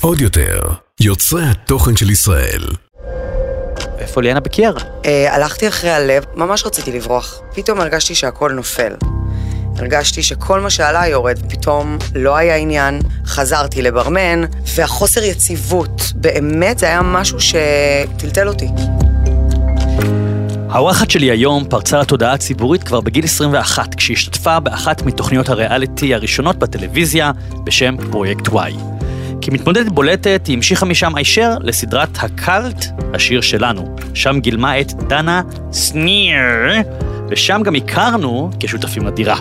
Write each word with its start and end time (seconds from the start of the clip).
עוד 0.00 0.20
יותר, 0.20 0.60
יוצרי 1.00 1.42
התוכן 1.44 1.96
של 1.96 2.10
ישראל. 2.10 2.62
איפה 3.98 4.22
ליאנה 4.22 4.40
בקייר? 4.40 4.76
אה, 5.04 5.34
הלכתי 5.34 5.68
אחרי 5.68 5.90
הלב, 5.90 6.24
ממש 6.34 6.66
רציתי 6.66 6.92
לברוח. 6.92 7.40
פתאום 7.54 7.80
הרגשתי 7.80 8.14
שהכל 8.14 8.52
נופל. 8.52 8.92
הרגשתי 9.76 10.22
שכל 10.22 10.60
מה 10.60 10.70
שעלה 10.70 11.06
יורד, 11.06 11.38
פתאום 11.48 11.98
לא 12.14 12.36
היה 12.36 12.56
עניין, 12.56 13.00
חזרתי 13.26 13.82
לברמן, 13.82 14.44
והחוסר 14.74 15.22
יציבות, 15.22 16.02
באמת 16.14 16.78
זה 16.78 16.86
היה 16.86 17.02
משהו 17.02 17.38
שטלטל 17.40 18.48
אותי. 18.48 18.68
האורחת 20.72 21.10
שלי 21.10 21.30
היום 21.30 21.64
פרצה 21.68 22.00
לתודעה 22.00 22.32
הציבורית 22.32 22.82
כבר 22.82 23.00
בגיל 23.00 23.24
21, 23.24 23.94
כשהשתתפה 23.94 24.60
באחת 24.60 25.02
מתוכניות 25.02 25.48
הריאליטי 25.48 26.14
הראשונות 26.14 26.56
בטלוויזיה 26.56 27.32
בשם 27.64 27.96
פרויקט 28.10 28.48
וואי. 28.48 28.74
כמתמודדת 29.42 29.92
בולטת 29.92 30.46
היא 30.46 30.56
המשיכה 30.56 30.86
משם 30.86 31.14
הישר 31.14 31.56
לסדרת 31.60 32.08
הקאלט, 32.18 32.84
השיר 33.14 33.40
שלנו. 33.40 33.96
שם 34.14 34.40
גילמה 34.40 34.80
את 34.80 34.92
דנה 34.92 35.42
סניר, 35.72 36.36
ושם 37.30 37.60
גם 37.64 37.74
הכרנו 37.74 38.50
כשותפים 38.60 39.06
לדירה. 39.06 39.36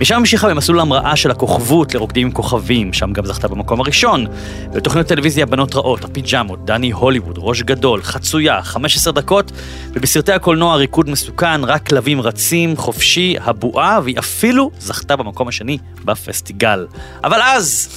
משם 0.00 0.14
המשיכה 0.14 0.48
במסלול 0.48 0.80
המראה 0.80 1.16
של 1.16 1.30
הכוכבות 1.30 1.94
לרוקדים 1.94 2.26
עם 2.26 2.32
כוכבים, 2.32 2.92
שם 2.92 3.12
גם 3.12 3.26
זכתה 3.26 3.48
במקום 3.48 3.80
הראשון. 3.80 4.26
בתוכניות 4.72 5.06
טלוויזיה 5.06 5.46
בנות 5.46 5.74
רעות, 5.74 6.04
הפיג'מות, 6.04 6.64
דני 6.64 6.90
הוליווד, 6.90 7.34
ראש 7.38 7.62
גדול, 7.62 8.02
חצויה, 8.02 8.62
15 8.62 9.12
דקות, 9.12 9.52
ובסרטי 9.92 10.32
הקולנוע 10.32 10.76
ריקוד 10.76 11.10
מסוכן, 11.10 11.64
רק 11.64 11.88
כלבים 11.88 12.20
רצים, 12.20 12.76
חופשי, 12.76 13.36
הבועה, 13.40 14.00
והיא 14.04 14.18
אפילו 14.18 14.70
זכתה 14.78 15.16
במקום 15.16 15.48
השני 15.48 15.78
בפסטיגל. 16.04 16.86
אבל 17.24 17.40
אז, 17.42 17.88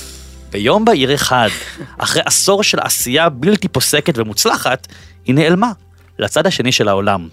ביום 0.51 0.85
בהיר 0.85 1.15
אחד, 1.15 1.49
אחרי 1.97 2.21
עשור 2.25 2.63
של 2.63 2.79
עשייה 2.79 3.29
בלתי 3.29 3.67
פוסקת 3.67 4.17
ומוצלחת, 4.17 4.87
היא 5.25 5.35
נעלמה. 5.35 5.71
לצד 6.19 6.47
השני 6.47 6.71
של 6.71 6.87
העולם. 6.87 7.27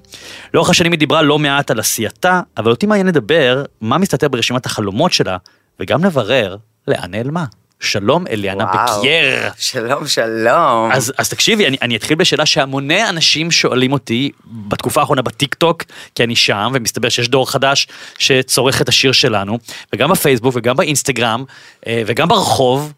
לאורך 0.54 0.70
השנים 0.70 0.92
היא 0.92 0.98
דיברה 0.98 1.22
לא 1.22 1.38
מעט 1.38 1.70
על 1.70 1.80
עשייתה, 1.80 2.40
אבל 2.56 2.70
אותי 2.70 2.86
מעניין 2.86 3.06
לדבר 3.06 3.64
מה 3.80 3.98
מסתתר 3.98 4.28
ברשימת 4.28 4.66
החלומות 4.66 5.12
שלה, 5.12 5.36
וגם 5.80 6.04
לברר 6.04 6.56
לאן 6.88 7.10
נעלמה. 7.10 7.44
שלום 7.80 8.26
אליאנה 8.26 8.64
וואו. 8.64 8.98
בקייר. 8.98 9.50
שלום, 9.58 10.06
שלום. 10.06 10.92
אז, 10.92 11.12
אז 11.18 11.28
תקשיבי, 11.28 11.66
אני, 11.66 11.76
אני 11.82 11.96
אתחיל 11.96 12.16
בשאלה 12.16 12.46
שהמוני 12.46 13.08
אנשים 13.08 13.50
שואלים 13.50 13.92
אותי 13.92 14.30
בתקופה 14.44 15.00
האחרונה 15.00 15.22
בטיק 15.22 15.54
טוק, 15.54 15.82
כי 16.14 16.24
אני 16.24 16.36
שם, 16.36 16.72
ומסתבר 16.74 17.08
שיש 17.08 17.28
דור 17.28 17.50
חדש 17.50 17.88
שצורך 18.18 18.82
את 18.82 18.88
השיר 18.88 19.12
שלנו, 19.12 19.58
וגם 19.92 20.10
בפייסבוק 20.10 20.54
וגם 20.56 20.76
באינסטגרם, 20.76 21.44
אה, 21.86 22.02
וגם 22.06 22.28
ברחוב, 22.28 22.92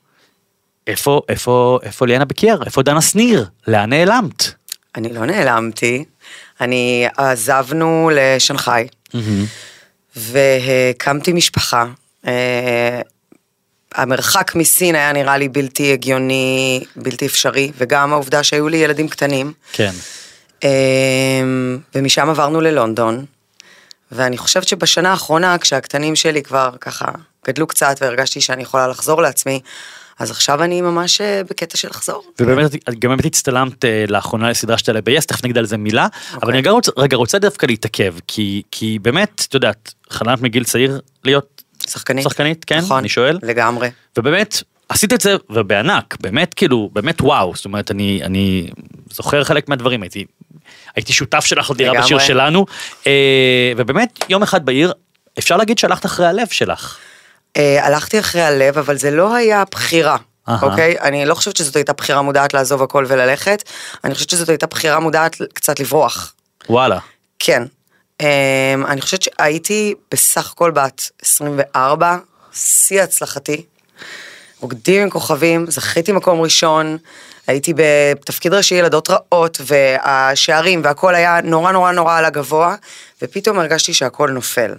איפה, 0.86 1.22
איפה, 1.28 1.78
איפה 1.82 2.06
ליאנה 2.06 2.24
בקייר? 2.24 2.62
איפה 2.66 2.82
דנה 2.82 3.00
שניר? 3.00 3.46
לאן 3.66 3.90
נעלמת? 3.90 4.57
אני 4.98 5.12
לא 5.12 5.26
נעלמתי, 5.26 6.04
אני 6.60 7.06
עזבנו 7.16 8.10
לשנגחאי, 8.14 8.88
והקמתי 10.16 11.32
משפחה. 11.32 11.86
אה, 12.26 13.00
המרחק 13.94 14.54
מסין 14.54 14.94
היה 14.94 15.12
נראה 15.12 15.38
לי 15.38 15.48
בלתי 15.48 15.92
הגיוני, 15.92 16.84
בלתי 16.96 17.26
אפשרי, 17.26 17.72
וגם 17.76 18.12
העובדה 18.12 18.42
שהיו 18.42 18.68
לי 18.68 18.76
ילדים 18.76 19.08
קטנים. 19.08 19.52
כן. 19.72 19.90
אה, 20.64 20.68
ומשם 21.94 22.30
עברנו 22.30 22.60
ללונדון, 22.60 23.24
ואני 24.12 24.38
חושבת 24.38 24.68
שבשנה 24.68 25.10
האחרונה, 25.10 25.58
כשהקטנים 25.58 26.16
שלי 26.16 26.42
כבר 26.42 26.70
ככה 26.80 27.06
גדלו 27.46 27.66
קצת 27.66 27.96
והרגשתי 28.00 28.40
שאני 28.40 28.62
יכולה 28.62 28.88
לחזור 28.88 29.22
לעצמי, 29.22 29.60
אז 30.18 30.30
עכשיו 30.30 30.62
אני 30.62 30.80
ממש 30.80 31.20
אה, 31.20 31.42
בקטע 31.50 31.76
של 31.76 31.88
לחזור. 31.88 32.22
ובאמת, 32.40 32.74
את 32.74 32.98
גם 32.98 33.10
באמת 33.10 33.24
הצטלמת 33.24 33.84
אה, 33.84 34.04
לאחרונה 34.08 34.50
לסדרה 34.50 34.78
שלה 34.78 35.00
ב-yes, 35.00 35.24
תכף 35.26 35.44
נגיד 35.44 35.58
על 35.58 35.66
זה 35.66 35.76
מילה, 35.76 36.06
אבל 36.30 36.36
אוקיי. 36.36 36.50
אני 36.50 36.58
רגע 36.58 36.70
רוצה, 36.70 36.92
רגע 36.96 37.16
רוצה 37.16 37.38
דווקא 37.38 37.66
להתעכב, 37.66 38.14
כי, 38.26 38.62
כי 38.70 38.98
באמת, 38.98 39.44
את 39.48 39.54
יודעת, 39.54 39.94
חלמת 40.10 40.40
מגיל 40.40 40.64
צעיר 40.64 41.00
להיות 41.24 41.62
שחקנית. 41.86 42.24
שחקנית, 42.24 42.64
כן? 42.64 42.78
נכון, 42.78 42.98
אני 42.98 43.08
שואל. 43.08 43.38
לגמרי. 43.42 43.88
ובאמת, 44.18 44.62
עשית 44.88 45.12
את 45.12 45.20
זה, 45.20 45.36
ובענק, 45.50 46.16
באמת 46.20 46.54
כאילו, 46.54 46.90
באמת 46.92 47.20
וואו, 47.20 47.52
זאת 47.54 47.64
אומרת, 47.64 47.90
אני, 47.90 48.20
אני 48.24 48.70
זוכר 49.10 49.44
חלק 49.44 49.68
מהדברים, 49.68 50.02
הייתי, 50.02 50.24
הייתי 50.96 51.12
שותף 51.12 51.44
שלך 51.44 51.70
לדירה. 51.70 52.00
בשיר 52.00 52.18
שלנו, 52.18 52.66
אה, 53.06 53.72
ובאמת, 53.76 54.24
יום 54.28 54.42
אחד 54.42 54.66
בעיר, 54.66 54.92
אפשר 55.38 55.56
להגיד 55.56 55.78
שהלכת 55.78 56.06
אחרי 56.06 56.26
הלב 56.26 56.46
שלך. 56.50 56.98
אה, 57.56 57.86
הלכתי 57.86 58.18
אחרי 58.20 58.42
הלב, 58.42 58.78
אבל 58.78 58.96
זה 58.98 59.10
לא 59.10 59.34
היה 59.34 59.64
בחירה. 59.70 60.16
אוקיי? 60.62 60.96
אני 61.00 61.26
לא 61.26 61.34
חושבת 61.34 61.56
שזאת 61.56 61.76
הייתה 61.76 61.92
בחירה 61.92 62.22
מודעת 62.22 62.54
לעזוב 62.54 62.82
הכל 62.82 63.04
וללכת, 63.08 63.62
אני 64.04 64.14
חושבת 64.14 64.30
שזאת 64.30 64.48
הייתה 64.48 64.66
בחירה 64.66 65.00
מודעת 65.00 65.36
קצת 65.54 65.80
לברוח. 65.80 66.34
וואלה. 66.68 66.98
כן. 67.38 67.62
אמ, 68.20 68.26
אני 68.86 69.00
חושבת 69.00 69.22
שהייתי 69.22 69.94
בסך 70.10 70.52
הכל 70.52 70.70
בת 70.70 71.10
24, 71.22 72.16
שיא 72.52 73.02
הצלחתי. 73.02 73.64
רוקדים 74.60 75.02
עם 75.02 75.10
כוכבים, 75.10 75.70
זכיתי 75.70 76.12
מקום 76.12 76.40
ראשון, 76.40 76.98
הייתי 77.46 77.72
בתפקיד 77.76 78.54
ראשי 78.54 78.74
ילדות 78.74 79.10
רעות, 79.10 79.60
והשערים 79.66 80.80
והכל 80.84 81.14
היה 81.14 81.40
נורא 81.44 81.72
נורא 81.72 81.92
נורא 81.92 82.18
על 82.18 82.24
הגבוה, 82.24 82.74
ופתאום 83.22 83.58
הרגשתי 83.58 83.94
שהכל 83.94 84.30
נופל. 84.30 84.74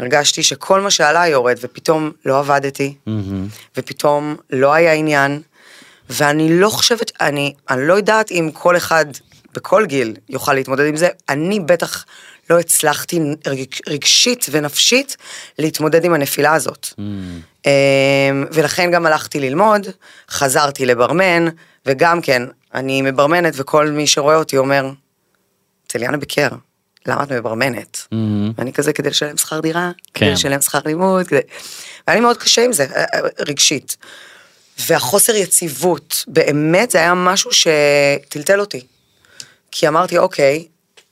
הרגשתי 0.00 0.42
שכל 0.42 0.80
מה 0.80 0.90
שעלה 0.90 1.26
יורד, 1.26 1.56
ופתאום 1.62 2.10
לא 2.24 2.38
עבדתי, 2.38 2.94
ופתאום 3.76 4.36
לא 4.50 4.72
היה 4.72 4.92
עניין, 4.92 5.42
ואני 6.10 6.60
לא 6.60 6.68
חושבת, 6.68 7.12
אני, 7.20 7.54
אני 7.70 7.86
לא 7.86 7.94
יודעת 7.94 8.30
אם 8.30 8.50
כל 8.52 8.76
אחד 8.76 9.06
בכל 9.54 9.86
גיל 9.86 10.16
יוכל 10.28 10.54
להתמודד 10.54 10.86
עם 10.86 10.96
זה, 10.96 11.08
אני 11.28 11.60
בטח 11.60 12.04
לא 12.50 12.58
הצלחתי 12.58 13.20
רגש, 13.46 13.82
רגשית 13.88 14.46
ונפשית 14.50 15.16
להתמודד 15.58 16.04
עם 16.04 16.14
הנפילה 16.14 16.54
הזאת. 16.54 16.88
אמ, 17.66 17.70
ולכן 18.52 18.90
גם 18.90 19.06
הלכתי 19.06 19.40
ללמוד, 19.40 19.86
חזרתי 20.30 20.86
לברמן, 20.86 21.44
וגם 21.86 22.20
כן, 22.20 22.42
אני 22.74 23.02
מברמנת 23.02 23.54
וכל 23.56 23.90
מי 23.90 24.06
שרואה 24.06 24.36
אותי 24.36 24.56
אומר, 24.56 24.90
צליאנה 25.88 26.16
בקר, 26.16 26.48
למה 27.06 27.22
את 27.22 27.32
מברמנת? 27.32 28.06
ואני 28.58 28.72
כזה 28.72 28.92
כדי 28.92 29.10
לשלם 29.10 29.36
שכר 29.36 29.60
דירה, 29.60 29.90
כן. 30.14 30.26
כדי 30.26 30.32
לשלם 30.32 30.60
שכר 30.60 30.78
לימוד, 30.84 31.26
כדי... 31.26 31.40
והיה 32.06 32.14
לי 32.14 32.20
מאוד 32.20 32.36
קשה 32.36 32.64
עם 32.64 32.72
זה, 32.72 32.86
אה, 32.94 33.04
אה, 33.14 33.20
רגשית. 33.48 33.96
והחוסר 34.78 35.34
יציבות, 35.34 36.24
באמת 36.28 36.90
זה 36.90 36.98
היה 36.98 37.14
משהו 37.14 37.50
שטלטל 37.52 38.60
אותי. 38.60 38.86
כי 39.70 39.88
אמרתי, 39.88 40.18
אוקיי, 40.18 40.66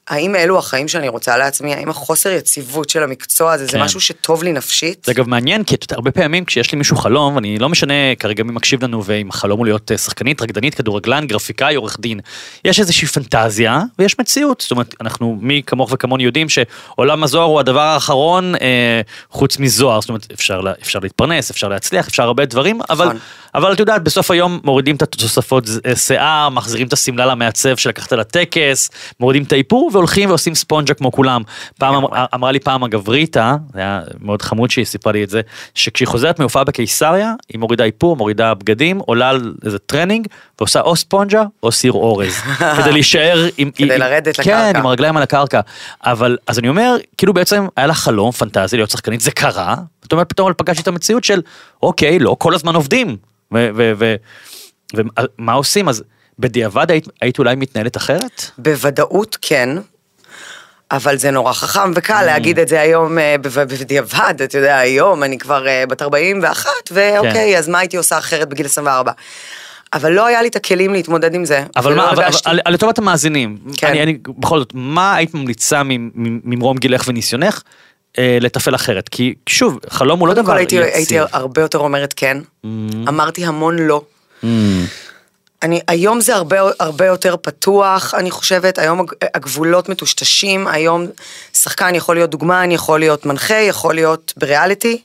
האם 0.09 0.37
אלו 0.37 0.59
החיים 0.59 0.89
שאני 0.89 1.09
רוצה 1.09 1.37
לעצמי? 1.37 1.75
האם 1.75 1.89
החוסר 1.89 2.31
יציבות 2.31 2.89
של 2.91 3.03
המקצוע 3.03 3.53
הזה, 3.53 3.67
כן. 3.67 3.73
זה 3.73 3.79
משהו 3.79 4.01
שטוב 4.01 4.43
לי 4.43 4.53
נפשית? 4.53 5.05
זה 5.05 5.13
אגב 5.13 5.29
מעניין, 5.29 5.65
כי 5.65 5.77
הרבה 5.91 6.11
פעמים 6.11 6.45
כשיש 6.45 6.73
לי 6.73 6.79
מישהו 6.79 6.97
חלום, 6.97 7.35
ואני 7.35 7.59
לא 7.59 7.69
משנה 7.69 7.95
כרגע 8.19 8.43
מי 8.45 8.53
מקשיב 8.53 8.85
לנו, 8.85 9.05
ואם 9.05 9.29
החלום 9.29 9.59
הוא 9.59 9.67
להיות 9.67 9.93
אה, 9.93 9.99
שחקנית, 9.99 10.43
רקדנית, 10.43 10.75
כדורגלן, 10.75 11.27
גרפיקאי, 11.27 11.75
עורך 11.75 11.97
דין, 12.01 12.21
יש 12.65 12.81
איזושהי 12.81 13.09
פנטזיה, 13.09 13.81
ויש 13.99 14.19
מציאות. 14.19 14.61
זאת 14.61 14.71
אומרת, 14.71 14.95
אנחנו, 15.01 15.39
מי 15.41 15.63
כמוך 15.67 15.91
וכמוני 15.93 16.25
יודעים 16.25 16.47
שעולם 16.49 17.25
הזוהר 17.25 17.45
הוא 17.47 17.61
הדבר 17.61 17.81
האחרון, 17.81 18.55
אה, 18.55 19.01
חוץ 19.31 19.59
מזוהר, 19.59 20.01
זאת 20.01 20.09
אומרת, 20.09 20.27
אפשר, 20.35 20.61
לה- 20.61 20.73
אפשר 20.83 20.99
להתפרנס, 21.03 21.51
אפשר 21.51 21.69
להצליח, 21.69 22.09
אפשר 22.09 22.23
הרבה 22.23 22.45
דברים, 22.45 22.79
נכון. 22.91 23.07
אבל 23.09 23.17
את 23.57 23.81
יודעת, 23.81 24.03
בסוף 24.03 24.31
היום 24.31 24.61
מורידים 24.65 24.97
את 24.97 25.03
התוספות 25.03 25.65
אה, 25.87 25.97
שיער, 25.97 26.49
מחזירים 26.49 26.87
את 26.87 26.93
השמלה 26.93 27.27
למעצב 27.27 27.77
שלקחת 27.77 28.13
לטקס, 28.13 28.91
מורידים 29.21 29.43
את 29.43 29.53
האיפור, 29.53 29.91
והולכים 29.93 30.29
ועושים 30.29 30.55
ספונג'ה 30.55 30.95
כמו 30.95 31.13
כולם. 31.13 31.43
פעם 31.79 31.95
אמר, 31.95 32.25
אמרה 32.35 32.53
לי 32.53 32.61
פעם 32.61 32.85
הגברת 32.85 33.21
ריטה, 33.21 33.57
זה 33.75 33.81
היה 33.81 34.01
מאוד 34.21 34.43
חמוד 34.43 34.71
שהיא 34.71 34.85
סיפרה 34.85 35.13
לי 35.13 35.25
את 35.25 35.31
זה, 35.31 35.41
שכשהיא 35.75 36.09
חוזרת 36.09 36.39
מהופעה 36.39 36.65
בקיסריה, 36.65 37.33
היא 37.49 37.59
מורידה 37.59 37.85
איפור, 37.85 38.17
מורידה 38.17 38.55
בגדים, 38.55 38.99
עולה 38.99 39.29
על 39.29 39.55
איזה 39.65 39.79
טרנינג, 39.79 40.27
ועושה 40.61 40.81
או 40.81 40.97
ספונג'ה 40.97 41.43
או 41.63 41.73
סיר 41.73 41.93
אורז, 41.93 42.35
כדי 42.79 42.93
להישאר 42.93 43.49
עם... 43.57 43.71
כדי 43.71 43.95
עם- 43.95 44.01
לרדת 44.01 44.37
כן, 44.37 44.43
לקרקע. 44.43 44.79
עם 44.79 44.87
הרגליים 44.87 45.17
על 45.17 45.23
הקרקע. 45.23 45.61
אבל, 46.05 46.37
אז 46.47 46.59
אני 46.59 46.69
אומר, 46.69 46.97
כאילו 47.19 47.35
בעצם 47.35 47.67
היה 47.77 47.87
לה 47.87 47.95
חלום, 47.95 48.31
פנטזיה, 48.31 48.77
להיות 48.79 48.91
שחקנית, 48.91 49.21
זה 49.21 49.31
קרה, 49.31 49.75
זאת 50.03 50.13
אומרת, 50.13 50.29
פתאום 50.29 50.53
פגשתי 50.57 50.83
את 50.83 50.89
המציאות 50.89 51.25
של, 51.25 51.41
אוקיי, 51.83 52.19
לא 52.19 52.37
כל 52.39 52.55
הזמן 52.55 52.75
עובדים. 52.75 53.17
ומה 53.53 55.53
עושים? 55.53 55.89
אז 55.89 56.03
בדיעבד 56.39 56.91
היית, 56.91 57.09
היית 57.21 57.39
אולי 57.39 57.57
מתנהלת 57.57 57.97
אחרת? 57.97 58.51
בוודאות 58.59 59.39
כן, 59.41 59.69
אבל 60.91 61.17
זה 61.17 61.31
נורא 61.31 61.53
חכם 61.53 61.93
Mm. 61.93 61.95
וקל 61.95 62.23
להגיד 62.23 62.59
את 62.59 62.69
זה 62.69 62.81
היום 62.81 63.19
אה, 63.19 63.35
בדיעבד, 63.81 64.35
אתה 64.45 64.59
יודע, 64.59 64.77
היום 64.77 65.23
אני 65.23 65.39
כבר 65.39 65.67
אה, 65.67 65.85
בת 65.89 66.03
41, 66.03 66.71
ואוקיי, 66.91 67.53
כן. 67.53 67.59
אז 67.59 67.69
מה 67.69 67.79
הייתי 67.79 67.97
עושה 67.97 68.19
אחרת 68.19 68.49
בגיל 68.49 68.67
24? 68.67 69.13
אבל 69.93 70.13
לא 70.13 70.27
היה 70.27 70.43
לי 70.43 70.49
את 70.49 70.57
הכלים 70.57 70.93
להתמודד 70.93 71.35
עם 71.35 71.45
זה. 71.45 71.65
אבל 71.77 71.95
מה, 71.95 72.11
אבל, 72.11 72.29
לטובת 72.69 72.99
המאזינים, 72.99 73.59
כן. 73.77 73.87
אני, 73.87 74.03
אני, 74.03 74.19
בכל 74.39 74.59
זאת, 74.59 74.71
מה 74.75 75.15
היית 75.15 75.35
ממליצה 75.35 75.83
ממרום 75.85 76.77
גילך 76.77 77.05
וניסיונך? 77.09 77.63
אה, 78.19 78.39
לתפעל 78.41 78.75
אחרת? 78.75 79.09
כי 79.09 79.35
שוב, 79.49 79.79
חלום 79.91 80.21
הוא 80.21 80.29
לא 80.29 80.35
דבר 80.35 80.59
יציב. 80.59 80.83
הייתי 80.83 81.19
הרבה 81.33 81.61
יותר 81.63 81.79
אומרת 81.79 82.15
כן, 82.17 82.39
אמרתי 83.09 83.45
המון 83.45 83.79
לא. 83.79 84.03
Mm, 84.43 84.47
אני, 85.63 85.81
היום 85.89 86.21
זה 86.21 86.35
הרבה, 86.35 86.57
הרבה 86.81 87.07
יותר 87.07 87.37
פתוח, 87.43 88.15
אני 88.15 88.31
חושבת, 88.31 88.79
היום 88.79 89.01
הג- 89.01 89.13
הגבולות 89.35 89.89
מטושטשים, 89.89 90.67
היום 90.67 91.07
שחקן 91.53 91.95
יכול 91.95 92.17
להיות 92.17 92.31
דוגמן, 92.31 92.71
יכול 92.71 93.01
להיות 93.01 93.27
מנחה, 93.27 93.55
יכול 93.55 93.95
להיות 93.95 94.33
בריאליטי. 94.37 95.03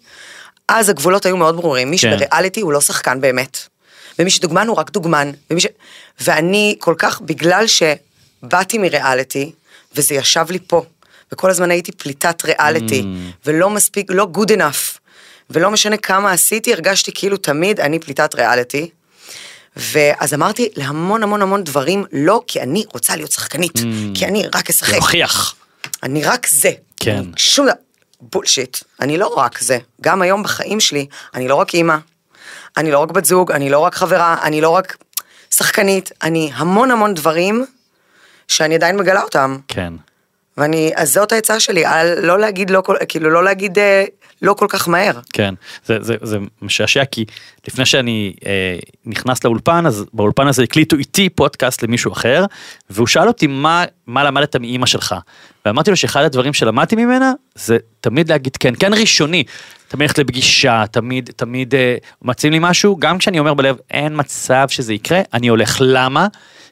אז 0.68 0.90
הגבולות 0.90 1.26
היו 1.26 1.38
מאוד 1.38 1.56
ברורים, 1.56 1.92
מי 1.92 1.98
כן. 1.98 2.12
שבריאליטי 2.18 2.62
הוא 2.62 2.74
לא 2.74 2.82
שחקן 2.82 3.22
באמת. 3.22 3.58
ומי 4.20 4.30
שדוגמן 4.30 4.68
הוא 4.68 4.76
רק 4.78 4.92
דוגמן. 4.92 5.32
ומי 5.52 5.62
ש... 5.62 5.68
ואני 6.22 6.76
כל 6.80 6.96
כך, 6.98 7.22
בגלל 7.22 7.66
שבאתי 7.68 8.78
מריאליטי, 8.78 9.52
וזה 9.96 10.16
ישב 10.16 10.46
לי 10.50 10.60
פה, 10.68 10.84
וכל 11.34 11.50
הזמן 11.50 11.72
הייתי 11.72 11.92
פליטת 11.92 12.46
ריאליטי, 12.46 13.02
Mm. 13.02 13.06
ולא 13.46 13.70
מספיק, 13.70 14.06
לא 14.10 14.28
good 14.34 14.50
enough, 14.50 15.00
ולא 15.50 15.72
משנה 15.72 15.98
כמה 15.98 16.32
עשיתי, 16.32 16.74
הרגשתי 16.74 17.12
כאילו 17.16 17.38
תמיד 17.38 17.80
אני 17.80 18.00
פליטת 18.00 18.36
ריאליטי. 18.36 18.90
ואז 19.76 20.34
אמרתי 20.34 20.70
להמון 20.76 21.24
המון 21.24 21.42
המון 21.42 21.64
דברים 21.64 22.06
לא, 22.12 22.42
כי 22.48 22.62
אני 22.62 22.84
רוצה 22.94 23.16
להיות 23.16 23.32
שחקנית, 23.32 23.74
כי 24.14 24.26
אני 24.26 24.44
רק 24.56 24.70
אשחק, 24.70 24.94
להוכיח. 24.94 25.56
אני 26.04 26.24
רק 26.24 26.48
זה. 26.48 26.72
כן. 27.00 27.24
שום 27.38 27.66
דבר, 27.66 27.76
בולשיט, 28.22 28.78
אני 29.02 29.18
לא 29.18 29.28
רק 29.28 29.60
זה. 29.60 29.78
גם 30.02 30.22
היום 30.22 30.44
בחיים 30.44 30.80
שלי, 30.80 31.06
אני 31.34 31.48
לא 31.48 31.56
רק 31.56 31.74
אימא, 31.74 31.96
אני 32.78 32.92
לא 32.92 33.00
רק 33.00 33.12
בת 33.12 33.26
זוג, 33.26 33.52
אני 33.52 33.70
לא 33.70 33.80
רק 33.80 33.96
חברה, 33.96 34.36
אני 34.44 34.62
לא 34.62 34.70
רק 34.70 34.98
שחקנית, 35.50 36.12
אני 36.24 36.52
המון 36.54 36.92
המון 36.92 37.14
דברים 37.14 37.66
שאני 38.48 38.76
עדיין 38.76 38.98
מגלה 38.98 39.22
אותם. 39.22 39.58
כן. 39.68 39.94
ואני, 40.58 40.92
אז 40.96 41.14
זאת 41.14 41.32
העצה 41.32 41.60
שלי, 41.60 41.86
על 41.86 42.26
לא 42.26 42.40
להגיד 42.40 42.70
לא, 42.70 42.82
כל- 42.82 42.96
כאילו 43.08 43.30
לא 43.30 43.44
להגיד 43.44 43.80
אה, 43.80 44.04
לא 44.42 44.54
כל 44.54 44.66
כך 44.70 44.88
מהר. 44.88 45.20
כן, 45.34 45.54
זה, 45.86 45.98
זה, 46.02 46.16
זה 46.22 46.38
משעשע 46.62 47.06
כי 47.06 47.26
לפני 47.68 47.86
שאני 47.86 48.34
אה, 48.46 48.78
נכנס 49.06 49.44
לאולפן, 49.44 49.86
אז 49.86 50.06
באולפן 50.14 50.48
הזה 50.48 50.64
הקליטו 50.64 50.96
איתי 50.96 51.30
פודקאסט 51.30 51.84
למישהו 51.84 52.12
אחר, 52.14 52.46
והוא 52.90 53.08
שאל 53.08 53.28
אותי 53.28 53.48
מה, 53.48 53.84
מה 54.08 54.24
למדת 54.24 54.56
מאימא 54.56 54.86
שלך. 54.86 55.16
ואמרתי 55.66 55.90
לו 55.92 55.98
שאחד 55.98 56.24
הדברים 56.24 56.54
שלמדתי 56.54 56.96
ממנה, 56.96 57.32
זה 57.56 57.78
תמיד 58.02 58.30
להגיד 58.30 58.58
כן, 58.58 58.74
כן 58.80 58.94
ראשוני. 58.94 59.44
תמיד 59.88 60.02
ללכת 60.10 60.18
לפגישה, 60.20 60.84
תמיד, 60.92 61.30
תמיד 61.36 61.76
אה, 61.76 61.96
מציעים 62.22 62.54
לי 62.54 62.60
משהו, 62.62 62.98
גם 63.00 63.18
כשאני 63.18 63.40
אומר 63.40 63.54
בלב, 63.54 63.76
אין 63.92 64.14
מצב 64.16 64.66
שזה 64.70 64.94
יקרה, 64.94 65.22
אני 65.34 65.48
הולך. 65.48 65.78
למה? 65.82 66.28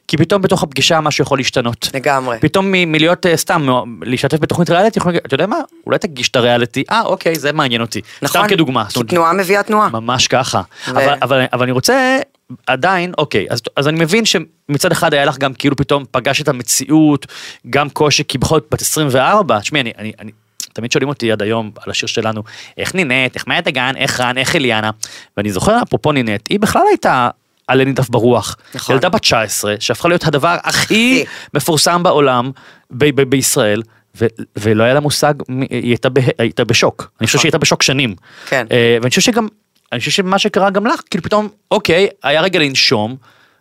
כי 0.08 0.16
פתאום 0.16 0.42
בתוך 0.42 0.62
הפגישה 0.62 1.00
משהו 1.00 1.22
יכול 1.22 1.38
להשתנות. 1.38 1.88
לגמרי. 1.94 2.38
פתאום 2.40 2.66
מ- 2.72 2.92
מלהיות 2.92 3.26
אה, 3.26 3.36
סתם, 3.36 3.62
מ- 3.70 4.02
להשתתף 4.02 4.38
בתוכנית 4.38 4.70
ריאליטי, 4.70 4.98
יכול 4.98 5.16
אתה 5.16 5.34
יודע 5.34 5.46
מה, 5.46 5.56
אולי 5.86 5.98
תגיש 5.98 6.28
את 6.28 6.36
הריאליטי, 6.36 6.84
אה 6.90 7.02
אוקיי, 7.02 7.38
זה 7.38 7.52
מעניין 7.52 7.80
אותי. 7.80 8.00
סתם 8.26 8.42
כדוגמה. 8.48 8.84
כי 8.84 9.02
תנועה 9.04 9.32
מביאה 9.32 9.62
תנועה. 9.62 9.88
ממש 9.88 10.26
ככה. 10.28 10.62
ו- 10.88 10.90
אבל, 10.90 11.14
אבל, 11.22 11.44
אבל 11.52 11.62
אני 11.62 11.72
רוצה 11.72 12.18
עדיין, 12.66 13.12
אוקיי, 13.18 13.46
אז, 13.50 13.62
אז 13.76 13.88
אני 13.88 14.00
מבין 14.00 14.24
שמצד 14.24 14.92
אחד 14.92 15.14
היה 15.14 15.24
לך 15.24 15.38
גם 15.38 15.54
כאילו 15.54 15.76
פתאום 15.76 16.04
פגש 16.10 16.40
את 16.42 16.48
המציאות, 16.48 17.26
גם 17.70 17.90
קושי, 17.90 18.22
כי 18.28 18.38
בכל 18.38 18.54
זאת 18.58 18.66
בת 18.72 18.80
24, 18.80 19.60
תשמעי, 19.60 19.80
אני, 19.80 19.92
אני, 19.98 20.12
אני, 20.20 20.30
תמיד 20.72 20.92
שואלים 20.92 21.08
אותי 21.08 21.32
עד 21.32 21.42
היום 21.42 21.70
על 21.84 21.90
השיר 21.90 22.06
שלנו, 22.06 22.42
איך 22.78 22.94
נינט, 22.94 23.34
איך 23.34 23.46
מאיה 23.46 23.60
דגן, 23.60 23.92
איך 23.96 24.20
רן, 24.20 24.38
איך 24.38 24.56
אליאנה, 24.56 24.90
ואני 25.36 25.52
זוכר, 25.52 25.78
אפרופו 25.82 26.12
נינט, 26.12 26.48
היא 26.50 26.60
בכלל 26.60 26.82
הייתה 26.88 27.28
עלה 27.72 27.84
נידף 27.84 28.08
ברוח. 28.08 28.56
נכון. 28.74 28.94
ילדה 28.94 29.08
בת 29.08 29.20
19, 29.20 29.74
שהפכה 29.80 30.08
להיות 30.08 30.24
הדבר 30.26 30.56
הכי 30.64 31.24
מפורסם 31.54 32.02
בעולם, 32.02 32.50
ב- 32.90 33.20
ב- 33.20 33.22
בישראל. 33.30 33.82
ו- 34.20 34.26
ולא 34.58 34.82
היה 34.84 34.94
לה 34.94 35.00
מושג, 35.00 35.34
היא 35.70 35.88
הייתה, 35.90 36.08
בה, 36.08 36.20
הייתה 36.38 36.64
בשוק, 36.64 37.10
אני 37.20 37.26
חושב 37.26 37.38
שהיא 37.38 37.48
הייתה 37.48 37.58
בשוק 37.58 37.82
שנים. 37.82 38.14
כן. 38.46 38.66
אה, 38.70 38.96
ואני 39.00 39.08
חושב 39.10 39.20
שגם, 39.20 39.48
אני 39.92 39.98
חושב 40.00 40.10
שמה 40.10 40.38
שקרה 40.38 40.70
גם 40.70 40.86
לך, 40.86 41.00
כאילו 41.10 41.24
פתאום, 41.24 41.48
אוקיי, 41.70 42.08
היה 42.22 42.40
רגע 42.40 42.58
לנשום. 42.58 43.16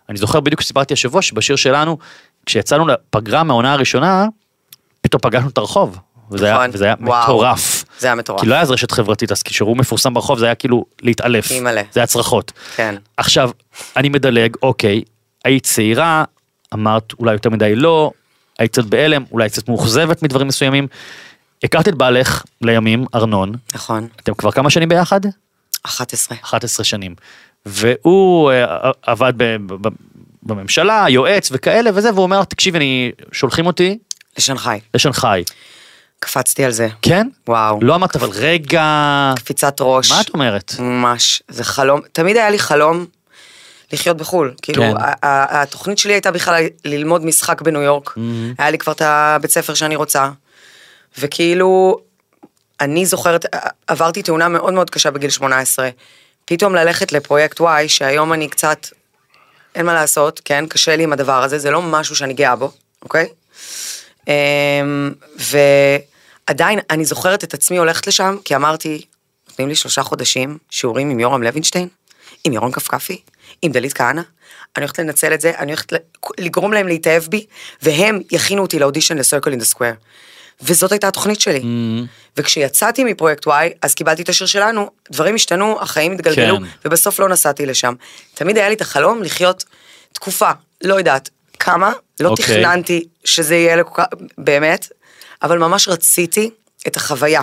אני 0.09 0.17
זוכר 0.17 0.39
בדיוק 0.39 0.61
שסיפרתי 0.61 0.93
השבוע 0.93 1.21
שבשיר 1.21 1.55
שלנו, 1.55 1.97
כשיצאנו 2.45 2.85
לפגרה 2.87 3.43
מהעונה 3.43 3.73
הראשונה, 3.73 4.25
פתאום 5.01 5.19
פגשנו 5.21 5.49
את 5.49 5.57
הרחוב. 5.57 5.97
וזה 6.31 6.45
היה, 6.45 6.55
נכון. 6.55 6.69
וזה 6.73 6.85
היה 6.85 6.95
וואו. 7.01 7.23
מטורף. 7.23 7.80
זה 8.01 8.07
היה 8.07 8.15
מטורף. 8.15 8.41
כי 8.41 8.47
לא 8.47 8.53
היה 8.53 8.61
אז 8.61 8.71
רשת 8.71 8.91
חברתית, 8.91 9.31
אז 9.31 9.43
כשהוא 9.43 9.77
מפורסם 9.77 10.13
ברחוב 10.13 10.39
זה 10.39 10.45
היה 10.45 10.55
כאילו 10.55 10.85
להתעלף. 11.01 11.51
אימא'לה. 11.51 11.81
זה 11.91 11.99
היה 11.99 12.07
צרחות. 12.07 12.51
כן. 12.75 12.95
עכשיו, 13.17 13.51
אני 13.97 14.09
מדלג, 14.09 14.55
אוקיי, 14.63 15.01
היית 15.45 15.63
צעירה, 15.63 16.23
אמרת 16.73 17.13
אולי 17.19 17.33
יותר 17.33 17.49
מדי 17.49 17.75
לא, 17.75 18.11
היית 18.59 18.71
קצת 18.71 18.83
בהלם, 18.85 19.23
אולי 19.31 19.49
קצת 19.49 19.69
מאוכזבת 19.69 20.23
מדברים 20.23 20.47
מסוימים. 20.47 20.87
הכרת 21.63 21.87
את 21.87 21.95
בעלך 21.95 22.43
לימים, 22.61 23.05
ארנון, 23.15 23.51
נכון. 23.75 24.07
אתם 24.21 24.33
כבר 24.33 24.51
כמה 24.51 24.69
שנים 24.69 24.89
ביחד? 24.89 25.19
11. 25.83 26.37
11 26.43 26.83
שנים. 26.83 27.15
והוא 27.65 28.51
אה, 28.51 28.91
עבד 29.01 29.33
ב- 29.37 29.57
בממשלה, 30.43 31.05
יועץ 31.09 31.49
וכאלה 31.51 31.89
וזה, 31.93 32.13
והוא 32.13 32.23
אומר, 32.23 32.43
תקשיב, 32.43 32.75
אני, 32.75 33.11
שולחים 33.31 33.65
אותי 33.65 33.97
לשנגחאי. 34.37 34.79
לשנגחאי. 34.93 35.43
קפצתי 36.23 36.65
על 36.65 36.71
זה. 36.71 36.87
כן? 37.01 37.27
וואו. 37.47 37.79
לא 37.81 37.95
אמרת, 37.95 38.15
אבל 38.15 38.29
רגע, 38.29 38.83
קפיצת 39.35 39.75
ראש. 39.79 40.11
מה 40.11 40.21
את 40.21 40.29
אומרת? 40.33 40.73
ממש. 40.79 41.43
זה 41.47 41.63
חלום. 41.63 42.01
תמיד 42.11 42.37
היה 42.37 42.49
לי 42.49 42.59
חלום 42.59 43.05
לחיות 43.93 44.17
בחו"ל. 44.17 44.53
כאילו, 44.61 44.83
כן. 44.83 44.93
התוכנית 45.21 45.97
שלי 45.97 46.13
הייתה 46.13 46.31
בכלל 46.31 46.63
ללמוד 46.85 47.25
משחק 47.25 47.61
בניו 47.61 47.81
יורק. 47.81 48.07
Mm-hmm. 48.09 48.21
היה 48.57 48.69
לי 48.69 48.77
כבר 48.77 48.93
את 48.93 49.01
הבית 49.01 49.51
ספר 49.51 49.73
שאני 49.73 49.95
רוצה. 49.95 50.29
וכאילו, 51.19 51.99
אני 52.81 53.05
זוכרת, 53.05 53.45
עברתי 53.87 54.23
תאונה 54.23 54.47
מאוד 54.47 54.73
מאוד 54.73 54.89
קשה 54.89 55.11
בגיל 55.11 55.29
18. 55.29 55.89
פתאום 56.45 56.75
ללכת 56.75 57.11
לפרויקט 57.11 57.61
וואי, 57.61 57.89
שהיום 57.89 58.33
אני 58.33 58.47
קצת, 58.47 58.87
אין 59.75 59.85
מה 59.85 59.93
לעשות, 59.93 60.41
כן, 60.45 60.65
קשה 60.69 60.95
לי 60.95 61.03
עם 61.03 61.13
הדבר 61.13 61.43
הזה, 61.43 61.59
זה 61.59 61.71
לא 61.71 61.81
משהו 61.81 62.15
שאני 62.15 62.33
גאה 62.33 62.55
בו, 62.55 62.71
אוקיי? 63.03 63.27
אמ, 64.27 65.11
ועדיין, 66.51 66.79
אני 66.89 67.05
זוכרת 67.05 67.43
את 67.43 67.53
עצמי 67.53 67.77
הולכת 67.77 68.07
לשם, 68.07 68.37
כי 68.45 68.55
אמרתי, 68.55 69.05
נותנים 69.49 69.67
לי 69.67 69.75
שלושה 69.75 70.03
חודשים 70.03 70.57
שיעורים 70.69 71.09
עם 71.09 71.19
יורם 71.19 71.43
לוינשטיין, 71.43 71.87
עם 72.43 72.53
ירון 72.53 72.71
כפכפי, 72.71 73.21
עם 73.61 73.71
דלית 73.71 73.93
כהנא, 73.93 74.21
אני 74.75 74.83
הולכת 74.83 74.99
לנצל 74.99 75.33
את 75.33 75.41
זה, 75.41 75.51
אני 75.57 75.71
הולכת 75.71 75.93
לגרום 76.37 76.73
להם 76.73 76.87
להתאהב 76.87 77.23
בי, 77.23 77.45
והם 77.81 78.21
יכינו 78.31 78.61
אותי 78.61 78.79
לאודישן 78.79 79.17
in 79.19 79.61
the 79.61 79.75
Square. 79.75 79.95
וזאת 80.61 80.91
הייתה 80.91 81.07
התוכנית 81.07 81.41
שלי. 81.41 81.61
וכשיצאתי 82.37 83.03
מפרויקט 83.03 83.47
וואי, 83.47 83.69
אז 83.81 83.93
קיבלתי 83.93 84.21
את 84.21 84.29
השיר 84.29 84.47
שלנו, 84.47 84.89
דברים 85.11 85.35
השתנו, 85.35 85.81
החיים 85.81 86.11
התגלגלו, 86.11 86.57
כן. 86.57 86.63
ובסוף 86.85 87.19
לא 87.19 87.29
נסעתי 87.29 87.65
לשם. 87.65 87.93
תמיד 88.33 88.57
היה 88.57 88.69
לי 88.69 88.75
את 88.75 88.81
החלום 88.81 89.23
לחיות 89.23 89.63
תקופה, 90.13 90.51
לא 90.83 90.95
יודעת 90.95 91.29
כמה, 91.59 91.93
לא 92.19 92.29
אוקיי. 92.29 92.45
תכננתי 92.45 93.07
שזה 93.25 93.55
יהיה 93.55 93.75
לכל 93.75 93.93
כך, 93.93 94.05
באמת, 94.37 94.87
אבל 95.43 95.57
ממש 95.57 95.87
רציתי 95.87 96.49
את 96.87 96.95
החוויה 96.97 97.41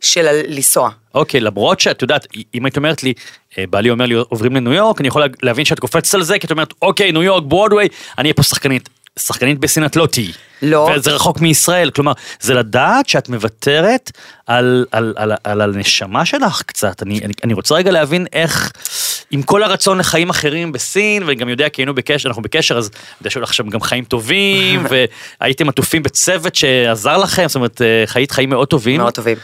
של 0.00 0.26
לנסוע. 0.48 0.90
אוקיי, 1.14 1.40
למרות 1.40 1.80
שאת 1.80 2.02
יודעת, 2.02 2.26
אם 2.54 2.64
היית 2.64 2.76
אומרת 2.76 3.02
לי, 3.02 3.12
אה, 3.58 3.64
בעלי 3.70 3.90
אומר 3.90 4.06
לי 4.06 4.14
עוברים 4.14 4.56
לניו 4.56 4.72
יורק, 4.72 5.00
אני 5.00 5.08
יכול 5.08 5.22
לה- 5.22 5.28
להבין 5.42 5.64
שאת 5.64 5.78
קופצת 5.78 6.14
על 6.14 6.22
זה, 6.22 6.38
כי 6.38 6.46
את 6.46 6.50
אומרת, 6.50 6.74
אוקיי, 6.82 7.12
ניו 7.12 7.22
יורק, 7.22 7.42
ברודוויי, 7.46 7.88
אני 8.18 8.26
אהיה 8.26 8.34
פה 8.34 8.42
שחקנית. 8.42 8.88
שחקנית 9.18 9.58
בסין 9.58 9.84
את 9.84 9.96
לא 9.96 10.06
תהיי. 10.06 10.32
לא. 10.62 10.90
וזה 10.96 11.10
רחוק 11.10 11.40
מישראל, 11.40 11.90
כלומר, 11.90 12.12
זה 12.40 12.54
לדעת 12.54 13.08
שאת 13.08 13.28
מוותרת 13.28 14.10
על, 14.46 14.86
על, 14.92 15.14
על, 15.16 15.32
על 15.44 15.60
הנשמה 15.60 16.24
שלך 16.24 16.62
קצת. 16.66 17.02
אני, 17.02 17.20
אני, 17.24 17.32
אני 17.44 17.54
רוצה 17.54 17.74
רגע 17.74 17.90
להבין 17.90 18.26
איך, 18.32 18.72
עם 19.30 19.42
כל 19.42 19.62
הרצון 19.62 19.98
לחיים 19.98 20.30
אחרים 20.30 20.72
בסין, 20.72 21.22
ואני 21.22 21.34
גם 21.34 21.48
יודע 21.48 21.68
כי 21.68 21.82
היינו 21.82 21.94
בקשר, 21.94 22.28
אנחנו 22.28 22.42
בקשר, 22.42 22.78
אז 22.78 22.90
אני 22.94 23.02
יודע 23.20 23.30
שהיו 23.30 23.42
לך 23.42 23.54
שם 23.54 23.68
גם 23.68 23.80
חיים 23.80 24.04
טובים, 24.04 24.86
והייתם 25.40 25.68
עטופים 25.68 26.02
בצוות 26.02 26.54
שעזר 26.54 27.16
לכם, 27.16 27.44
זאת 27.46 27.56
אומרת, 27.56 27.82
אה, 27.82 28.02
חיית 28.06 28.30
חיים 28.30 28.50
מאוד 28.50 28.68
טובים. 28.68 29.00
מאוד 29.00 29.14
טובים. 29.14 29.36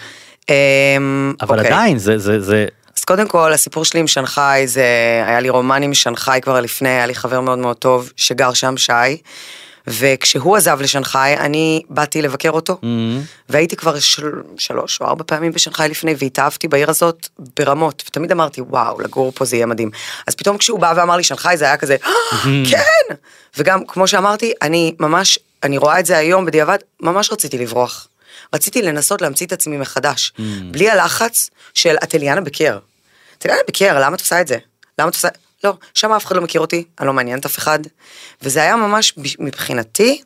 אמ, 0.48 1.34
אבל 1.40 1.58
אוקיי. 1.58 1.72
עדיין, 1.72 1.98
זה, 1.98 2.18
זה, 2.18 2.40
זה, 2.40 2.66
אז 2.96 3.04
קודם 3.04 3.28
כל, 3.28 3.52
הסיפור 3.52 3.84
שלי 3.84 4.00
עם 4.00 4.06
שנגחאי 4.06 4.66
זה, 4.66 4.84
היה 5.26 5.40
לי 5.40 5.48
רומן 5.48 5.82
עם 5.82 5.94
שנגחאי 5.94 6.40
כבר 6.40 6.60
לפני, 6.60 6.88
היה 6.88 7.06
לי 7.06 7.14
חבר 7.14 7.40
מאוד 7.40 7.58
מאוד 7.58 7.76
טוב 7.76 8.12
שגר 8.16 8.52
שם, 8.52 8.76
שי, 8.76 8.92
וכשהוא 9.86 10.56
עזב 10.56 10.78
לשנגחאי, 10.80 11.36
אני 11.36 11.82
באתי 11.88 12.22
לבקר 12.22 12.50
אותו, 12.50 12.78
והייתי 13.48 13.76
כבר 13.76 13.98
של, 13.98 14.30
שלוש 14.58 15.00
או 15.00 15.06
ארבע 15.06 15.24
פעמים 15.26 15.52
בשנגחאי 15.52 15.88
לפני, 15.88 16.14
והתאהבתי 16.18 16.68
בעיר 16.68 16.90
הזאת 16.90 17.28
ברמות, 17.56 18.02
ותמיד 18.08 18.32
אמרתי, 18.32 18.60
וואו, 18.60 19.00
לגור 19.00 19.32
פה 19.34 19.44
זה 19.44 19.56
יהיה 19.56 19.66
מדהים. 19.66 19.90
אז 20.26 20.34
פתאום 20.34 20.58
כשהוא 20.58 20.80
בא 20.80 20.92
ואמר 20.96 21.16
לי 21.16 21.22
שנגחאי, 21.22 21.56
זה 21.56 21.64
היה 21.64 21.76
כזה, 21.76 21.96
כן! 22.70 23.14
וגם, 23.56 23.86
כמו 23.86 24.06
שאמרתי, 24.06 24.52
אני 24.62 24.94
ממש, 25.00 25.38
אני 25.62 25.78
רואה 25.78 26.00
את 26.00 26.06
זה 26.06 26.16
היום 26.16 26.46
בדיעבד, 26.46 26.78
ממש 27.00 27.32
רציתי 27.32 27.58
לברוח. 27.58 28.08
רציתי 28.54 28.82
לנסות 28.82 29.22
להמציא 29.22 29.46
את 29.46 29.52
עצמי 29.52 29.76
מחדש, 29.76 30.32
בלי 30.70 30.90
הלחץ 30.90 31.50
של 31.74 31.96
את 32.02 32.14
אליאנה 32.14 32.40
בקר. 32.40 32.78
את 33.38 33.46
אליאנה 33.46 33.62
בקר, 33.68 34.00
למה 34.00 34.16
את 34.16 34.20
עושה 34.20 34.40
את 34.40 34.48
זה? 34.48 34.58
למה 34.98 35.08
את 35.08 35.14
עושה... 35.14 35.28
לא, 35.64 35.74
שם 35.94 36.12
אף 36.12 36.26
אחד 36.26 36.36
לא 36.36 36.42
מכיר 36.42 36.60
אותי, 36.60 36.84
אני 37.00 37.06
לא 37.06 37.12
מעניינת 37.12 37.44
אף 37.44 37.58
אחד. 37.58 37.78
וזה 38.42 38.62
היה 38.62 38.76
ממש 38.76 39.14
מבחינתי 39.38 40.22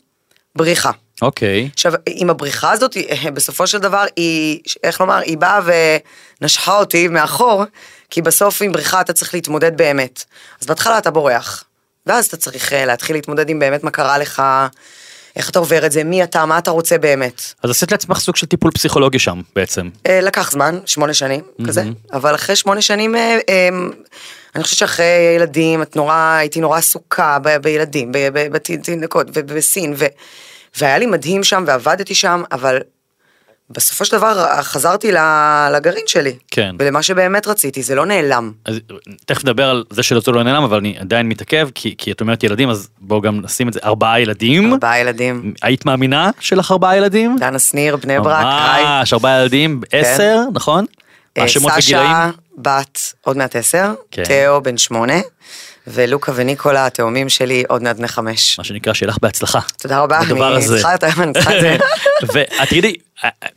בריחה. 0.57 0.91
אוקיי. 1.23 1.69
עכשיו, 1.75 1.93
עם 2.07 2.31
הבריחה 2.31 2.73
הזאת, 2.73 2.97
בסופו 3.35 3.67
של 3.67 3.79
דבר, 3.79 4.05
היא, 4.17 4.61
איך 4.83 5.01
לומר, 5.01 5.17
היא 5.17 5.39
באה 5.39 5.61
ונשכה 6.41 6.79
אותי 6.79 7.09
מאחור, 7.09 7.65
כי 8.11 8.23
בסוף 8.23 8.63
עם 8.63 8.73
בריחה 8.73 9.01
אתה 9.01 9.13
צריך 9.13 9.35
להתמודד 9.35 9.77
באמת. 9.77 10.25
אז 10.61 10.67
בהתחלה 10.67 10.99
אתה 10.99 11.11
בורח, 11.11 11.65
ואז 12.07 12.27
אתה 12.27 12.37
צריך 12.37 12.73
אה, 12.73 12.85
להתחיל 12.85 13.17
להתמודד 13.17 13.49
עם 13.49 13.59
באמת 13.59 13.85
מה 13.85 13.91
קרה 13.91 14.19
לך, 14.19 14.43
איך 15.37 15.51
אתה 15.51 15.59
עובר 15.59 15.87
את 15.87 15.93
זה, 15.93 16.05
מי 16.05 16.23
אתה, 16.23 16.47
מה 16.47 16.59
אתה 16.59 16.71
רוצה 16.71 16.99
באמת. 16.99 17.43
אז 17.63 17.71
עשית 17.71 17.93
לעצמך 17.93 18.19
סוג 18.19 18.37
של 18.37 18.47
טיפול 18.47 18.71
פסיכולוגי 18.71 19.19
שם 19.19 19.41
בעצם. 19.57 19.89
אה, 20.07 20.21
לקח 20.21 20.51
זמן, 20.51 20.79
שמונה 20.87 21.15
שנים, 21.15 21.41
כזה, 21.67 21.85
אבל 22.13 22.35
אחרי 22.35 22.57
שמונה 22.57 22.83
שנים, 22.83 23.15
אה, 23.17 23.39
אני 24.55 24.65
חושבת 24.65 24.79
שאחרי 24.79 25.35
ילדים, 25.37 25.83
את 25.83 25.97
נורא, 25.97 26.37
הייתי 26.39 26.61
נורא 26.61 26.79
עסוקה 26.79 27.39
ב- 27.43 27.57
בילדים, 27.57 28.13
בתינוקות 28.53 29.27
ובסין, 29.35 29.95
ו- 29.97 30.07
והיה 30.81 30.99
לי 30.99 31.07
מדהים 31.07 31.45
שם 31.45 31.65
ועבדתי 31.67 32.15
שם, 32.15 32.43
אבל 32.53 32.79
בסופו 33.71 34.05
של 34.05 34.17
דבר 34.17 34.63
חזרתי 34.63 35.13
לגרעין 35.73 36.05
שלי. 36.07 36.37
כן. 36.51 36.75
ולמה 36.79 37.03
שבאמת 37.03 37.47
רציתי, 37.47 37.83
זה 37.83 37.95
לא 37.95 38.07
נעלם. 38.07 38.53
אז 38.65 38.81
תכף 39.27 39.45
נדבר 39.45 39.71
על 39.71 39.85
זה 39.91 40.03
שזה 40.03 40.31
לא 40.33 40.43
נעלם, 40.43 40.63
אבל 40.63 40.79
אני 40.79 40.99
עדיין 40.99 41.29
מתעכב, 41.29 41.69
כי, 41.75 41.95
כי 41.99 42.13
את 42.13 42.21
אומרת 42.21 42.43
ילדים, 42.45 42.71
אז 42.71 42.89
בואו 43.01 43.21
גם 43.21 43.41
נשים 43.41 43.69
את 43.69 43.73
זה, 43.73 43.81
ארבעה 43.85 44.21
ילדים. 44.21 44.73
ארבעה 44.73 45.01
ילדים, 45.01 45.55
היית 45.63 45.87
מאמינה 45.87 46.31
שלך 46.41 46.71
ארבעה 46.71 46.97
ילדים? 46.97 47.37
דנה 47.41 47.59
שניר, 47.59 47.97
בני 47.97 48.21
ברק. 48.21 48.45
ממש, 48.45 49.13
ארבעה 49.13 49.41
ילדים, 49.41 49.81
עשר, 49.93 50.41
נכון? 50.55 50.87
אה, 51.39 51.45
השמות 51.45 51.73
וגילאים? 51.79 52.11
בת, 52.63 52.99
עוד 53.21 53.37
מעט 53.37 53.57
עשר, 53.57 53.93
כן. 54.11 54.25
תאו, 54.25 54.63
בן 54.63 54.79
שמונה, 54.79 55.21
ולוקה 55.87 56.33
וניקולה, 56.35 56.87
התאומים 56.87 57.29
שלי, 57.29 57.65
עוד 57.69 57.83
מעט 57.83 57.97
בני 57.97 58.09
חמש. 58.09 58.59
מה 58.59 58.65
שנקרא, 58.65 58.93
שיהיה 58.93 59.11
לך 59.11 59.17
בהצלחה. 59.23 59.61
תודה 59.79 60.01
רבה, 60.01 60.21
אני. 60.21 60.67
צריכה 60.67 60.95
את 60.95 61.05
אני 61.05 61.33
צריכה 61.33 61.55
את 61.57 61.61
זה. 61.61 61.77
ואת 62.35 62.69
תגידי, 62.69 62.95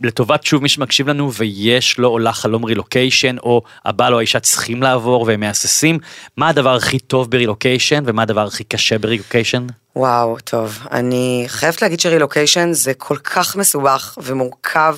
לטובת 0.02 0.44
שוב 0.44 0.62
מי 0.62 0.70
שמקשיב 0.70 1.08
לנו 1.08 1.34
ויש 1.34 1.98
לו 1.98 2.10
או 2.10 2.20
לה 2.20 2.34
חלום 2.34 2.66
רילוקיישן, 2.66 3.38
או 3.38 3.62
הבעל 3.86 4.14
או 4.14 4.20
האישה 4.20 4.40
צריכים 4.40 4.84
לעבור 4.84 5.24
והם 5.28 5.40
מהססים, 5.40 6.00
מה 6.38 6.50
הדבר 6.50 6.76
הכי 6.76 7.00
טוב 7.00 7.32
ברילוקיישן 7.32 8.04
ומה 8.06 8.22
הדבר 8.22 8.48
הכי 8.48 8.64
קשה 8.64 8.98
ברילוקיישן? 8.98 9.68
וואו, 9.96 10.38
טוב. 10.44 10.80
אני 10.92 11.46
חייבת 11.48 11.82
להגיד 11.82 12.00
שרילוקיישן 12.00 12.74
זה 12.74 12.94
כל 12.94 13.18
כך 13.18 13.56
מסובך 13.56 14.18
ומורכב, 14.24 14.96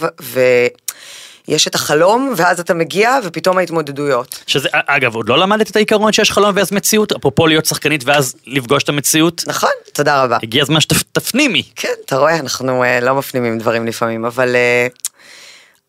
ויש 1.48 1.68
את 1.68 1.76
החלום, 1.76 2.34
ואז 2.38 2.60
אתה 2.60 2.74
מגיע, 2.74 3.20
ופתאום 3.24 3.58
ההתמודדויות. 3.58 4.44
שזה, 4.48 4.70
אגב, 4.72 5.16
עוד 5.16 5.30
לא 5.30 5.38
למדת 5.38 5.70
את 5.70 5.76
העיקרון 5.76 6.14
שיש 6.14 6.32
חלום 6.32 6.52
ואז 6.56 6.72
מציאות, 6.72 7.12
אפרופו 7.12 7.48
להיות 7.48 7.66
שחקנית 7.66 8.04
ואז 8.06 8.36
לפגוש 8.48 8.84
את 8.84 8.90
המציאות? 8.90 9.44
נכון? 9.48 9.70
תודה 9.94 10.24
רבה. 10.24 10.38
הגיע 10.44 10.64
הזמן 10.64 10.80
שתפנימי. 10.80 11.64
כן, 11.76 11.94
אתה 12.06 12.18
רואה, 12.18 12.40
אנחנו 12.40 12.84
אה, 12.84 13.00
לא 13.00 13.16
מפנימים 13.16 13.58
דברים 13.58 13.88
לפעמים, 13.88 14.26
אבל 14.26 14.56
אה, 14.56 14.88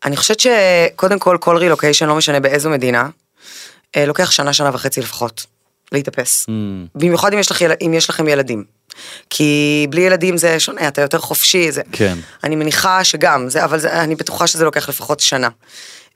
אני 0.05 0.17
חושבת 0.17 0.41
שקודם 0.41 1.19
כל, 1.19 1.37
כל 1.41 1.57
רילוקיישן, 1.57 2.07
לא 2.07 2.15
משנה 2.15 2.41
באיזו 2.41 2.71
מדינה, 2.71 3.09
אה, 3.97 4.07
לוקח 4.07 4.31
שנה, 4.31 4.53
שנה 4.53 4.71
וחצי 4.75 5.01
לפחות, 5.01 5.47
להתאפס. 5.95 6.47
Mm. 6.49 6.51
במיוחד 6.95 7.33
אם 7.33 7.39
יש, 7.39 7.51
לך, 7.51 7.63
אם 7.63 7.95
יש 7.95 8.11
לכם 8.11 8.29
ילדים. 8.29 8.65
כי 9.31 9.87
בלי 9.91 10.01
ילדים 10.01 10.37
זה 10.37 10.61
שונה, 10.61 10.89
אתה 10.89 11.03
יותר 11.03 11.19
חופשי, 11.19 11.73
זה... 11.73 11.83
כן. 11.93 12.19
אני 12.45 12.57
מניחה 12.57 13.05
שגם, 13.05 13.49
זה, 13.49 13.65
אבל 13.65 13.79
זה, 13.79 14.01
אני 14.01 14.15
בטוחה 14.15 14.47
שזה 14.47 14.65
לוקח 14.65 14.89
לפחות 14.89 15.21
שנה. 15.21 15.49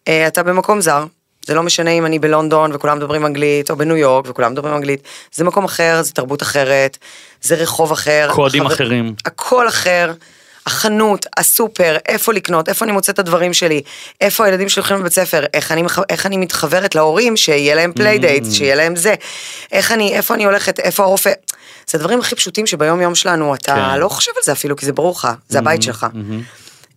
אה, 0.08 0.26
אתה 0.26 0.42
במקום 0.42 0.80
זר, 0.80 1.04
זה 1.46 1.54
לא 1.54 1.62
משנה 1.62 1.90
אם 1.90 2.06
אני 2.06 2.18
בלונדון 2.18 2.70
וכולם 2.74 2.96
מדברים 2.96 3.26
אנגלית, 3.26 3.70
או 3.70 3.76
בניו 3.76 3.96
יורק 3.96 4.24
וכולם 4.28 4.52
מדברים 4.52 4.74
אנגלית, 4.74 5.02
זה 5.32 5.44
מקום 5.44 5.64
אחר, 5.64 6.02
זה 6.02 6.12
תרבות 6.12 6.42
אחרת, 6.42 6.98
זה 7.42 7.54
רחוב 7.54 7.92
אחר. 7.92 8.28
קודים 8.34 8.66
אחרים. 8.66 9.14
הכל 9.24 9.68
אחר. 9.68 10.12
החנות, 10.68 11.26
הסופר, 11.36 11.96
איפה 12.06 12.32
לקנות, 12.32 12.68
איפה 12.68 12.84
אני 12.84 12.92
מוצאת 12.92 13.14
את 13.14 13.18
הדברים 13.18 13.54
שלי, 13.54 13.82
איפה 14.20 14.44
הילדים 14.44 14.68
שלי 14.68 14.80
הולכים 14.80 14.96
לבית 14.98 15.12
ספר, 15.12 15.44
איך 15.54 15.72
אני, 15.72 15.82
איך 16.08 16.26
אני 16.26 16.36
מתחברת 16.36 16.94
להורים, 16.94 17.36
שיהיה 17.36 17.74
להם 17.74 17.92
playdates, 17.92 18.52
שיהיה 18.52 18.74
להם 18.74 18.96
זה, 18.96 19.14
איך 19.72 19.92
אני, 19.92 20.16
איפה 20.16 20.34
אני 20.34 20.44
הולכת, 20.44 20.80
איפה 20.80 21.02
הרופא, 21.02 21.32
זה 21.90 21.98
הדברים 21.98 22.20
הכי 22.20 22.34
פשוטים 22.34 22.66
שביום 22.66 23.00
יום 23.00 23.14
שלנו 23.14 23.54
אתה 23.54 23.74
כן. 23.74 24.00
לא 24.00 24.08
חושב 24.08 24.32
על 24.36 24.42
זה 24.44 24.52
אפילו, 24.52 24.76
כי 24.76 24.86
זה 24.86 24.92
ברור 24.92 25.14
לך, 25.18 25.28
זה 25.48 25.58
הבית 25.58 25.82
שלך. 25.82 26.06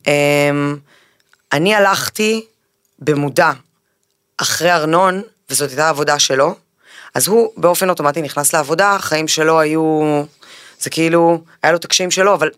אמ, 0.08 0.78
אני 1.54 1.76
הלכתי 1.76 2.46
במודע 3.00 3.52
אחרי 4.38 4.72
ארנון, 4.72 5.22
וזאת 5.50 5.70
הייתה 5.70 5.86
העבודה 5.86 6.20
שלו, 6.20 6.56
אז 7.16 7.28
הוא 7.28 7.50
באופן 7.58 7.90
אוטומטי 7.90 8.22
נכנס 8.22 8.54
לעבודה, 8.54 8.96
החיים 8.96 9.28
שלו 9.28 9.60
היו, 9.60 10.24
זה 10.80 10.90
כאילו, 10.90 11.44
היה 11.64 11.72
לו 11.72 11.78
את 11.78 11.86
הקשיים 11.86 12.12
שלו, 12.12 12.34
אבל 12.34 12.50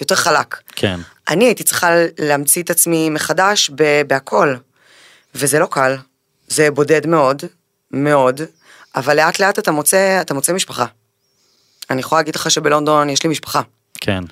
יותר 0.00 0.14
חלק. 0.14 0.56
כן. 0.76 1.00
אני 1.28 1.44
הייתי 1.44 1.64
צריכה 1.64 1.90
להמציא 2.18 2.62
את 2.62 2.70
עצמי 2.70 3.10
מחדש 3.10 3.70
ב- 3.74 4.02
בהכל, 4.06 4.54
וזה 5.34 5.58
לא 5.58 5.66
קל, 5.70 5.96
זה 6.48 6.70
בודד 6.70 7.06
מאוד, 7.06 7.42
מאוד, 7.90 8.40
אבל 8.96 9.16
לאט 9.16 9.40
לאט 9.40 9.58
אתה 9.58 9.70
מוצא, 9.70 10.18
אתה 10.20 10.34
מוצא 10.34 10.52
משפחה. 10.52 10.86
אני 11.90 12.00
יכולה 12.00 12.20
להגיד 12.20 12.34
לך 12.34 12.50
שבלונדון 12.50 13.10
יש 13.10 13.22
לי 13.22 13.28
משפחה. 13.30 13.60
כן. 14.00 14.24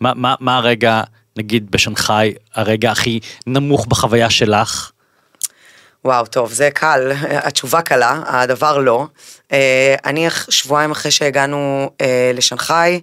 מה, 0.00 0.12
מה, 0.14 0.34
מה 0.40 0.56
הרגע, 0.56 1.02
נגיד 1.36 1.70
בשנגחאי, 1.70 2.34
הרגע 2.54 2.90
הכי 2.90 3.20
נמוך 3.46 3.86
בחוויה 3.86 4.30
שלך? 4.30 4.90
וואו, 6.04 6.26
טוב, 6.26 6.52
זה 6.52 6.70
קל, 6.74 7.12
התשובה 7.46 7.82
קלה, 7.82 8.22
הדבר 8.26 8.78
לא. 8.78 9.06
אה, 9.52 9.94
אני 10.04 10.26
שבועיים 10.48 10.90
אחרי 10.90 11.10
שהגענו 11.10 11.90
אה, 12.00 12.30
לשנגחאי, 12.34 13.00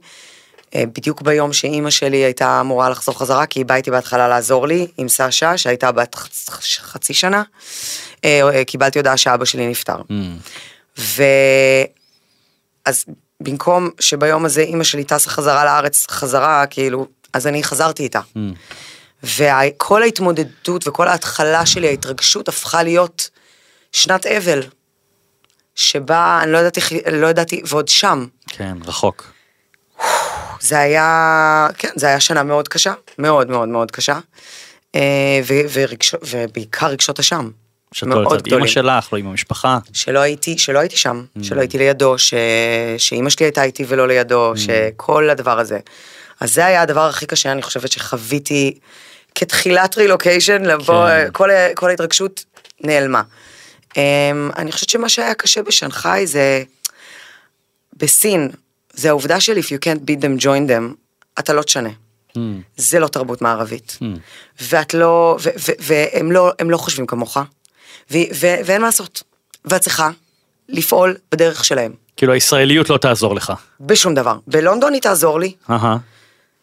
בדיוק 0.76 1.22
ביום 1.22 1.54
שאימא 1.54 1.90
שלי 1.90 2.18
הייתה 2.18 2.62
אמורה 2.62 2.90
לחזור 2.90 3.20
חזרה, 3.20 3.46
כי 3.46 3.60
היא 3.60 3.66
באה 3.66 3.78
איתי 3.78 3.92
בהתחלה 3.92 4.28
לעזור 4.28 4.68
לי 4.68 4.88
עם 4.98 5.10
סשה, 5.10 5.58
שהייתה 5.58 5.92
בת 5.92 6.16
חצ- 6.16 6.50
חצי 6.82 7.14
שנה, 7.14 7.44
אה, 8.26 8.42
אה, 8.54 8.66
קיבלתי 8.66 9.00
הודעה 9.00 9.18
שאבא 9.18 9.46
שלי 9.46 9.68
נפטר. 9.68 9.96
ו... 11.00 11.24
אז 12.86 13.06
במקום 13.40 13.90
שביום 14.00 14.46
הזה 14.46 14.62
אימא 14.62 14.84
שלי 14.84 15.04
טסה 15.04 15.30
חזרה 15.30 15.66
לארץ, 15.66 16.06
חזרה, 16.12 16.66
כאילו, 16.70 17.08
אז 17.34 17.48
אני 17.48 17.64
חזרתי 17.64 18.04
איתה. 18.04 18.20
וכל 19.24 20.04
ההתמודדות 20.04 20.88
וכל 20.88 21.08
ההתחלה 21.08 21.66
שלי, 21.66 21.88
ההתרגשות 21.88 22.48
הפכה 22.48 22.84
להיות 22.84 23.30
שנת 23.92 24.26
אבל, 24.26 24.62
שבה 25.76 26.40
אני 26.44 26.52
לא 26.52 26.58
ידעתי, 26.58 26.82
לא 27.12 27.28
ידעתי, 27.28 27.62
ועוד 27.66 27.88
שם. 27.88 28.26
כן, 28.48 28.78
רחוק. 28.86 29.32
זה 30.62 30.80
היה, 30.80 31.68
כן, 31.78 31.90
זה 31.96 32.08
היה 32.08 32.20
שנה 32.20 32.44
מאוד 32.44 32.68
קשה, 32.68 32.94
מאוד 33.18 33.50
מאוד 33.50 33.70
מאוד 33.70 33.92
קשה, 33.92 34.20
אה, 34.96 35.02
ו- 35.48 35.62
ורגש, 35.74 36.16
ובעיקר 36.22 36.88
רגשות 36.88 37.20
אשם. 37.20 37.50
יצאת 38.26 38.42
גדולים. 38.42 38.66
אימא 38.66 38.68
שלך, 38.68 39.14
לא 39.14 39.18
עם 39.18 39.28
המשפחה. 39.28 39.78
שלא 39.94 40.20
הייתי, 40.20 40.58
שלא 40.58 40.80
הייתי 40.80 40.98
שם, 40.98 41.24
Mm. 41.38 41.44
שלא 41.44 41.60
הייתי 41.60 41.78
לידו, 41.78 42.18
ש... 42.18 42.34
שאימא 42.98 43.30
שלי 43.30 43.46
הייתה 43.46 43.64
איתי 43.64 43.86
ולא 43.88 44.08
לידו, 44.08 44.54
Mm. 44.54 44.58
שכל 44.58 45.30
הדבר 45.30 45.60
הזה. 45.60 45.80
אז 46.40 46.54
זה 46.54 46.66
היה 46.66 46.82
הדבר 46.82 47.02
הכי 47.10 47.26
קשה, 47.26 47.52
אני 47.52 47.62
חושבת 47.62 47.92
שחוויתי 47.92 48.80
כתחילת 49.36 49.98
רילוקיישן, 49.98 50.62
לבוא, 50.66 51.08
כן. 51.10 51.28
כל, 51.32 51.50
כל 51.76 51.90
ההתרגשות 51.90 52.46
נעלמה. 52.82 53.22
Um, 53.90 53.94
אני 54.58 54.72
חושבת 54.72 54.90
שמה 54.90 55.10
שהיה 55.10 55.34
קשה 55.34 55.62
בשנגחאי 55.64 56.28
זה, 56.28 56.64
בסין, 57.98 58.50
זה 58.94 59.10
העובדה 59.10 59.40
של 59.40 59.58
if 59.58 59.66
you 59.66 59.78
can't 59.86 60.00
beat 60.00 60.22
them, 60.24 60.42
join 60.44 60.70
them, 60.70 60.96
אתה 61.40 61.54
לא 61.54 61.62
תשנה. 61.62 61.90
Mm. 61.90 62.40
זה 62.78 63.00
לא 63.00 63.08
תרבות 63.08 63.42
מערבית. 63.42 63.98
ואת 64.62 64.94
לא, 64.94 65.38
ו- 65.44 65.50
ו- 65.60 65.72
והם 65.80 66.32
לא, 66.32 66.52
הם 66.60 66.70
לא 66.70 66.78
חושבים 66.78 67.06
כמוך, 67.06 67.38
ו- 68.12 68.18
ו- 68.34 68.60
ואין 68.66 68.82
מה 68.82 68.88
לעשות. 68.88 69.24
ואת 69.66 69.82
צריכה 69.82 70.10
לפעול 70.70 71.16
בדרך 71.32 71.66
שלהם. 71.66 71.94
כאילו 72.18 72.34
הישראליות 72.34 72.90
לא 72.90 72.98
תעזור 72.98 73.36
לך. 73.36 73.54
בשום 73.80 74.14
דבר. 74.14 74.38
בלונדון 74.48 74.94
היא 74.94 75.02
תעזור 75.02 75.40
לי, 75.40 75.54
אהה. 75.70 75.98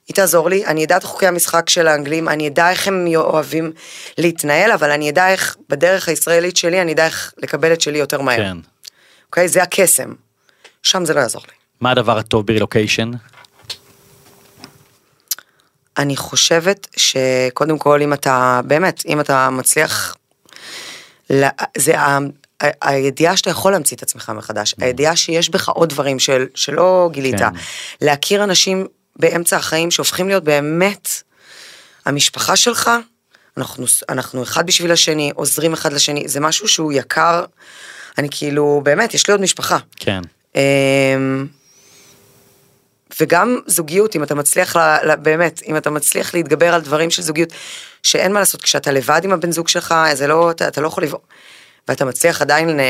היא 0.09 0.15
תעזור 0.15 0.49
לי, 0.51 0.67
אני 0.67 0.85
אדע 0.85 0.97
את 0.97 1.05
חוקי 1.05 1.27
המשחק 1.27 1.71
של 1.71 1.89
האנגלים, 1.89 2.29
אני 2.29 2.49
אדע 2.49 2.71
איך 2.71 2.89
הם 2.89 3.07
אוהבים 3.17 3.73
להתנהל, 4.19 4.73
אבל 4.73 4.91
אני 4.91 5.11
אדע 5.11 5.29
איך, 5.29 5.57
בדרך 5.69 6.09
הישראלית 6.09 6.57
שלי, 6.57 6.83
אני 6.83 6.93
אדע 6.93 7.07
איך 7.07 7.33
לקבל 7.39 7.73
את 7.73 7.81
שלי 7.81 7.99
יותר 7.99 8.21
מהר. 8.21 8.37
כן. 8.37 8.57
אוקיי? 9.27 9.49
זה 9.49 9.63
הקסם. 9.63 10.13
שם 10.83 11.05
זה 11.05 11.15
לא 11.15 11.21
יעזור 11.21 11.43
לי. 11.49 11.58
מה 11.81 11.91
הדבר 11.91 12.19
הטוב 12.19 12.47
ברילוקיישן? 12.47 13.11
אני 15.99 16.17
חושבת 16.17 16.87
שקודם 16.97 17.79
כל 17.79 18.03
אם 18.03 18.13
אתה, 18.13 18.61
באמת, 18.65 19.03
אם 19.07 19.21
אתה 19.21 19.51
מצליח, 19.51 20.17
לה- 21.31 21.49
זה 21.77 22.01
ה- 22.01 22.19
ה- 22.65 22.89
הידיעה 22.91 23.37
שאתה 23.37 23.51
יכול 23.51 23.73
להמציא 23.73 23.97
את 23.97 24.03
עצמך 24.03 24.33
מחדש, 24.37 24.75
הידיעה 24.81 25.17
שיש 25.17 25.51
בך 25.51 25.69
עוד 25.69 25.89
דברים 25.89 26.19
של, 26.19 26.47
שלא 26.55 27.09
גילית, 27.13 27.39
כן. 27.39 27.45
להכיר 28.01 28.45
אנשים 28.45 28.87
באמצע 29.17 29.57
החיים 29.57 29.91
שהופכים 29.91 30.29
להיות 30.29 30.45
באמת 30.45 31.09
המשפחה 32.07 32.57
שלך, 32.57 32.91
אנחנו, 33.57 33.85
אנחנו 34.09 34.43
אחד 34.43 34.67
בשביל 34.67 34.93
השני, 34.93 35.33
עוזרים 35.35 35.73
אחד 35.73 35.93
לשני, 35.93 36.29
זה 36.29 36.41
משהו 36.41 36.69
שהוא 36.69 36.93
יקר, 36.93 37.45
אני 38.19 38.29
כאילו, 38.31 38.81
באמת, 38.85 39.15
יש 39.15 39.27
לי 39.29 39.33
עוד 39.33 39.41
משפחה. 39.41 39.79
כן. 39.97 40.21
אמ, 40.55 41.47
וגם 43.21 43.59
זוגיות, 43.67 44.17
אם 44.17 44.23
אתה 44.23 44.35
מצליח, 44.35 44.77
ל, 44.77 44.81
ל, 45.03 45.17
באמת, 45.17 45.63
אם 45.69 45.77
אתה 45.77 45.91
מצליח 45.91 46.35
להתגבר 46.35 46.75
על 46.75 46.81
דברים 46.81 47.11
של 47.11 47.23
זוגיות, 47.23 47.49
שאין 48.03 48.33
מה 48.33 48.39
לעשות, 48.41 48.63
כשאתה 48.63 48.93
לבד 48.93 49.21
עם 49.25 49.33
הבן 49.33 49.53
זוג 49.53 49.69
שלך, 49.69 49.95
זה 50.13 50.27
לא, 50.27 50.51
אתה, 50.51 50.69
אתה 50.69 50.81
לא 50.81 50.87
יכול 50.87 51.05
לבוא. 51.05 51.19
ואתה 51.89 52.05
מצליח 52.05 52.43
עדיין 52.43 52.81
אה, 52.81 52.85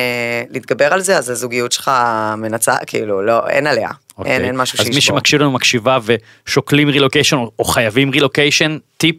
להתגבר 0.51 0.93
על 0.93 1.01
זה, 1.01 1.19
אז 1.19 1.31
הזוגיות 1.31 1.73
שלך 1.73 1.91
מנצח, 2.39 2.77
כאילו, 2.87 3.23
לא, 3.23 3.49
אין 3.49 3.67
עליה. 3.67 3.89
אוקיי. 4.19 4.33
אין, 4.33 4.45
אין 4.45 4.57
משהו 4.57 4.77
אז 4.77 4.79
שישבור. 4.87 4.95
מי 4.95 5.01
שמקשיב 5.01 5.41
לנו 5.41 5.51
מקשיבה 5.51 5.99
ושוקלים 6.47 6.89
רילוקיישן 6.89 7.37
או- 7.37 7.51
או 7.59 7.65
חייבים 7.65 8.11
רילוקיישן, 8.11 8.79
טיפ 8.97 9.17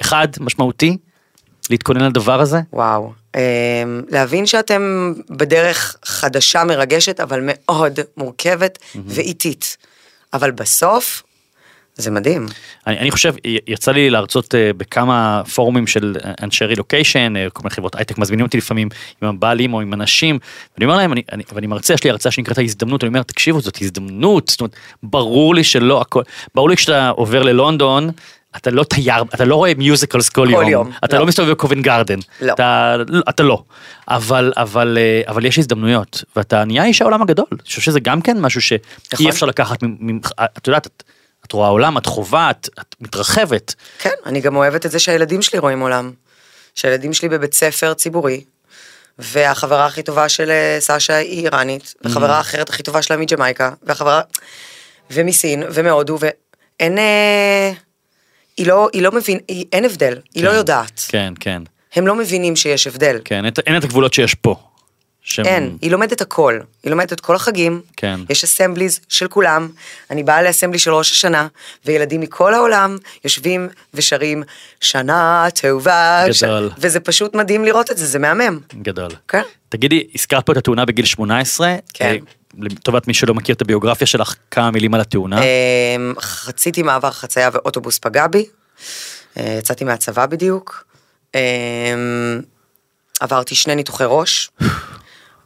אחד 0.00 0.28
משמעותי, 0.40 0.96
להתכונן 1.70 2.04
לדבר 2.08 2.40
הזה? 2.40 2.58
וואו. 2.72 3.12
אמ, 3.36 3.40
להבין 4.08 4.46
שאתם 4.46 5.12
בדרך 5.30 5.96
חדשה, 6.04 6.64
מרגשת, 6.64 7.20
אבל 7.20 7.40
מאוד 7.42 8.00
מורכבת 8.16 8.78
ואיטית. 9.06 9.76
אבל 10.34 10.50
בסוף, 10.50 11.22
זה 11.94 12.10
מדהים. 12.10 12.46
אני, 12.86 12.98
אני 12.98 13.10
חושב, 13.10 13.34
יצא 13.66 13.92
לי 13.92 14.10
להרצות 14.10 14.54
אה, 14.54 14.70
בכמה 14.76 15.42
פורומים 15.54 15.86
של 15.86 16.16
אה, 16.24 16.32
אנשי 16.42 16.64
רילוקיישן, 16.64 17.36
אה, 17.36 17.50
כל 17.50 17.60
מיני 17.62 17.74
חברות 17.74 17.96
הייטק 17.96 18.18
מזמינים 18.18 18.46
אותי 18.46 18.56
לפעמים 18.56 18.88
עם 19.22 19.28
הבעלים 19.28 19.74
או 19.74 19.80
עם 19.80 19.94
אנשים, 19.94 20.38
ואני 20.76 20.84
אומר 20.84 20.96
להם, 20.96 21.12
אני, 21.12 21.22
אני, 21.32 21.42
ואני 21.52 21.66
מרצה, 21.66 21.94
יש 21.94 22.04
לי 22.04 22.10
הרצאה 22.10 22.32
שנקראת 22.32 22.58
ההזדמנות, 22.58 23.04
אני 23.04 23.08
אומר, 23.08 23.22
תקשיבו, 23.22 23.60
זאת 23.60 23.78
הזדמנות, 23.80 24.48
זאת 24.48 24.60
אומרת, 24.60 24.76
ברור 25.02 25.54
לי 25.54 25.64
שלא 25.64 26.00
הכל, 26.00 26.22
ברור 26.54 26.70
לי 26.70 26.76
כשאתה 26.76 27.08
עובר 27.08 27.42
ללונדון, 27.42 28.10
אתה 28.56 28.70
לא 28.70 28.84
תייר, 28.84 29.22
אתה 29.34 29.44
לא 29.44 29.56
רואה 29.56 29.72
מיוזיקלס 29.76 30.28
כל, 30.28 30.46
כל 30.46 30.52
יום, 30.52 30.68
יום, 30.68 30.90
אתה 31.04 31.16
לא, 31.16 31.20
לא. 31.20 31.26
מסתובב 31.26 31.50
בקובן 31.50 31.82
גרדן, 31.82 32.18
לא. 32.40 32.52
אתה, 32.52 32.96
אתה 33.28 33.42
לא, 33.42 33.62
אבל, 34.08 34.52
אבל, 34.56 34.98
אה, 35.00 35.22
אבל 35.28 35.44
יש 35.44 35.58
הזדמנויות, 35.58 36.24
ואתה 36.36 36.64
נהיה 36.64 36.84
איש 36.84 37.02
העולם 37.02 37.22
הגדול, 37.22 37.46
אני 37.52 37.62
חושב 37.62 37.80
שזה 37.80 38.00
גם 38.00 38.22
כן 38.22 38.40
משהו 38.40 38.60
שאי 38.60 38.78
נכון. 39.12 39.26
אפשר 39.26 39.46
לקחת 39.46 39.78
ממך, 39.82 40.30
את 40.40 40.66
יודעת, 40.66 40.86
את, 40.86 41.02
את 41.46 41.52
רואה 41.52 41.68
עולם, 41.68 41.98
את 41.98 42.06
חווה, 42.06 42.50
את, 42.50 42.68
את 42.80 42.94
מתרחבת. 43.00 43.74
כן, 43.98 44.10
אני 44.26 44.40
גם 44.40 44.56
אוהבת 44.56 44.86
את 44.86 44.90
זה 44.90 44.98
שהילדים 44.98 45.42
שלי 45.42 45.58
רואים 45.58 45.80
עולם. 45.80 46.10
שהילדים 46.74 47.12
שלי 47.12 47.28
בבית 47.28 47.54
ספר 47.54 47.94
ציבורי, 47.94 48.44
והחברה 49.18 49.86
הכי 49.86 50.02
טובה 50.02 50.28
של 50.28 50.50
אה, 50.50 50.76
סשה 50.80 51.16
היא 51.16 51.44
איראנית, 51.44 51.94
והחברה 52.04 52.36
האחרת 52.36 52.68
הכי 52.68 52.82
טובה 52.82 53.02
שלה 53.02 53.16
מג'מייקה, 53.16 53.70
והחברה... 53.82 54.20
ומסין, 55.10 55.62
ומהודו, 55.72 56.18
ואין... 56.20 56.98
אה, 56.98 57.72
היא 58.56 58.66
לא, 58.66 58.88
היא 58.92 59.02
לא 59.02 59.12
מבין, 59.12 59.38
היא, 59.48 59.64
אין 59.72 59.84
הבדל, 59.84 60.18
היא 60.34 60.44
לא 60.44 60.50
כן. 60.50 60.56
יודעת. 60.56 61.00
כן, 61.08 61.34
כן, 61.40 61.62
הם 61.94 62.06
לא 62.06 62.14
מבינים 62.14 62.56
שיש 62.56 62.86
הבדל. 62.86 63.18
כן, 63.24 63.44
אין, 63.44 63.52
אין 63.66 63.76
את 63.76 63.84
הגבולות 63.84 64.14
שיש 64.14 64.34
פה. 64.34 64.54
שהם- 65.24 65.46
אין, 65.46 65.76
היא 65.82 65.90
לומדת 65.90 66.20
הכל, 66.20 66.58
היא 66.82 66.90
לומדת 66.90 67.12
את 67.12 67.20
כל 67.20 67.36
החגים, 67.36 67.80
כן. 67.96 68.20
יש 68.30 68.44
אסמבליז 68.44 69.00
של 69.08 69.28
כולם, 69.28 69.68
אני 70.10 70.22
באה 70.22 70.42
לאסמבלי 70.42 70.78
של 70.78 70.94
ראש 70.94 71.10
השנה, 71.10 71.46
וילדים 71.86 72.20
מכל 72.20 72.54
העולם 72.54 72.96
יושבים 73.24 73.68
ושרים 73.94 74.42
שנה 74.80 75.46
טובה, 75.62 76.24
גדול. 76.42 76.70
וזה 76.78 77.00
פשוט 77.00 77.34
מדהים 77.34 77.64
לראות 77.64 77.90
את 77.90 77.98
זה, 77.98 78.06
זה 78.06 78.18
מהמם. 78.18 78.58
גדול. 78.82 79.10
כן. 79.28 79.42
תגידי, 79.68 80.06
הזכרת 80.14 80.46
פה 80.46 80.52
את 80.52 80.56
התאונה 80.56 80.84
בגיל 80.84 81.04
18. 81.04 81.74
כן. 81.94 82.16
לטובת 82.58 83.08
מי 83.08 83.14
שלא 83.14 83.34
מכיר 83.34 83.54
את 83.54 83.62
הביוגרפיה 83.62 84.06
שלך, 84.06 84.34
כמה 84.50 84.70
מילים 84.70 84.94
על 84.94 85.00
התאונה. 85.00 85.40
אמ, 85.42 86.14
חציתי 86.20 86.82
מעבר 86.82 87.10
חצייה 87.10 87.50
ואוטובוס 87.52 87.98
פגע 87.98 88.26
בי, 88.26 88.46
אה, 89.36 89.56
יצאתי 89.58 89.84
מהצבא 89.84 90.26
בדיוק, 90.26 90.84
אמ, 91.34 92.40
עברתי 93.20 93.54
שני 93.54 93.74
ניתוחי 93.74 94.04
ראש. 94.06 94.50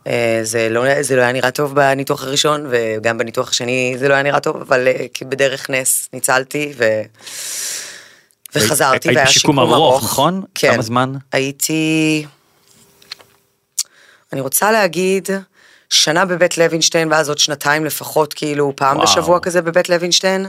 אה, 0.07 0.41
זה 0.43 0.69
לא, 0.69 1.03
זה 1.03 1.17
לא 1.17 1.21
היה 1.21 1.33
נראה 1.33 1.51
טוב 1.51 1.75
בניתוח 1.75 2.23
הראשון, 2.23 2.67
וגם 2.71 3.19
בניתוח 3.19 3.51
השני 3.51 3.95
זה 3.99 4.09
לא 4.09 4.15
היה 4.15 4.23
נראה 4.23 4.41
טוב, 4.41 4.57
אבל 4.57 4.89
אה, 4.89 5.07
בדרך 5.29 5.71
נס 5.71 6.09
ניצלתי 6.13 6.73
ו... 6.77 6.85
וחזרתי, 8.55 9.09
היית 9.09 9.17
והיה 9.17 9.29
שיקום 9.29 9.59
ארוך, 9.59 9.75
ארוך. 9.75 10.05
נכון? 10.05 10.43
כן. 10.55 10.73
כמה 10.73 10.83
זמן? 10.83 11.13
הייתי... 11.33 12.27
אני 14.33 14.41
רוצה 14.41 14.73
להגיד 14.73 15.29
שנה 15.97 16.25
בבית 16.25 16.59
לוינשטיין, 16.59 17.13
ואז 17.13 17.29
עוד 17.29 17.39
שנתיים 17.39 17.85
לפחות, 17.85 18.35
כאילו 18.35 18.73
פעם 18.77 18.97
וואו. 18.97 19.07
בשבוע 19.07 19.41
כזה 19.41 19.63
בבית 19.63 19.89
לוינשטיין. 19.89 20.47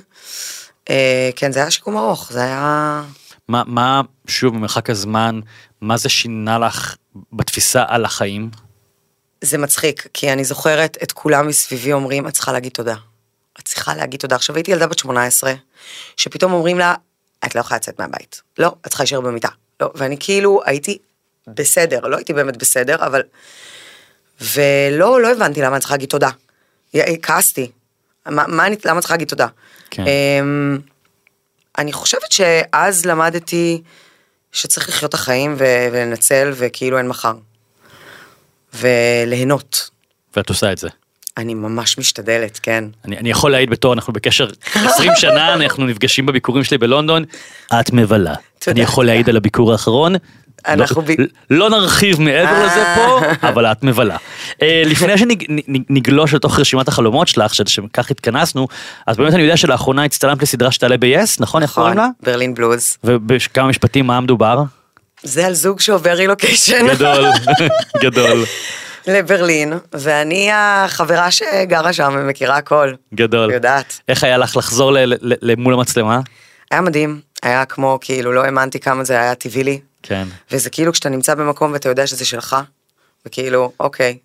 אה, 0.89 1.29
כן, 1.35 1.51
זה 1.51 1.59
היה 1.59 1.71
שיקום 1.71 1.97
ארוך, 1.97 2.31
זה 2.31 2.43
היה... 2.43 3.03
מה, 3.47 3.63
מה, 3.65 4.01
שוב, 4.27 4.53
במרחק 4.55 4.89
הזמן, 4.89 5.39
מה 5.81 5.97
זה 5.97 6.09
שינה 6.09 6.59
לך 6.59 6.95
בתפיסה 7.33 7.83
על 7.87 8.05
החיים? 8.05 8.49
זה 9.41 9.57
מצחיק, 9.57 10.07
כי 10.13 10.31
אני 10.31 10.43
זוכרת 10.43 10.97
את 11.03 11.11
כולם 11.11 11.47
מסביבי 11.47 11.93
אומרים, 11.93 12.27
את 12.27 12.33
צריכה 12.33 12.51
להגיד 12.51 12.71
תודה. 12.71 12.95
את 13.59 13.65
צריכה 13.65 13.95
להגיד 13.95 14.19
תודה. 14.19 14.35
עכשיו 14.35 14.55
הייתי 14.55 14.71
ילדה 14.71 14.87
בת 14.87 14.99
18, 14.99 15.53
שפתאום 16.17 16.53
אומרים 16.53 16.79
לה, 16.79 16.95
את 17.45 17.55
לא 17.55 17.59
יכולה 17.59 17.77
לצאת 17.77 17.99
מהבית. 17.99 18.41
לא, 18.57 18.75
את 18.81 18.87
צריכה 18.87 19.03
להישאר 19.03 19.21
במיטה. 19.21 19.49
לא, 19.81 19.91
ואני 19.95 20.17
כאילו 20.19 20.61
הייתי 20.65 20.97
בסדר, 21.47 21.99
לא 21.99 22.15
הייתי 22.17 22.33
באמת 22.33 22.57
בסדר, 22.57 22.95
אבל... 23.05 23.21
ולא, 24.41 25.21
לא 25.21 25.31
הבנתי 25.31 25.61
למה 25.61 25.75
אני 25.75 25.79
צריכה 25.79 25.93
להגיד 25.93 26.09
תודה. 26.09 26.29
י- 26.93 27.21
כעסתי. 27.21 27.71
מה, 28.25 28.43
מה 28.47 28.67
אני, 28.67 28.75
למה 28.85 28.93
אני 28.93 29.01
צריכה 29.01 29.13
להגיד 29.13 29.27
תודה? 29.27 29.47
כן. 29.89 30.03
אמ, 30.07 30.77
אני 31.77 31.93
חושבת 31.93 32.31
שאז 32.31 33.05
למדתי 33.05 33.81
שצריך 34.51 34.89
לחיות 34.89 35.09
את 35.09 35.13
החיים 35.13 35.55
ו- 35.57 35.87
ולנצל, 35.91 36.51
וכאילו 36.55 36.97
אין 36.97 37.07
מחר. 37.07 37.33
וליהנות. 38.73 39.89
ואת 40.35 40.49
עושה 40.49 40.71
את 40.71 40.77
זה. 40.77 40.89
אני 41.37 41.53
ממש 41.53 41.97
משתדלת, 41.97 42.59
כן. 42.63 42.83
אני, 43.05 43.17
אני 43.17 43.29
יכול 43.29 43.51
להעיד 43.51 43.69
בתור, 43.69 43.93
אנחנו 43.93 44.13
בקשר 44.13 44.47
20 44.73 45.11
שנה, 45.21 45.53
אנחנו 45.53 45.85
נפגשים 45.85 46.25
בביקורים 46.25 46.63
שלי 46.63 46.77
בלונדון, 46.77 47.23
את 47.79 47.93
מבלה. 47.93 48.35
תודה. 48.59 48.71
אני 48.71 48.81
יכול 48.81 49.05
להעיד 49.05 49.29
על 49.29 49.37
הביקור 49.37 49.71
האחרון. 49.71 50.15
אנחנו 50.67 51.03
לא, 51.17 51.25
לא 51.49 51.69
נרחיב 51.69 52.21
מעבר 52.21 52.51
אה. 52.51 52.65
לזה 52.65 52.83
פה, 52.95 53.19
אבל 53.49 53.65
את 53.65 53.83
מבלה. 53.83 54.17
אה, 54.61 54.83
לפני 54.85 55.13
שנגלוש 55.17 56.33
לתוך 56.33 56.59
רשימת 56.59 56.87
החלומות 56.87 57.27
שלך, 57.27 57.55
של- 57.55 57.65
שכך 57.65 58.11
התכנסנו, 58.11 58.67
אז 59.07 59.17
באמת 59.17 59.33
אני 59.33 59.41
יודע 59.43 59.57
שלאחרונה 59.57 60.03
הצטלמת 60.03 60.41
לסדרה 60.41 60.71
שתעלה 60.71 60.97
ב-yes, 60.97 61.37
נכון? 61.39 61.63
לה? 61.97 62.07
ברלין 62.23 62.53
בלוז. 62.53 62.97
ובכמה 63.03 63.67
משפטים 63.67 64.07
מה 64.07 64.19
מדובר? 64.21 64.63
זה 65.23 65.45
על 65.47 65.53
זוג 65.53 65.79
שעובר 65.79 66.11
רילוקיישן 66.13 66.87
גדול, 66.87 67.25
גדול, 68.03 68.43
לברלין, 69.07 69.73
ואני 69.93 70.49
החברה 70.53 71.31
שגרה 71.31 71.93
שם 71.93 72.15
ומכירה 72.19 72.57
הכל. 72.57 72.93
גדול. 73.13 73.51
יודעת. 73.53 73.99
איך 74.07 74.23
היה 74.23 74.37
לך 74.37 74.57
לחזור 74.57 74.91
למול 75.21 75.73
המצלמה? 75.73 76.19
היה 76.71 76.81
מדהים, 76.81 77.19
היה 77.43 77.65
כמו, 77.65 77.97
כאילו, 78.01 78.31
לא 78.31 78.43
האמנתי 78.43 78.79
כמה 78.79 79.03
זה 79.03 79.13
היה 79.21 79.35
טבעי 79.35 79.63
לי. 79.63 79.79
כן. 80.07 80.27
וזה 80.51 80.69
כאילו 80.69 80.93
כשאתה 80.93 81.09
נמצא 81.09 81.35
במקום 81.35 81.73
ואתה 81.73 81.89
יודע 81.89 82.07
שזה 82.07 82.25
שלך, 82.25 82.55
וכאילו, 83.25 83.71
אוקיי, 83.79 84.17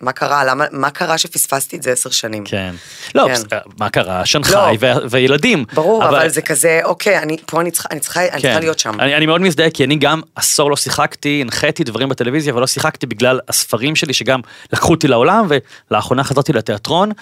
מה 0.00 0.12
קרה? 0.12 0.44
למה, 0.44 0.64
מה 0.72 0.90
קרה 0.90 1.18
שפספסתי 1.18 1.76
את 1.76 1.82
זה 1.82 1.92
עשר 1.92 2.10
שנים? 2.10 2.44
כן. 2.44 2.74
לא, 3.14 3.28
כן. 3.50 3.58
מה 3.78 3.90
קרה? 3.90 4.26
שנגחאי 4.26 4.76
לא. 4.82 4.96
ו- 4.96 5.10
וילדים. 5.10 5.64
ברור, 5.72 6.08
אבל, 6.08 6.28
זה 6.28 6.42
כזה, 6.42 6.80
אוקיי, 6.84 7.18
אני, 7.18 7.36
פה 7.46 7.60
אני 7.60 7.70
צריכה, 7.70 7.88
אני 7.90 8.00
צריכה, 8.00 8.28
אני 8.28 8.40
צריכה 8.40 8.60
להיות 8.60 8.78
שם. 8.78 8.92
כן. 8.92 9.00
אני, 9.00 9.16
אני 9.16 9.26
מאוד 9.26 9.40
מזדהה 9.40 9.70
כי 9.70 9.84
אני 9.84 9.96
גם 9.96 10.20
עשור 10.34 10.70
לא 10.70 10.76
שיחקתי, 10.76 11.40
הנחיתי 11.40 11.84
דברים 11.84 12.08
בטלוויזיה 12.08 12.52
אבל 12.52 12.60
לא 12.60 12.66
שיחקתי 12.66 13.06
בגלל 13.06 13.40
הספרים 13.48 13.96
שלי 13.96 14.12
שגם 14.12 14.40
לקחו 14.72 14.90
אותי 14.92 15.08
לעולם 15.08 15.46
ולאחרונה 15.90 16.24
חזרתי 16.24 16.52
לתיאטרון 16.52 17.12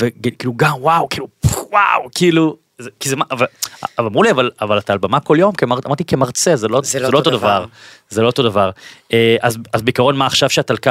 וכאילו 0.00 0.54
גם 0.56 0.74
וואו 0.74 1.08
כאילו 1.08 1.28
וואו 1.44 2.08
כאילו 2.14 2.56
זה, 2.78 2.90
כי 3.00 3.08
זה 3.08 3.16
מה 3.16 3.24
אבל, 3.30 3.46
אבל 3.98 4.06
אמרו 4.06 4.22
לי 4.22 4.30
אבל 4.30 4.50
אבל 4.60 4.78
אתה 4.78 4.92
על 4.92 4.98
במה 4.98 5.20
כל 5.20 5.36
יום 5.40 5.52
כמר, 5.54 5.78
אמרתי 5.86 6.04
כמרצה 6.04 6.56
זה 6.56 6.68
לא 6.68 6.80
זה, 6.84 7.00
לא 7.00 7.18
אותו 7.18 7.30
דבר. 7.30 7.64
זה 8.10 8.22
לא 8.22 8.26
אותו 8.26 8.42
דבר 8.42 8.70
אה, 9.12 9.36
אז 9.40 9.58
אז 9.72 9.82
בעיקרון 9.82 10.16
מה 10.16 10.26
עכשיו 10.26 10.50
שאת 10.50 10.70
על 10.70 10.76
קו 10.76 10.90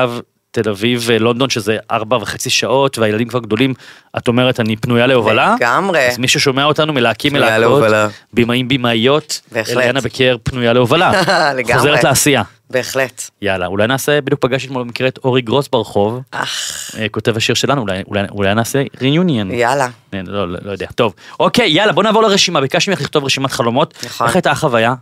תל 0.54 0.70
אביב 0.70 1.10
לונדון 1.20 1.50
שזה 1.50 1.78
ארבע 1.92 2.18
וחצי 2.18 2.50
שעות 2.50 2.98
והילדים 2.98 3.28
כבר 3.28 3.40
גדולים 3.40 3.74
את 4.18 4.28
אומרת 4.28 4.60
אני 4.60 4.76
פנויה 4.76 5.08
להובלה 5.08 5.56
לגמרי. 5.60 6.08
אז 6.08 6.18
מי 6.18 6.28
ששומע 6.28 6.66
אותנו 6.66 6.94
מלהקים 6.94 7.34
מלהקות 7.34 7.60
להובלה. 7.60 8.08
במאים 8.34 8.68
במאיות. 8.68 9.42
אליאנה 9.70 10.02
בקר 10.02 10.36
פנויה 10.44 10.74
להובלה. 10.74 11.12
לגמרי. 11.58 11.78
חוזרת 11.78 12.04
לעשייה. 12.04 12.44
בהחלט. 12.70 13.30
יאללה, 13.42 13.66
אולי 13.66 13.88
נעשה, 13.88 14.22
בדיוק 14.22 14.42
פגשתי 14.42 14.68
אתמול 14.68 14.84
במקרה 14.84 15.08
את 15.08 15.20
אורי 15.24 15.42
גרוס 15.42 15.68
ברחוב, 15.68 16.22
אך, 16.32 16.92
אה, 17.00 17.10
כותב 17.10 17.38
השיר 17.38 17.56
שלנו, 17.56 17.82
אולי, 17.82 18.04
אולי, 18.08 18.22
אולי 18.32 18.56
נעשה 18.56 18.84
ריוניון. 19.02 19.52
יאללה. 19.52 19.88
לא, 20.14 20.52
לא, 20.52 20.58
לא 20.62 20.72
יודע. 20.72 20.88
טוב, 20.96 21.14
אוקיי, 21.40 21.70
יאללה, 21.70 21.92
בוא 21.94 22.04
נעבור 22.04 22.22
לרשימה. 22.24 22.62
ביקשתי 22.62 22.92
ממך 22.92 23.02
לכתוב 23.02 23.24
רשימת 23.26 23.52
חלומות. 23.52 23.94
נכון. 24.06 24.28
איך 24.28 24.36
הייתה 24.36 24.52
החוויה? 24.52 24.94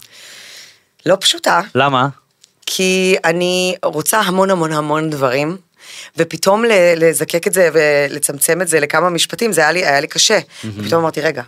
לא 1.06 1.18
פשוטה, 1.20 1.62
למה? 1.76 2.08
כי 2.74 3.16
אני 3.26 3.76
רוצה 3.86 4.20
המון 4.20 4.50
המון 4.50 4.72
המון 4.72 5.10
דברים, 5.10 5.58
ופתאום 6.18 6.64
לזקק 6.96 7.48
את 7.48 7.54
זה 7.54 7.70
ולצמצם 7.74 8.62
את 8.62 8.68
זה 8.68 8.80
לכמה 8.80 9.10
משפטים, 9.10 9.54
זה 9.54 9.62
היה 9.62 9.72
לי, 9.72 9.86
היה 9.86 10.00
לי 10.00 10.08
קשה. 10.08 10.40
ופתאום 10.66 11.02
אמרתי, 11.02 11.22
רגע, 11.22 11.44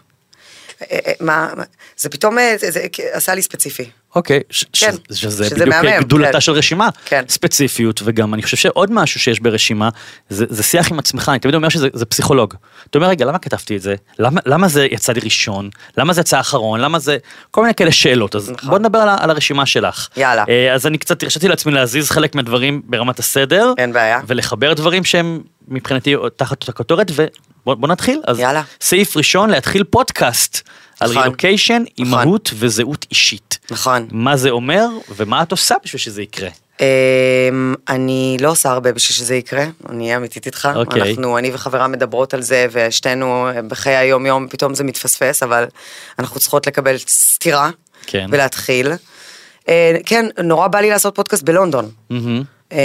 מה, 1.19 1.49
מה- 1.57 1.63
זה 1.97 2.09
פתאום 2.09 2.39
אה, 2.39 2.55
זה, 2.57 2.81
עשה 3.11 3.35
לי 3.35 3.41
ספציפי. 3.41 3.89
אוקיי, 4.15 4.39
ש- 4.49 4.65
ש- 4.73 4.83
כן, 4.83 4.95
שזה 5.13 5.45
שזה 5.45 5.55
בדיוק 5.55 5.67
מהמם, 5.69 5.99
גדולתה 5.99 6.31
כן. 6.31 6.41
של 6.41 6.51
רשימה, 6.51 6.89
כן. 7.05 7.23
ספציפיות, 7.29 8.01
וגם 8.05 8.33
אני 8.33 8.43
חושב 8.43 8.57
שעוד 8.57 8.91
משהו 8.91 9.19
שיש 9.19 9.39
ברשימה, 9.39 9.89
זה, 10.29 10.45
זה 10.49 10.63
שיח 10.63 10.91
עם 10.91 10.99
עצמך, 10.99 11.29
אני 11.29 11.39
תמיד 11.39 11.55
אומר 11.55 11.69
שזה 11.69 11.87
זה 11.93 12.05
פסיכולוג. 12.05 12.53
אתה 12.89 12.97
אומר, 12.97 13.09
רגע, 13.09 13.25
למה 13.25 13.39
כתבתי 13.39 13.75
את 13.77 13.81
זה? 13.81 13.95
למה, 14.19 14.41
למה 14.45 14.67
זה 14.67 14.85
יצא 14.91 15.13
לי 15.13 15.19
ראשון? 15.23 15.69
למה 15.97 16.13
זה 16.13 16.21
יצא 16.21 16.39
אחרון? 16.39 16.79
למה 16.79 16.99
זה... 16.99 17.17
כל 17.51 17.61
מיני 17.61 17.73
כאלה 17.73 17.91
שאלות, 17.91 18.35
אז 18.35 18.49
נכון. 18.49 18.69
בוא 18.69 18.79
נדבר 18.79 18.99
על, 18.99 19.09
על 19.19 19.29
הרשימה 19.29 19.65
שלך. 19.65 20.07
יאללה. 20.17 20.43
אה, 20.49 20.73
אז 20.73 20.87
אני 20.87 20.97
קצת 20.97 21.23
הרשיתי 21.23 21.47
לעצמי 21.47 21.71
להזיז 21.71 22.09
חלק 22.09 22.35
מהדברים 22.35 22.81
ברמת 22.85 23.19
הסדר, 23.19 23.73
אין 23.77 23.93
בעיה. 23.93 24.19
ולחבר 24.27 24.73
דברים 24.73 25.03
שהם 25.03 25.41
מבחינתי 25.67 26.15
תחת 26.35 26.61
אותה 26.61 26.71
כותרת, 26.71 27.11
ובוא 27.63 27.75
בוא 27.75 27.87
נתחיל. 27.87 28.21
אז 28.27 28.39
יאללה. 28.39 28.61
סעיף 28.81 29.17
ראשון, 29.17 29.49
להתחיל 29.49 29.83
פודקאסט 29.83 30.61
על 30.99 31.09
נכון. 31.09 31.23
רילוקיישן, 31.23 31.73
נכון. 31.73 31.93
אימהות 31.97 32.51
וזהות 32.53 33.05
אישית. 33.11 33.59
נכון. 33.71 34.07
מה 34.11 34.37
זה 34.37 34.49
אומר 34.49 34.87
ומה 35.15 35.43
את 35.43 35.51
עושה 35.51 35.75
בשביל 35.83 35.99
שזה 35.99 36.21
יקרה. 36.21 36.49
אמ, 36.79 37.75
אני 37.89 38.37
לא 38.41 38.51
עושה 38.51 38.71
הרבה 38.71 38.91
בשביל 38.91 39.15
שזה 39.15 39.35
יקרה, 39.35 39.65
אני 39.89 40.03
אהיה 40.03 40.17
אמיתית 40.17 40.45
איתך. 40.45 40.69
אוקיי. 40.75 41.01
אנחנו, 41.01 41.37
אני 41.37 41.51
וחברה 41.53 41.87
מדברות 41.87 42.33
על 42.33 42.41
זה, 42.41 42.67
ושתינו 42.71 43.47
אה, 43.47 43.61
בחיי 43.61 43.95
היום 43.95 44.25
יום 44.25 44.47
פתאום 44.47 44.75
זה 44.75 44.83
מתפספס, 44.83 45.43
אבל 45.43 45.65
אנחנו 46.19 46.39
צריכות 46.39 46.67
לקבל 46.67 46.97
סטירה. 46.97 47.69
כן. 48.05 48.27
ולהתחיל. 48.31 48.91
אה, 49.69 49.97
כן, 50.05 50.25
נורא 50.43 50.67
בא 50.67 50.79
לי 50.79 50.89
לעשות 50.89 51.15
פודקאסט 51.15 51.43
בלונדון. 51.43 51.91
אמ, 52.11 52.77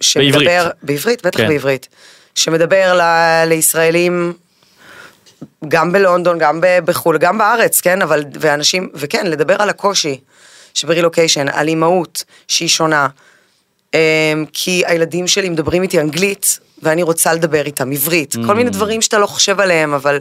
שמדבר, 0.00 0.38
בעברית. 0.38 0.72
בעברית, 0.82 1.26
בטח 1.26 1.38
כן. 1.38 1.48
בעברית. 1.48 1.88
שמדבר 2.34 2.94
ל, 2.94 3.02
לישראלים, 3.46 4.32
גם 5.68 5.92
בלונדון, 5.92 6.38
גם 6.38 6.60
בחו"ל, 6.84 7.18
גם 7.18 7.38
בארץ, 7.38 7.80
כן, 7.80 8.02
אבל, 8.02 8.24
ואנשים, 8.40 8.88
וכן, 8.94 9.26
לדבר 9.26 9.62
על 9.62 9.68
הקושי 9.68 10.20
שברילוקיישן, 10.74 11.48
על 11.48 11.68
אימהות 11.68 12.24
שהיא 12.48 12.68
שונה. 12.68 13.08
אמ, 13.94 13.98
כי 14.52 14.82
הילדים 14.86 15.26
שלי 15.26 15.48
מדברים 15.48 15.82
איתי 15.82 16.00
אנגלית, 16.00 16.58
ואני 16.82 17.02
רוצה 17.02 17.32
לדבר 17.32 17.66
איתם 17.66 17.92
עברית. 17.92 18.34
כל 18.46 18.54
מיני 18.54 18.70
דברים 18.70 19.02
שאתה 19.02 19.18
לא 19.18 19.26
חושב 19.26 19.60
עליהם, 19.60 19.94
אבל... 19.94 20.18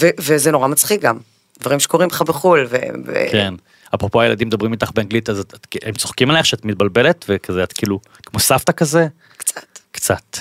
ו, 0.00 0.08
וזה 0.18 0.50
נורא 0.50 0.68
מצחיק 0.68 1.00
גם. 1.00 1.18
דברים 1.60 1.80
שקורים 1.80 2.08
לך 2.08 2.22
בחו"ל, 2.22 2.66
ו... 2.70 2.76
ו- 3.06 3.26
כן. 3.32 3.54
אפרופו 3.94 4.20
הילדים 4.20 4.48
מדברים 4.48 4.72
איתך 4.72 4.90
באנגלית 4.94 5.30
אז 5.30 5.38
את, 5.38 5.66
הם 5.82 5.94
צוחקים 5.94 6.30
עלייך 6.30 6.46
שאת 6.46 6.64
מתבלבלת 6.64 7.24
וכזה 7.28 7.62
את 7.62 7.72
כאילו 7.72 8.00
כמו 8.26 8.40
סבתא 8.40 8.72
כזה 8.72 9.06
קצת. 9.36 9.78
קצת. 9.92 10.38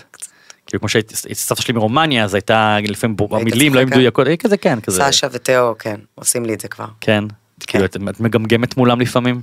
כאילו 0.71 0.79
כמו 0.79 0.89
שהייתי 0.89 1.15
סבתא 1.33 1.61
שלי 1.61 1.73
מרומניה 1.73 2.23
אז 2.23 2.33
הייתה 2.33 2.77
לפעמים 2.83 3.15
המילים 3.31 3.73
לא 3.73 3.79
היו? 3.79 3.87
מדויקות 3.87 4.27
אה, 4.27 4.37
כזה 4.37 4.57
כן 4.57 4.79
כזה 4.79 5.03
סשה 5.03 5.27
ותאו, 5.31 5.75
כן, 5.79 5.95
עושים 6.15 6.45
לי 6.45 6.53
את 6.53 6.61
זה 6.61 6.67
כבר. 6.67 6.85
כן. 7.01 7.23
כאילו 7.67 7.85
את, 7.85 7.97
מגמגמת 8.19 8.77
מולם 8.77 9.01
לפעמים. 9.01 9.41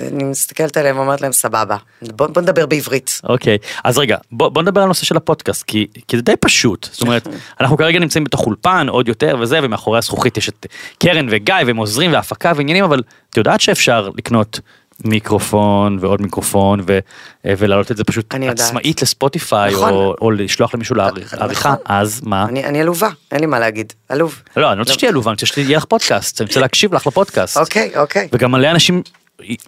אני 0.00 0.24
מסתכלת 0.24 0.76
עליהם 0.76 0.96
ואומרת 0.96 1.20
להם 1.20 1.32
סבבה, 1.32 1.76
בוא, 2.02 2.26
בוא 2.26 2.42
נדבר 2.42 2.66
בעברית. 2.66 3.20
אוקיי, 3.24 3.58
אז 3.84 3.98
רגע, 3.98 4.16
בוא, 4.32 4.48
בוא 4.48 4.62
נדבר 4.62 4.80
על 4.80 4.84
הנושא 4.84 5.06
של 5.06 5.16
הפודקאסט, 5.16 5.62
כי, 5.62 5.86
כי 6.08 6.16
זה 6.16 6.22
די 6.22 6.36
פשוט. 6.40 6.88
זאת 6.92 7.02
אומרת, 7.02 7.28
אנחנו 7.60 7.76
כרגע 7.76 7.98
נמצאים 7.98 8.24
בתוך 8.24 8.46
אולפן, 8.46 8.86
עוד 8.88 9.08
יותר 9.08 9.36
וזה, 9.40 9.58
ומאחורי 9.62 9.98
הזכוכית 9.98 10.36
יש 10.36 10.48
את 10.48 10.66
קרן 10.98 11.26
וגיא, 11.30 11.54
והם 11.66 11.76
עוזרים, 11.76 12.12
והפקה 12.12 12.52
ועניינים, 12.56 12.84
אבל 12.84 13.02
את 13.30 13.36
יודעת 13.36 13.60
שאפשר 13.60 14.10
לקנות 14.16 14.60
מיקרופון 15.04 15.98
ועוד 16.00 16.22
מיקרופון, 16.22 16.80
ו, 16.86 16.98
ולהעלות 17.44 17.90
את 17.90 17.96
זה 17.96 18.04
פשוט. 18.04 18.34
עצמאית 18.48 19.02
לספוטיפיי, 19.02 19.72
נכון. 19.72 19.90
או, 19.90 20.14
או 20.20 20.30
לשלוח 20.30 20.74
למישהו 20.74 20.96
לעריכה, 20.96 21.36
נכון. 21.46 21.74
אז 21.84 22.20
מה? 22.24 22.44
אני, 22.44 22.64
אני 22.64 22.80
עלובה, 22.80 23.08
אין 23.32 23.40
לי 23.40 23.46
מה 23.46 23.58
להגיד, 23.58 23.92
עלוב. 24.08 24.42
לא, 24.56 24.68
אני 24.68 24.78
לא 24.78 24.82
רוצה 24.82 24.92
שתהיה 24.92 25.10
עלובה, 25.10 25.30
אני 25.30 25.34
רוצה 25.34 25.46
שיהיה 25.46 25.76
לך 25.76 25.84
פודקאסט, 25.84 26.40
אני 26.40 26.46
רוצה 26.46 26.60
להקשיב 26.60 26.94
לך 26.94 27.06
לפודקאסט. 27.06 27.56
אוקיי, 27.56 27.90
אוקיי. 27.96 28.28
וגם 28.32 28.52
מלא 28.52 28.70
אנשים, 28.70 29.02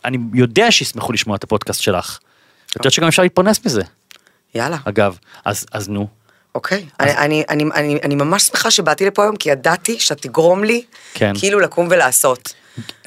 אני 0.04 0.18
יודע 0.34 0.70
שישמחו 0.70 1.12
לשמוע 1.12 1.36
את 1.36 1.44
הפודקאסט 1.44 1.80
שלך. 1.80 2.18
את 2.70 2.76
יודעת 2.76 2.92
שגם 2.92 3.08
אפשר 3.08 3.22
להתפרנס 3.22 3.66
מזה, 3.66 3.82
יאללה, 4.54 4.76
אגב, 4.84 5.18
אז, 5.44 5.66
אז 5.72 5.88
נו. 5.88 6.08
אוקיי. 6.54 6.86
אני, 7.00 7.12
אני, 7.18 7.44
אני, 7.50 7.64
אני, 7.74 7.98
אני 8.02 8.14
ממש 8.14 8.42
שמחה 8.42 8.70
שבאתי 8.70 9.06
לפה 9.06 9.22
היום, 9.22 9.36
כי 9.36 9.50
ידעתי 9.50 10.00
שאתה 10.00 10.28
תגרום 10.28 10.64
לי 10.64 10.82
כן. 11.14 11.32
כאילו 11.38 11.60
לקום 11.60 11.86
ולעשות. 11.90 12.54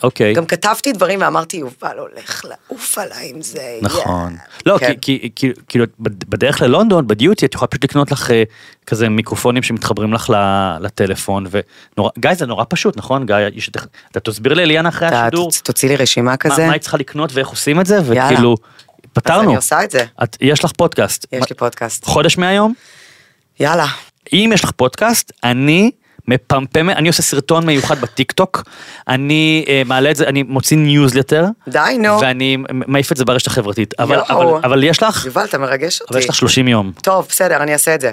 אוקיי. 0.04 0.34
גם 0.34 0.46
כתבתי 0.46 0.92
דברים 0.92 1.22
ואמרתי, 1.22 1.58
יובל 1.58 1.98
הולך 2.00 2.46
לעוף 2.46 2.98
עליי 2.98 3.32
עם 3.36 3.42
זה. 3.42 3.80
נכון. 3.82 4.32
יאה." 4.34 4.42
לא, 4.66 4.78
כן. 4.78 4.88
כי, 4.88 5.20
כי, 5.20 5.30
כי, 5.36 5.52
כאילו, 5.68 5.86
בד- 6.00 6.24
בדרך 6.30 6.62
ללונדון, 6.62 7.08
בדיוטי, 7.08 7.46
את 7.46 7.54
יכולה 7.54 7.68
פשוט 7.68 7.84
לקנות 7.84 8.12
לך 8.12 8.32
אה, 8.32 8.44
כזה 8.86 9.10
מיקרופונים 9.10 9.64
שמתחברים 9.64 10.14
לך 10.14 10.34
לטלפון, 10.82 11.46
ונורא, 11.52 12.12
גיא, 12.20 12.34
זה 12.34 12.46
נורא 12.46 12.64
פשוט, 12.70 12.98
נכון? 12.98 13.26
גיא, 13.26 13.36
יש 13.54 13.70
את- 13.70 13.78
אתה 14.12 14.20
תסביר 14.20 14.54
לאליאנה 14.54 14.90
אחרי 14.90 15.08
אתה 15.08 15.22
השידור, 15.22 15.50
תוצ- 15.52 15.62
תוציא 15.64 15.90
לי 15.90 15.96
רשימה 15.96 16.32
מה, 16.32 16.38
כזה, 16.38 16.68
מה 16.68 16.74
היא 16.74 16.82
צריכה 16.82 16.98
לקנות 16.98 17.30
ואיך 17.34 17.48
עושים 17.48 17.82
את 17.82 17.86
זה, 17.86 17.96
יאללה. 17.96 18.26
וכאילו, 18.26 18.56
אז 18.64 19.10
פתרנו. 19.14 19.44
אני 19.50 19.56
עושה 19.56 19.84
את 19.84 19.92
זה. 19.92 20.06
את, 20.24 20.38
יש 20.42 20.64
לך 20.66 20.72
פודקאסט. 20.78 21.26
יש 21.32 21.40
מה- 21.40 21.46
לי 21.50 21.56
פודקאסט. 21.56 22.06
חודש 22.06 22.38
מהיום? 22.38 22.74
יאללה. 23.60 23.86
אם 24.34 24.52
יש 24.54 24.64
לך 24.64 24.72
פודקאסט, 24.72 25.32
אני 25.44 25.92
מפמפם, 26.28 26.90
אני 26.90 27.08
עושה 27.08 27.22
סרטון 27.22 27.66
מיוחד 27.66 28.02
בטיק 28.02 28.32
טוק, 28.32 28.64
אני 29.08 29.66
אה, 29.68 29.82
מעלה 29.86 30.12
את 30.12 30.16
זה, 30.16 30.28
אני 30.28 30.44
מוציא 30.44 30.78
ניוזלטר, 30.78 31.46
די, 31.68 31.98
נו. 32.00 32.20
ואני 32.22 32.58
מעיף 32.72 33.12
את 33.12 33.18
זה 33.18 33.26
ברשת 33.26 33.48
החברתית, 33.48 33.94
אבל. 34.00 34.20
אבל, 34.30 34.46
אבל 34.64 34.84
יש 34.84 35.04
לך, 35.04 35.26
יובל, 35.26 35.46
אתה 35.46 35.58
מרגש 35.58 36.02
אותי. 36.02 36.14
אבל 36.14 36.20
יש 36.20 36.30
לך 36.30 36.36
30 36.36 36.68
יום, 36.68 36.92
טוב, 37.02 37.26
בסדר, 37.30 37.58
אני 37.64 37.74
אעשה 37.74 37.96
את 37.96 38.02
זה. 38.02 38.12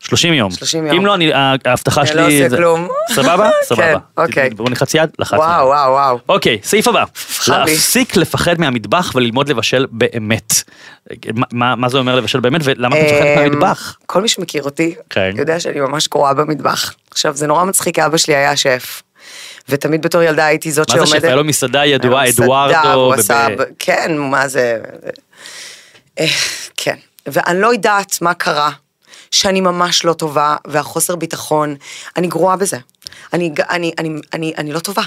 30 0.00 0.32
יום, 0.34 0.50
30 0.50 0.86
יום. 0.86 0.96
אם 0.96 1.06
לא, 1.06 1.14
אני, 1.14 1.30
ההבטחה 1.64 2.00
אני 2.00 2.08
שלי, 2.08 2.16
לא 2.20 2.26
עושה 2.26 2.48
זה- 2.48 2.56
כלום. 2.56 2.88
סבבה? 3.10 3.50
סבבה, 3.68 3.82
כן, 4.16 4.22
אוקיי. 4.22 4.50
בואו 4.50 4.68
נלחץ 4.68 4.94
יד, 4.94 5.10
לחצנו. 5.18 5.38
וואו, 5.40 5.66
וואו, 5.66 5.92
וואו. 5.92 6.18
אוקיי, 6.28 6.58
סעיף 6.62 6.88
הבא. 6.88 7.04
להפסיק 7.48 8.16
לפחד 8.16 8.60
מהמטבח 8.60 9.12
וללמוד 9.14 9.48
לבשל 9.48 9.86
באמת. 9.90 10.52
מה- 11.34 11.46
מה 11.52 11.76
מה 11.76 11.88
זה 11.88 11.98
אומר 11.98 12.16
לבשל 12.16 12.40
באמת 12.40 12.60
ולמה 12.64 12.96
את 12.98 13.04
מפחדת 13.04 13.22
אמ, 13.22 13.42
מהמטבח? 13.42 13.96
כל 14.06 14.22
מי 14.22 14.28
שמכיר 14.28 14.62
אותי, 14.62 14.94
כן. 15.10 15.30
יודע 15.36 15.60
שאני 15.60 15.80
ממש 15.80 16.08
גרועה 16.08 16.34
במטבח. 16.34 16.94
עכשיו, 17.10 17.36
זה 17.36 17.46
נורא 17.46 17.64
מצחיק, 17.64 17.98
אבא 17.98 18.16
שלי 18.16 18.34
היה 18.36 18.56
שף. 18.56 19.02
ותמיד 19.68 20.02
בתור 20.02 20.22
ילדה 20.22 20.44
הייתי 20.46 20.72
זאת 20.72 20.88
מה 20.90 20.94
שעומדת... 20.94 21.10
זה 21.10 21.18
שף? 21.18 21.24
היה 21.24 21.34
לו 21.36 21.44
מסעדה 21.44 21.84
ידועה, 21.84 22.28
אדוארדו. 22.28 23.12
כן, 23.78 24.16
מה 24.18 24.48
זה... 24.48 24.78
אה, 26.20 26.26
כן. 26.76 26.96
ואני 27.26 27.60
לא 27.60 27.72
יודעת 27.72 28.18
מה 28.22 28.34
קרה, 28.34 28.70
שאני 29.30 29.60
ממש 29.60 30.04
לא 30.04 30.12
טובה, 30.12 30.56
והחוסר 30.66 31.16
ביטחון, 31.16 31.76
אני 32.16 32.26
גרועה 32.26 32.56
בזה. 32.56 32.78
אני, 33.32 33.52
אני, 33.70 33.92
אני, 33.98 34.20
אני, 34.32 34.52
אני 34.58 34.72
לא 34.72 34.78
טובה. 34.78 35.02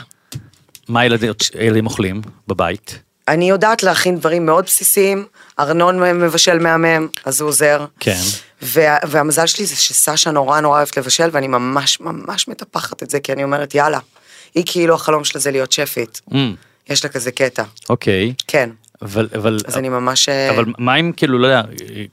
מה 0.88 1.00
הילדים 1.00 1.32
הילדים 1.54 1.86
אוכלים 1.86 2.22
בבית? 2.48 3.00
אני 3.28 3.50
יודעת 3.50 3.84
להכין 3.84 4.18
דברים 4.18 4.46
מאוד 4.46 4.66
בסיסיים, 4.66 5.26
ארנון 5.60 6.00
מבשל 6.00 6.60
מהמם, 6.60 7.08
אז 7.26 7.42
הוא 7.42 7.50
עוזר. 7.50 7.86
כן. 8.00 8.20
וה, 8.62 8.98
והמזל 9.08 9.46
שלי 9.46 9.66
זה 9.66 9.76
שסשה 9.76 10.32
נורא 10.32 10.60
נורא 10.60 10.78
אוהבת 10.78 10.98
לבשל, 10.98 11.30
ואני 11.32 11.48
ממש 11.48 12.00
ממש 12.00 12.48
מטפחת 12.48 13.04
את 13.04 13.10
זה, 13.10 13.20
כי 13.20 13.34
אני 13.34 13.44
אומרת, 13.44 13.76
יאללה, 13.76 14.00
היא 14.56 14.64
כאילו 14.68 14.96
החלום 14.96 15.24
שלה 15.24 15.42
זה 15.42 15.52
להיות 15.52 15.72
שפית. 15.72 16.22
Mm, 16.30 16.36
יש 16.90 17.04
לה 17.04 17.10
כזה 17.10 17.32
קטע. 17.32 17.64
אוקיי. 17.90 18.34
כן. 18.48 18.70
אבל, 19.04 19.28
אבל, 19.36 19.60
אז 19.66 19.78
אני 19.78 19.90
ממש... 19.90 20.30
אה, 20.30 20.50
אבל 20.50 20.66
מה 20.78 20.96
אם 20.96 21.12
כאילו, 21.18 21.40
לא 21.40 21.48
יודע, 21.48 21.62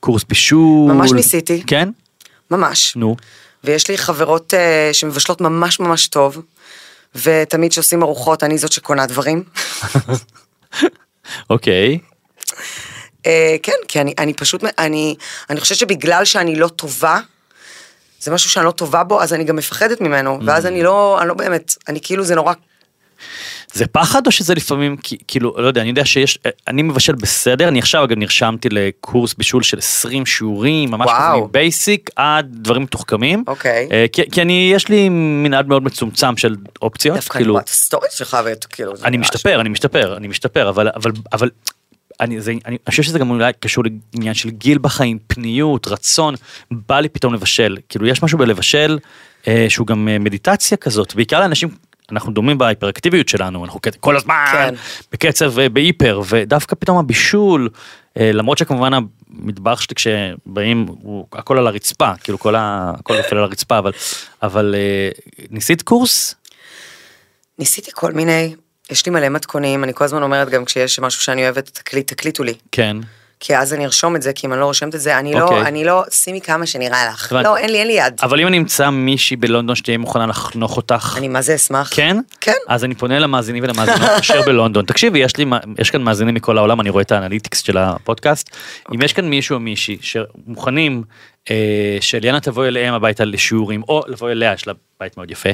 קורס 0.01 0.25
בישול? 0.25 0.93
ממש 0.93 1.13
ניסיתי. 1.13 1.63
כן? 1.67 1.89
ממש. 2.51 2.97
נו. 2.97 3.17
ויש 3.65 3.89
לי 3.89 3.99
חברות 3.99 4.55
אה, 4.55 4.91
שמבשלות 4.93 5.41
ממש 5.41 5.81
ממש 5.81 6.09
טוב, 6.09 6.43
ותמיד 7.15 7.71
כשעושים 7.71 8.03
ארוחות, 8.03 8.43
אני 8.43 8.59
זאת 8.59 8.73
שקונה 8.73 9.07
דברים. 9.07 9.43
אוקיי. 11.51 11.99
אה, 13.27 13.57
כן, 13.63 13.73
כי 13.89 14.01
אני, 14.01 14.15
אני 14.19 14.35
פשוט, 14.35 14.65
אני, 14.79 15.15
אני 15.51 15.61
חושבת 15.61 15.79
שבגלל 15.79 16.25
שאני 16.25 16.57
לא 16.57 16.69
טובה, 16.69 17.21
זה 18.21 18.31
משהו 18.31 18.51
שאני 18.51 18.67
לא 18.67 18.71
טובה 18.71 19.05
בו, 19.05 19.23
אז 19.23 19.33
אני 19.33 19.45
גם 19.45 19.57
מפחדת 19.57 20.01
ממנו, 20.01 20.39
ואז 20.47 20.67
אני 20.67 20.83
לא, 20.83 21.19
אני 21.21 21.29
לא 21.29 21.35
באמת, 21.35 21.75
אני 21.89 22.01
כאילו 22.03 22.25
זה 22.25 22.35
נורא, 22.35 22.53
זה 23.73 23.87
פחד 23.87 24.27
או 24.27 24.31
שזה 24.31 24.55
לפעמים 24.55 24.97
כאילו 25.29 25.55
לא 25.59 25.67
יודע 25.67 25.81
אני 25.81 25.89
יודע 25.89 26.05
שיש 26.05 26.39
אני 26.69 26.83
מבשל 26.83 27.15
בסדר 27.15 27.69
אני 27.69 27.79
עכשיו 27.79 28.05
אגב 28.05 28.17
נרשמתי 28.17 28.69
לקורס 28.69 29.35
בישול 29.35 29.63
של 29.63 29.79
20 29.79 30.27
שיעורים 30.27 30.91
ממש. 30.91 31.11
מבייסיק 31.43 32.11
עד 32.17 32.47
דברים 32.51 32.83
מתוחכמים 32.83 33.45
אוקיי. 33.47 33.89
אה, 33.93 34.07
כי, 34.13 34.31
כי 34.31 34.43
אני 34.43 34.71
יש 34.75 34.89
לי 34.89 35.09
מנעד 35.09 35.69
מאוד 35.69 35.83
מצומצם 35.83 36.37
של 36.37 36.57
אופציות 36.83 37.17
דווקא 37.17 37.39
אני 37.39 37.45
כאילו 37.45 37.59
הסטורית 37.59 38.13
שלך, 38.13 38.37
וכאילו, 38.47 38.97
זה 38.97 39.07
אני 39.07 39.17
משתפר 39.17 39.61
אני 39.61 39.69
משתפר 39.69 40.17
אני 40.17 40.29
משתפר 40.29 40.69
אבל 40.69 40.89
אבל 40.95 41.13
אבל. 41.33 41.51
אני, 42.21 42.41
זה, 42.41 42.53
אני 42.67 42.77
חושב 42.89 43.03
שזה 43.03 43.19
גם 43.19 43.31
אולי 43.31 43.53
קשור 43.61 43.85
לעניין 44.15 44.35
של 44.35 44.51
גיל 44.51 44.79
בחיים, 44.79 45.19
פניות, 45.27 45.89
רצון, 45.89 46.35
בא 46.71 47.01
לי 47.01 47.09
פתאום 47.09 47.35
לבשל, 47.35 47.77
כאילו 47.89 48.07
יש 48.07 48.23
משהו 48.23 48.39
בלבשל 48.39 48.99
אה, 49.49 49.67
שהוא 49.69 49.87
גם 49.87 50.09
אה, 50.09 50.19
מדיטציה 50.19 50.77
כזאת, 50.77 51.15
בעיקר 51.15 51.41
לאנשים, 51.41 51.69
אנחנו 52.13 52.33
דומים 52.33 52.59
בהיפראקטיביות 52.59 53.29
שלנו, 53.29 53.65
אנחנו 53.65 53.81
כל 54.01 54.17
הזמן 54.17 54.45
כן. 54.53 54.75
בקצב 55.13 55.59
אה, 55.59 55.69
בהיפר, 55.69 56.21
ודווקא 56.29 56.77
פתאום 56.79 56.99
הבישול, 56.99 57.69
אה, 58.19 58.33
למרות 58.33 58.59
שכמובן 58.59 58.93
המטבח 58.95 59.81
שלי 59.81 59.95
כשבאים, 59.95 60.87
הוא 60.89 61.27
הכל 61.33 61.59
על 61.59 61.67
הרצפה, 61.67 62.13
כאילו 62.25 62.39
כל 62.39 62.55
ה... 62.55 62.93
הכל 62.99 63.17
נופל 63.17 63.37
על 63.37 63.43
הרצפה, 63.43 63.79
אבל, 63.79 63.93
אבל 64.43 64.75
אה, 64.79 65.11
ניסית 65.51 65.83
קורס? 65.83 66.35
ניסיתי 67.59 67.91
כל 67.95 68.13
מיני, 68.13 68.55
יש 68.91 69.07
לי 69.07 69.13
מלא 69.13 69.29
מתכונים, 69.29 69.85
אני 69.85 69.95
כל 69.95 70.05
הזמן 70.05 70.23
אומרת 70.23 70.49
גם 70.49 70.65
כשיש 70.65 70.99
משהו 70.99 71.23
שאני 71.23 71.45
אוהבת, 71.45 71.69
תקליט, 71.69 72.13
תקליטו 72.13 72.45
לי. 72.45 72.55
כן. 72.73 72.97
כי 73.41 73.57
אז 73.57 73.75
אני 73.75 73.85
ארשום 73.85 74.17
את 74.17 74.23
זה, 74.23 74.33
כי 74.33 74.47
אם 74.47 74.53
אני 74.53 74.61
לא 74.61 74.65
רושמת 74.65 74.95
את 74.95 75.01
זה, 75.01 75.19
אני 75.19 75.35
לא, 75.35 75.43
אוקיי. 75.43 75.63
אני 75.63 75.85
לא, 75.85 76.03
שימי 76.11 76.41
כמה 76.41 76.67
שנראה 76.67 77.09
לך. 77.09 77.33
הבנתי. 77.33 77.49
לא, 77.49 77.57
אין 77.57 77.71
לי, 77.71 77.79
אין 77.79 77.87
לי 77.87 77.93
יד. 77.93 78.21
אבל 78.23 78.41
אם 78.41 78.47
אני 78.47 78.59
אמצא 78.59 78.91
מישהי 78.91 79.37
בלונדון 79.37 79.77
שתהיה 79.77 79.99
מוכנה 79.99 80.27
לחנוך 80.27 80.77
אותך, 80.77 81.15
אני 81.19 81.29
מה 81.29 81.43
זה 81.43 81.55
אשמח. 81.55 81.91
כן? 81.95 82.17
כן. 82.41 82.53
אז 82.69 82.85
אני 82.85 82.95
פונה 82.95 83.19
למאזינים 83.19 83.65
ולמאזינות 83.65 84.11
אשר 84.21 84.43
בלונדון. 84.43 84.85
תקשיבי, 84.85 85.19
יש 85.19 85.37
לי, 85.37 85.45
יש 85.79 85.91
כאן 85.91 86.03
מאזינים 86.03 86.35
מכל 86.35 86.59
העולם, 86.59 86.81
אני 86.81 86.91
רואה 86.91 87.03
את 87.03 87.13
האנליטיקס 87.13 87.63
של 87.63 87.79
הפודקאסט. 87.79 88.57
אם 88.95 89.03
יש 89.03 89.13
כאן 89.13 89.29
מישהו 89.29 89.55
או 89.55 89.61
מישהי 89.61 89.99
שמוכנים 90.01 91.03
אה, 91.51 91.99
שאליאנה 92.01 92.41
תבוא 92.41 92.67
אליהם 92.67 92.95
הביתה 92.95 93.25
לשיעורים, 93.25 93.83
או 93.89 94.03
לבוא 94.07 94.31
אליה, 94.31 94.53
יש 94.53 94.67
לה 94.67 94.73
בית 95.01 95.17
מאוד 95.17 95.31
יפה, 95.31 95.51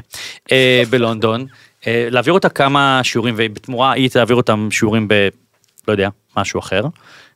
אה, 0.52 0.82
בלונדון, 0.90 1.46
אה, 1.86 2.08
להעביר 2.10 2.32
אותה 2.32 2.48
כמה 2.48 3.00
שיעורים, 3.02 3.34
ובתמורה 3.38 3.92
היא 3.92 4.10
תעביר 4.10 4.36
אותם 4.36 4.68
שיעורים 4.70 5.08
ב... 5.08 5.28
לא 5.88 5.92
יודע, 5.92 6.08
משהו 6.36 6.60
אחר. 6.60 6.82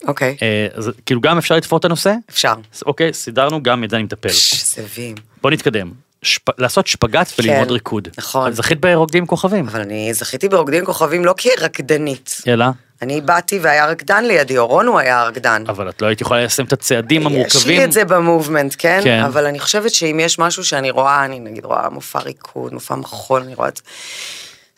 אוקיי, 0.08 0.36
אה, 0.42 0.66
אז 0.74 0.90
כאילו 1.06 1.20
גם 1.20 1.38
אפשר 1.38 1.56
לתפור 1.56 1.78
את 1.78 1.84
הנושא? 1.84 2.14
אפשר. 2.30 2.54
אוקיי, 2.86 3.12
סידרנו, 3.12 3.62
גם 3.62 3.84
את 3.84 3.90
זה 3.90 3.96
אני 3.96 4.04
מטפל. 4.04 4.28
זאבים. 4.64 5.14
בוא 5.42 5.50
נתקדם. 5.50 5.90
שפ... 6.22 6.48
לעשות 6.58 6.86
שפגאט 6.86 7.32
וללמוד 7.38 7.68
כן, 7.68 7.72
ריקוד. 7.72 8.08
נכון. 8.18 8.48
אז 8.48 8.56
זכית 8.56 8.80
ברוקדים 8.80 9.22
עם 9.22 9.26
כוכבים. 9.26 9.68
אבל 9.68 9.80
אני 9.80 10.14
זכיתי 10.14 10.48
ברוקדים 10.48 10.84
כוכבים 10.84 11.24
לא 11.24 11.34
כרקדנית. 11.36 12.40
אלא? 12.48 12.64
אני 13.02 13.20
באתי 13.20 13.58
והיה 13.58 13.86
רקדן 13.86 14.24
לידי, 14.24 14.58
אורון 14.58 14.86
הוא 14.86 14.98
היה 14.98 15.20
הרקדן. 15.20 15.64
אבל 15.68 15.88
את 15.88 16.02
לא 16.02 16.06
היית 16.06 16.20
יכולה 16.20 16.40
ליישם 16.40 16.64
את 16.64 16.72
הצעדים 16.72 17.20
יש 17.20 17.26
לי 17.28 17.34
המורכבים. 17.34 17.82
את 17.84 17.92
זה 17.92 18.04
במובמנט, 18.04 18.74
כן? 18.78 19.00
כן. 19.04 19.22
אבל 19.22 19.46
אני 19.46 19.58
חושבת 19.58 19.90
שאם 19.90 20.20
יש 20.20 20.38
משהו 20.38 20.64
שאני 20.64 20.90
רואה, 20.90 21.24
אני 21.24 21.40
נגיד 21.40 21.64
רואה 21.64 21.90
מופע 21.90 22.18
ריקוד, 22.18 22.74
מופע 22.74 22.94
מחול, 22.94 23.42
אני 23.42 23.54
רואה 23.54 23.68
את 23.68 23.76
זה. 23.76 23.82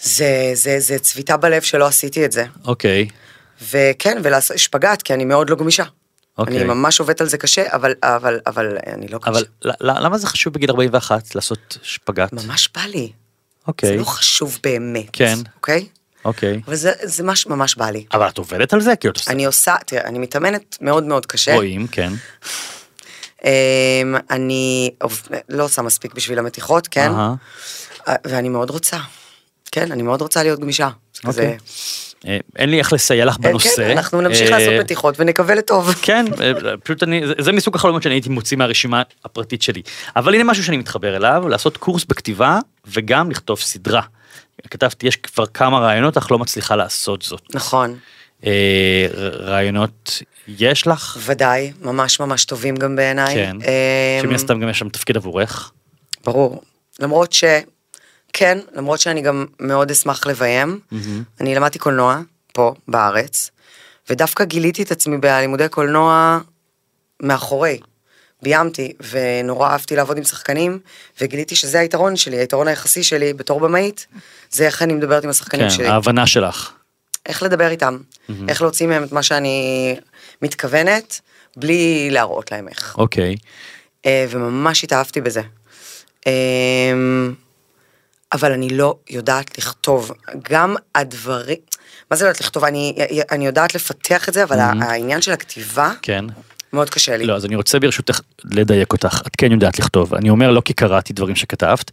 זה, 0.02 0.50
זה, 0.54 0.80
זה 0.80 0.98
צביטה 0.98 1.36
בלב 1.36 1.62
שלא 1.62 1.86
עשיתי 1.86 2.24
את 2.24 2.32
זה. 2.32 2.44
אוקיי. 2.64 3.08
וכן, 3.70 4.18
ולעשות 4.22 4.58
שפגאט, 4.58 5.02
כי 5.02 5.14
אני 5.14 5.24
מאוד 5.24 5.50
לא 5.50 5.56
גמישה. 5.56 5.84
אוקיי. 6.38 6.56
אני 6.56 6.64
ממש 6.64 7.00
עובדת 7.00 7.20
על 7.20 7.26
זה 7.28 7.38
קשה, 7.38 7.62
אבל, 7.74 7.94
אבל, 8.02 8.40
אבל 8.46 8.78
אני 8.86 9.08
לא 9.08 9.18
אבל 9.26 9.32
גמישה. 9.34 9.46
ל- 9.64 9.90
ל- 9.90 10.04
למה 10.04 10.18
זה 10.18 10.26
חשוב 10.26 10.52
בגיל 10.54 10.70
41 10.70 11.34
לעשות 11.34 11.78
שפגאט? 11.82 12.32
ממש 12.32 12.68
בא 12.74 12.80
לי. 12.82 13.06
זה 13.06 13.68
אוקיי. 13.68 13.96
לא 13.96 14.04
חשוב 14.04 14.58
באמת. 14.62 15.06
כן. 15.12 15.38
אוקיי? 15.56 15.86
אוקיי. 16.24 16.60
אבל 16.66 16.74
זה, 16.74 16.92
זה 17.02 17.22
ממש 17.22 17.46
ממש 17.46 17.74
בא 17.74 17.90
לי. 17.90 18.04
אבל 18.12 18.28
את 18.28 18.38
עובדת 18.38 18.72
על 18.72 18.80
זה? 18.80 18.96
כאילו, 18.96 19.12
את 19.12 19.16
עושה- 19.16 19.30
אני 19.30 19.44
עושה, 19.44 19.74
תראה, 19.86 20.02
אני 20.04 20.18
מתאמנת 20.18 20.78
מאוד 20.80 21.04
מאוד 21.04 21.26
קשה. 21.26 21.54
רואים, 21.54 21.86
כן. 21.86 22.12
אמ, 23.44 23.50
אני 24.30 24.90
לא 25.48 25.64
עושה 25.64 25.82
מספיק 25.82 26.14
בשביל 26.14 26.38
המתיחות, 26.38 26.88
כן? 26.88 27.10
ואני 28.26 28.48
מאוד 28.48 28.70
רוצה. 28.70 28.98
כן, 29.72 29.92
אני 29.92 30.02
מאוד 30.02 30.20
רוצה 30.22 30.42
להיות 30.42 30.60
גמישה. 30.60 30.88
זה. 31.14 31.28
אוקיי. 31.28 31.58
אה, 32.26 32.36
אין 32.58 32.70
לי 32.70 32.78
איך 32.78 32.92
לסייע 32.92 33.24
לך 33.24 33.34
כן, 33.34 33.42
בנושא. 33.42 33.76
כן, 33.76 33.90
אנחנו 33.90 34.20
נמשיך 34.20 34.52
אה, 34.52 34.58
לעשות 34.58 34.74
מתיחות 34.80 35.14
ונקווה 35.18 35.54
לטוב. 35.54 35.94
כן, 36.02 36.24
אה, 36.40 36.76
פשוט 36.76 37.02
אני, 37.02 37.22
זה- 37.38 37.52
מסוג 37.52 37.76
החלומות 37.76 38.02
שאני 38.02 38.14
הייתי 38.14 38.28
מוציא 38.28 38.56
מהרשימה 38.56 39.02
הפרטית 39.24 39.62
שלי. 39.62 39.82
אבל 40.16 40.34
הנה 40.34 40.44
משהו 40.44 40.64
שאני 40.64 40.76
מתחבר 40.76 41.16
אליו, 41.16 41.48
לעשות 41.48 41.76
קורס 41.76 42.04
בכתיבה 42.04 42.58
וגם 42.86 43.30
לכתוב 43.30 43.58
סדרה. 43.60 44.02
כתבתי, 44.70 45.06
יש 45.06 45.16
כבר 45.16 45.46
כמה 45.46 45.78
רעיונות, 45.78 46.16
אך 46.16 46.30
לא 46.30 46.38
מצליחה 46.38 46.76
לעשות 46.76 47.22
זאת. 47.22 47.42
נכון, 47.54 47.96
אה, 48.46 49.06
רעיונות 49.40 50.22
יש 50.48 50.86
לך? 50.86 51.18
ודאי, 51.20 51.72
ממש 51.80 52.20
ממש 52.20 52.44
טובים 52.44 52.76
גם 52.76 52.96
בעיניי. 52.96 53.34
כן. 53.34 53.56
שמן 54.22 54.34
הסתם 54.34 54.60
גם 54.60 54.68
יש 54.68 54.78
שם 54.78 54.88
תפקיד 54.88 55.16
עבורך. 55.16 55.72
ברור. 56.24 56.62
למרות 57.00 57.32
ש... 57.32 57.44
כן, 58.32 58.58
למרות 58.74 59.00
שאני 59.00 59.20
גם 59.20 59.46
מאוד 59.60 59.90
אשמח 59.90 60.26
לביים. 60.26 60.80
אני 61.40 61.54
למדתי 61.54 61.78
קולנוע 61.78 62.20
פה 62.52 62.74
בארץ, 62.88 63.50
ודווקא 64.10 64.44
גיליתי 64.44 64.82
את 64.82 64.90
עצמי 64.90 65.18
בלימודי 65.18 65.68
קולנוע 65.68 66.38
מאחורי. 67.22 67.80
ביימתי, 68.42 68.92
ונורא 69.10 69.68
אהבתי 69.68 69.96
לעבוד 69.96 70.16
עם 70.16 70.24
שחקנים, 70.24 70.78
וגיליתי 71.20 71.56
שזה 71.56 71.80
היתרון 71.80 72.16
שלי, 72.16 72.36
היתרון 72.36 72.68
היחסי 72.68 73.02
שלי 73.02 73.32
בתור 73.32 73.60
במאית, 73.60 74.06
זה 74.50 74.66
איך 74.66 74.82
אני 74.82 74.92
מדברת 74.92 75.24
עם 75.24 75.30
השחקנים 75.30 75.68
כן, 75.68 75.74
שלי. 75.74 75.86
ההבנה 75.86 76.26
שלך. 76.26 76.72
איך 77.26 77.42
לדבר 77.42 77.70
איתם, 77.70 77.98
איך 78.48 78.62
להוציא 78.62 78.86
מהם 78.86 79.04
את 79.04 79.12
מה 79.12 79.22
שאני 79.22 79.96
מתכוונת, 80.42 81.20
בלי 81.56 82.08
להראות 82.10 82.52
להם 82.52 82.68
איך. 82.68 82.94
אוקיי. 82.98 83.36
אה, 84.06 84.26
וממש 84.30 84.84
התאהבתי 84.84 85.20
בזה. 85.20 85.42
אבל 88.32 88.52
אני 88.52 88.68
לא 88.68 88.96
יודעת 89.10 89.58
לכתוב. 89.58 90.10
גם 90.50 90.76
הדברים, 90.94 91.58
מה 92.10 92.16
זה 92.16 92.24
לא 92.24 92.28
יודעת 92.30 92.40
לכתוב? 92.40 92.64
אני, 92.64 92.94
אני 93.30 93.46
יודעת 93.46 93.74
לפתח 93.74 94.28
את 94.28 94.34
זה, 94.34 94.42
אבל 94.42 94.58
העניין 94.58 95.22
של 95.22 95.32
הכתיבה 95.32 95.92
כן. 96.02 96.24
מאוד 96.72 96.90
קשה 96.90 97.16
לי. 97.16 97.24
לא, 97.24 97.36
אז 97.36 97.44
אני 97.44 97.56
רוצה 97.56 97.78
ברשותך 97.78 98.20
לדייק 98.44 98.92
אותך, 98.92 99.22
את 99.26 99.36
כן 99.36 99.52
יודעת 99.52 99.78
לכתוב. 99.78 100.14
אני 100.14 100.30
אומר 100.30 100.50
לא 100.50 100.60
כי 100.64 100.72
קראתי 100.72 101.12
דברים 101.12 101.36
שכתבת, 101.36 101.90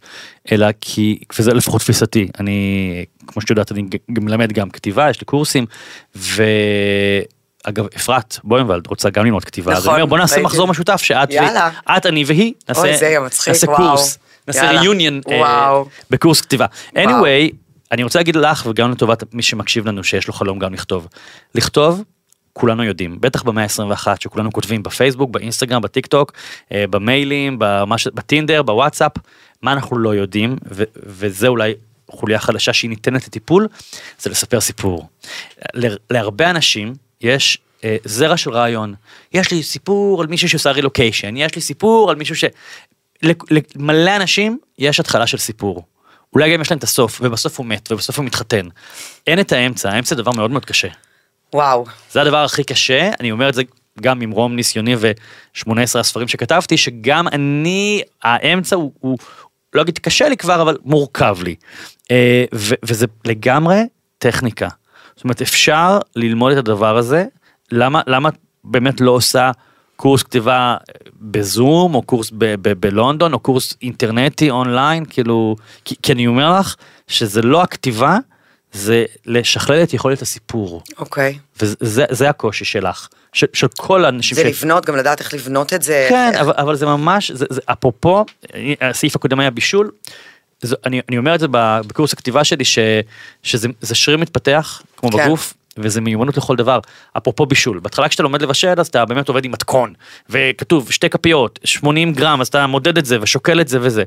אלא 0.52 0.66
כי, 0.80 1.18
וזה 1.38 1.54
לפחות 1.54 1.80
תפיסתי, 1.80 2.28
אני, 2.40 3.04
כמו 3.26 3.42
שאת 3.42 3.50
יודעת, 3.50 3.72
אני 3.72 3.82
גם 4.12 4.24
מלמד 4.24 4.52
גם 4.52 4.70
כתיבה, 4.70 5.10
יש 5.10 5.20
לי 5.20 5.24
קורסים, 5.24 5.66
ואגב, 6.14 7.86
אפרת 7.96 8.38
בוימבלד 8.44 8.86
רוצה 8.86 9.10
גם 9.10 9.24
ללמוד 9.24 9.44
כתיבה, 9.44 9.72
אז 9.72 9.78
נכון, 9.82 9.94
אני 9.94 10.02
אומר 10.02 10.10
בוא 10.10 10.18
נעשה. 10.18 10.42
מחזור 10.42 10.68
משותף, 10.68 11.00
שאת, 11.02 11.30
יאללה. 11.30 11.70
ו- 11.88 11.96
את, 11.96 12.06
אני 12.06 12.24
והיא, 12.26 12.52
נעשה, 12.68 12.80
אוי, 12.80 12.96
זה 12.98 13.16
מצחיק, 13.20 13.48
נעשה 13.48 13.66
וואו. 13.66 13.78
קורס, 13.78 14.18
נעשה. 14.48 14.80
ריוניון 14.80 15.20
וואו. 15.26 15.88
בקורס 16.10 16.40
כתיבה. 16.40 16.66
anyway, 16.96 17.54
אני 17.92 18.02
רוצה 18.02 18.18
להגיד 18.18 18.36
לך 18.36 18.66
וגם 18.66 18.90
לטובת 18.90 19.34
מי 19.34 19.42
שמקשיב 19.42 19.86
לנו 19.86 20.04
שיש 20.04 20.26
לו 20.26 20.32
חלום 20.32 20.58
גם 20.58 20.74
לכתוב. 20.74 21.08
לכתוב, 21.54 22.02
כולנו 22.52 22.84
יודעים, 22.84 23.20
בטח 23.20 23.42
במאה 23.42 23.64
ה-21 23.64 24.06
שכולנו 24.20 24.52
כותבים 24.52 24.82
בפייסבוק, 24.82 25.30
באינסטגרם, 25.30 25.82
בטיק 25.82 26.06
טוק, 26.06 26.32
אה, 26.72 26.84
במיילים, 26.90 27.56
במש... 27.58 28.06
בטינדר, 28.06 28.62
בוואטסאפ, 28.62 29.12
מה 29.62 29.72
אנחנו 29.72 29.98
לא 29.98 30.14
יודעים, 30.14 30.56
ו- 30.70 30.84
וזה 30.96 31.48
אולי 31.48 31.74
חוליה 32.10 32.38
חדשה 32.38 32.72
שהיא 32.72 32.88
ניתנת 32.88 33.26
לטיפול, 33.26 33.68
זה 34.18 34.30
לספר 34.30 34.60
סיפור. 34.60 35.08
ל- 35.74 35.96
להרבה 36.10 36.50
אנשים 36.50 36.94
יש 37.20 37.58
אה, 37.84 37.96
זרע 38.04 38.36
של 38.36 38.50
רעיון. 38.50 38.94
יש 39.32 39.50
לי 39.50 39.62
סיפור 39.62 40.20
על 40.20 40.26
מישהו 40.26 40.48
שעושה 40.48 40.70
רילוקיישן, 40.70 41.36
יש 41.36 41.54
לי 41.54 41.60
סיפור 41.60 42.10
על 42.10 42.16
מישהו 42.16 42.36
ש... 42.36 42.44
למלא 43.22 44.16
אנשים 44.16 44.58
יש 44.78 45.00
התחלה 45.00 45.26
של 45.26 45.38
סיפור. 45.38 45.84
אולי 46.32 46.54
גם 46.54 46.60
יש 46.60 46.70
להם 46.70 46.78
את 46.78 46.84
הסוף, 46.84 47.20
ובסוף 47.22 47.58
הוא 47.58 47.66
מת, 47.66 47.92
ובסוף 47.92 48.18
הוא 48.18 48.24
מתחתן. 48.24 48.68
אין 49.26 49.40
את 49.40 49.52
האמצע, 49.52 49.90
האמצע 49.90 50.14
זה 50.14 50.22
דבר 50.22 50.32
מאוד 50.32 50.50
מאוד 50.50 50.64
קשה. 50.64 50.88
וואו. 51.54 51.84
זה 52.10 52.20
הדבר 52.20 52.44
הכי 52.44 52.64
קשה, 52.64 53.10
אני 53.20 53.30
אומר 53.30 53.48
את 53.48 53.54
זה 53.54 53.62
גם 54.00 54.18
ממרום 54.18 54.56
ניסיוני 54.56 54.94
ו-18 54.98 55.98
הספרים 55.98 56.28
שכתבתי, 56.28 56.76
שגם 56.76 57.28
אני, 57.28 58.02
האמצע 58.22 58.76
הוא, 58.76 58.92
הוא 59.00 59.18
לא 59.72 59.82
אגיד 59.82 59.98
קשה 59.98 60.28
לי 60.28 60.36
כבר, 60.36 60.62
אבל 60.62 60.76
מורכב 60.84 61.38
לי. 61.42 61.54
אה, 62.10 62.44
ו- 62.54 62.74
וזה 62.84 63.06
לגמרי 63.24 63.82
טכניקה. 64.18 64.68
זאת 65.16 65.24
אומרת, 65.24 65.42
אפשר 65.42 65.98
ללמוד 66.16 66.52
את 66.52 66.58
הדבר 66.58 66.96
הזה, 66.96 67.24
למה, 67.72 68.02
למה 68.06 68.28
באמת 68.64 69.00
לא 69.00 69.10
עושה 69.10 69.50
קורס 70.00 70.22
כתיבה 70.22 70.76
בזום, 71.20 71.94
או 71.94 72.02
קורס 72.02 72.30
ב- 72.38 72.54
ב- 72.54 72.72
בלונדון, 72.72 73.32
או 73.32 73.38
קורס 73.38 73.74
אינטרנטי 73.82 74.50
אונליין, 74.50 75.04
כאילו, 75.04 75.56
כי, 75.84 75.94
כי 76.02 76.12
אני 76.12 76.26
אומר 76.26 76.58
לך 76.58 76.74
שזה 77.08 77.42
לא 77.42 77.62
הכתיבה, 77.62 78.18
זה 78.72 79.04
לשכלל 79.26 79.82
את 79.82 79.94
יכולת 79.94 80.22
הסיפור. 80.22 80.82
אוקיי. 80.98 81.38
וזה 81.60 82.04
זה 82.10 82.30
הקושי 82.30 82.64
שלך, 82.64 83.08
של, 83.32 83.46
של 83.52 83.66
כל 83.76 84.04
האנשים 84.04 84.36
זה 84.36 84.44
לבנות, 84.44 84.86
גם 84.86 84.96
לדעת 84.96 85.20
איך 85.20 85.34
לבנות 85.34 85.72
את 85.72 85.82
זה. 85.82 86.06
כן, 86.08 86.32
אבל, 86.40 86.52
אבל 86.56 86.76
זה 86.76 86.86
ממש, 86.86 87.30
זה, 87.30 87.46
זה, 87.50 87.60
אפרופו, 87.66 88.24
הסעיף 88.80 89.16
הקודם 89.16 89.40
היה 89.40 89.50
בישול, 89.50 89.90
זה, 90.60 90.76
אני, 90.86 91.00
אני 91.08 91.18
אומר 91.18 91.34
את 91.34 91.40
זה 91.40 91.46
בקורס 91.50 92.12
הכתיבה 92.12 92.44
שלי, 92.44 92.64
ש, 92.64 92.78
שזה 93.42 93.68
זה 93.80 93.94
שריר 93.94 94.18
מתפתח, 94.18 94.82
כמו 94.96 95.10
כן. 95.10 95.24
בגוף, 95.24 95.54
וזה 95.82 96.00
מיומנות 96.00 96.36
לכל 96.36 96.56
דבר. 96.56 96.78
אפרופו 97.16 97.46
בישול, 97.46 97.78
בהתחלה 97.78 98.08
כשאתה 98.08 98.22
לומד 98.22 98.42
לבשל, 98.42 98.74
אז 98.80 98.86
אתה 98.86 99.04
באמת 99.04 99.28
עובד 99.28 99.44
עם 99.44 99.52
מתכון, 99.52 99.92
וכתוב 100.30 100.90
שתי 100.90 101.08
כפיות, 101.08 101.58
80 101.64 102.12
גרם, 102.12 102.40
אז 102.40 102.48
אתה 102.48 102.66
מודד 102.66 102.98
את 102.98 103.06
זה 103.06 103.18
ושוקל 103.20 103.60
את 103.60 103.68
זה 103.68 103.78
וזה. 103.80 104.02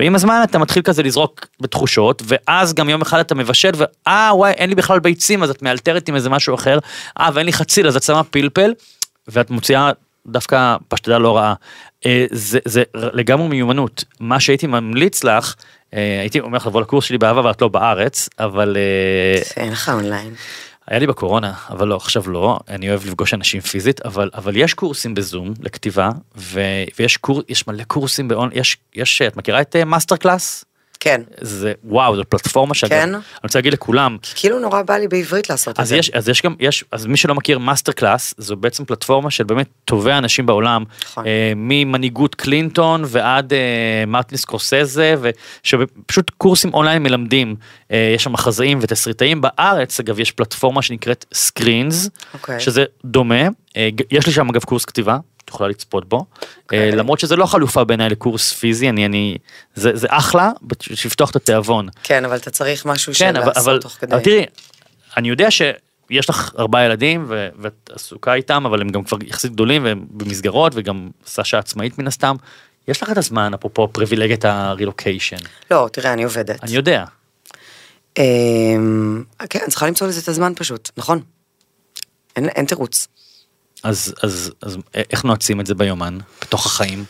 ועם 0.00 0.14
הזמן 0.14 0.40
אתה 0.44 0.58
מתחיל 0.58 0.82
כזה 0.82 1.02
לזרוק 1.02 1.46
בתחושות, 1.60 2.22
ואז 2.26 2.74
גם 2.74 2.88
יום 2.88 3.02
אחד 3.02 3.18
אתה 3.18 3.34
מבשל, 3.34 3.70
ואה 3.76 4.30
וואי 4.34 4.52
אין 4.52 4.68
לי 4.68 4.74
בכלל 4.74 4.98
ביצים, 4.98 5.42
אז 5.42 5.50
את 5.50 5.62
מאלתרת 5.62 6.08
עם 6.08 6.14
איזה 6.14 6.30
משהו 6.30 6.54
אחר, 6.54 6.78
אה 7.20 7.30
ואין 7.34 7.46
לי 7.46 7.52
חציל, 7.52 7.88
אז 7.88 7.96
את 7.96 8.02
שמה 8.02 8.24
פלפל, 8.24 8.74
ואת 9.28 9.50
מוציאה 9.50 9.90
דווקא 10.26 10.76
פשטדה 10.88 11.18
לא 11.18 11.36
רעה. 11.36 11.54
אה, 12.06 12.26
זה, 12.30 12.58
זה 12.64 12.82
לגמרי 12.94 13.48
מיומנות. 13.48 14.04
מה 14.20 14.40
שהייתי 14.40 14.66
ממליץ 14.66 15.24
לך, 15.24 15.54
אה, 15.94 16.20
הייתי 16.20 16.40
אומר 16.40 16.56
לך 16.56 16.66
לבוא 16.66 16.80
לקורס 16.80 17.04
שלי 17.04 17.18
באהבה 17.18 17.40
ואת 17.40 17.62
לא 17.62 17.68
בארץ, 17.68 18.28
אבל 18.38 18.76
אה, 18.76 19.62
אין 19.62 19.72
לך 19.72 19.88
אונליין. 19.88 20.34
היה 20.88 20.98
לי 20.98 21.06
בקורונה, 21.06 21.52
אבל 21.70 21.88
לא, 21.88 21.96
עכשיו 21.96 22.30
לא, 22.30 22.58
אני 22.68 22.90
אוהב 22.90 23.06
לפגוש 23.06 23.34
אנשים 23.34 23.60
פיזית, 23.60 24.00
אבל, 24.00 24.30
אבל 24.34 24.56
יש 24.56 24.74
קורסים 24.74 25.14
בזום 25.14 25.54
לכתיבה, 25.60 26.10
ו, 26.36 26.60
ויש 26.98 27.16
קור, 27.16 27.42
יש 27.48 27.66
מלא 27.66 27.84
קורסים 27.84 28.28
ב 28.28 28.33
on, 28.33 28.50
יש, 28.52 28.76
יש, 28.94 29.22
את 29.22 29.36
מכירה 29.36 29.60
את 29.60 29.76
MasterClass? 29.76 30.64
כן. 31.00 31.20
זה 31.40 31.72
וואו, 31.84 32.16
זו 32.16 32.22
פלטפורמה 32.28 32.74
שאגב, 32.74 32.90
כן. 32.90 33.14
אני 33.14 33.22
רוצה 33.44 33.58
להגיד 33.58 33.72
לכולם, 33.72 34.16
כאילו 34.34 34.58
נורא 34.58 34.82
בא 34.82 34.96
לי 34.96 35.08
בעברית 35.08 35.50
לעשות 35.50 35.80
את 35.80 35.86
זה. 35.86 35.96
יש, 35.96 36.10
אז 36.10 36.28
יש 36.28 36.42
גם, 36.42 36.54
יש, 36.60 36.84
אז 36.92 37.06
מי 37.06 37.16
שלא 37.16 37.34
מכיר 37.34 37.58
MasterClass, 37.58 38.34
זו 38.38 38.56
בעצם 38.56 38.84
פלטפורמה 38.84 39.30
של 39.30 39.44
באמת 39.44 39.68
טובי 39.84 40.12
אנשים 40.12 40.46
בעולם, 40.46 40.84
נכון. 41.04 41.26
אה, 41.26 41.52
ממנהיגות 41.56 42.34
קלינטון 42.34 43.02
ועד 43.06 43.52
אה, 43.52 43.58
מרטין 44.06 44.38
סקורסזה, 44.38 45.14
ושפשוט 45.20 46.30
קורסים 46.38 46.74
אונליין 46.74 47.02
מלמדים, 47.02 47.56
אה, 47.92 48.12
יש 48.14 48.24
שם 48.24 48.32
מחזאים 48.32 48.78
ותסריטאים, 48.82 49.40
בארץ 49.40 50.00
אגב 50.00 50.20
יש 50.20 50.32
פלטפורמה 50.32 50.82
שנקראת 50.82 51.24
סקרינס, 51.34 52.10
אוקיי. 52.34 52.60
שזה 52.60 52.84
דומה, 53.04 53.48
אה, 53.76 53.88
יש 54.10 54.26
לי 54.26 54.32
שם 54.32 54.48
אגב 54.48 54.64
קורס 54.64 54.84
כתיבה. 54.84 55.18
את 55.48 55.54
יכולה 55.54 55.68
לצפות 55.70 56.08
בו, 56.08 56.24
אוקיי. 56.62 56.90
אה, 56.90 56.96
למרות 56.96 57.20
שזה 57.20 57.36
לא 57.36 57.46
חלופה 57.46 57.84
בעיניי 57.84 58.08
לקורס 58.08 58.52
פיזי, 58.52 58.88
אני, 58.88 59.06
אני, 59.06 59.38
זה, 59.74 59.90
זה 59.94 60.06
אחלה, 60.10 60.50
לפתוח 61.04 61.30
את 61.30 61.36
התיאבון. 61.36 61.88
כן, 62.02 62.24
אבל 62.24 62.36
אתה 62.36 62.50
צריך 62.50 62.86
משהו 62.86 63.14
של 63.14 63.24
כן, 63.24 63.36
אבל, 63.36 63.46
לעשות 63.46 63.68
אבל, 63.68 63.78
תוך 63.80 63.92
כדי. 63.92 64.14
אבל 64.14 64.22
תראי, 64.22 64.44
אני 65.16 65.28
יודע 65.28 65.50
שיש 65.50 66.30
לך 66.30 66.52
ארבעה 66.58 66.84
ילדים 66.84 67.24
ו- 67.28 67.48
ואת 67.58 67.90
עסוקה 67.94 68.34
איתם, 68.34 68.66
אבל 68.66 68.80
הם 68.80 68.88
גם 68.88 69.04
כבר 69.04 69.18
יחסית 69.26 69.52
גדולים 69.52 69.84
והם 69.84 70.06
במסגרות 70.10 70.72
וגם 70.74 71.08
סשה 71.26 71.58
עצמאית 71.58 71.98
מן 71.98 72.06
הסתם. 72.06 72.36
יש 72.88 73.02
לך 73.02 73.10
את 73.10 73.18
הזמן, 73.18 73.54
אפרופו 73.54 73.88
פריבילגיית 73.92 74.44
הרילוקיישן. 74.44 75.36
לא, 75.70 75.88
תראה, 75.92 76.12
אני 76.12 76.24
עובדת. 76.24 76.64
אני 76.64 76.72
יודע. 76.72 77.04
אמ, 78.18 79.24
כן, 79.50 79.58
אני 79.62 79.70
צריכה 79.70 79.86
למצוא 79.86 80.06
לזה 80.06 80.20
את 80.20 80.28
הזמן 80.28 80.52
פשוט, 80.56 80.90
נכון. 80.96 81.20
אין 82.36 82.64
תירוץ. 82.64 83.08
אז, 83.82 84.14
אז, 84.22 84.52
אז 84.62 84.78
איך 84.94 85.24
נועצים 85.24 85.60
את 85.60 85.66
זה 85.66 85.74
ביומן, 85.74 86.18
בתוך 86.42 86.66
החיים? 86.66 87.04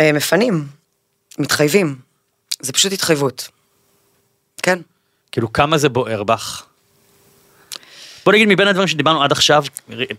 אה, 0.00 0.12
מפנים, 0.12 0.66
מתחייבים. 1.38 1.96
זה 2.60 2.72
פשוט 2.72 2.92
התחייבות. 2.92 3.48
כן. 4.62 4.78
כאילו 5.32 5.52
כמה 5.52 5.78
זה 5.78 5.88
בוער 5.88 6.22
בך? 6.22 6.64
בוא 8.24 8.32
נגיד 8.32 8.48
מבין 8.48 8.68
הדברים 8.68 8.88
שדיברנו 8.88 9.22
עד 9.22 9.32
עכשיו, 9.32 9.64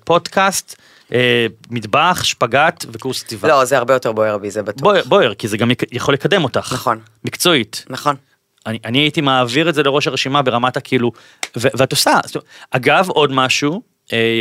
פודקאסט, 0.04 0.76
אה, 1.14 1.46
מטבח, 1.70 2.24
שפגאט 2.24 2.86
וקורס 2.92 3.24
כתיבה. 3.24 3.48
לא, 3.48 3.66
זה 3.66 3.78
הרבה 3.78 3.94
יותר 3.94 4.12
בוער 4.12 4.38
בי, 4.38 4.52
זה 4.52 4.64
בטוח. 4.64 4.82
בוער, 4.82 5.02
בוער, 5.06 5.34
כי 5.34 5.48
זה 5.48 5.58
גם 5.58 5.72
יכול 5.92 6.14
לקדם 6.14 6.44
אותך. 6.44 6.74
נכון. 6.74 7.00
מקצועית. 7.24 7.86
נכון. 7.90 8.16
אני, 8.66 8.80
אני 8.86 9.00
הייתי 9.00 9.22
מעביר 9.22 9.70
את 9.70 9.76
זה 9.76 9.84
לראש 9.84 10.08
הרשימה 10.08 10.42
ברמת 10.42 10.78
הכאילו, 10.78 11.12
ו, 11.58 11.68
ואת 11.78 11.92
עושה, 11.92 12.20
אגב 12.72 13.10
עוד 13.10 13.32
משהו, 13.32 13.82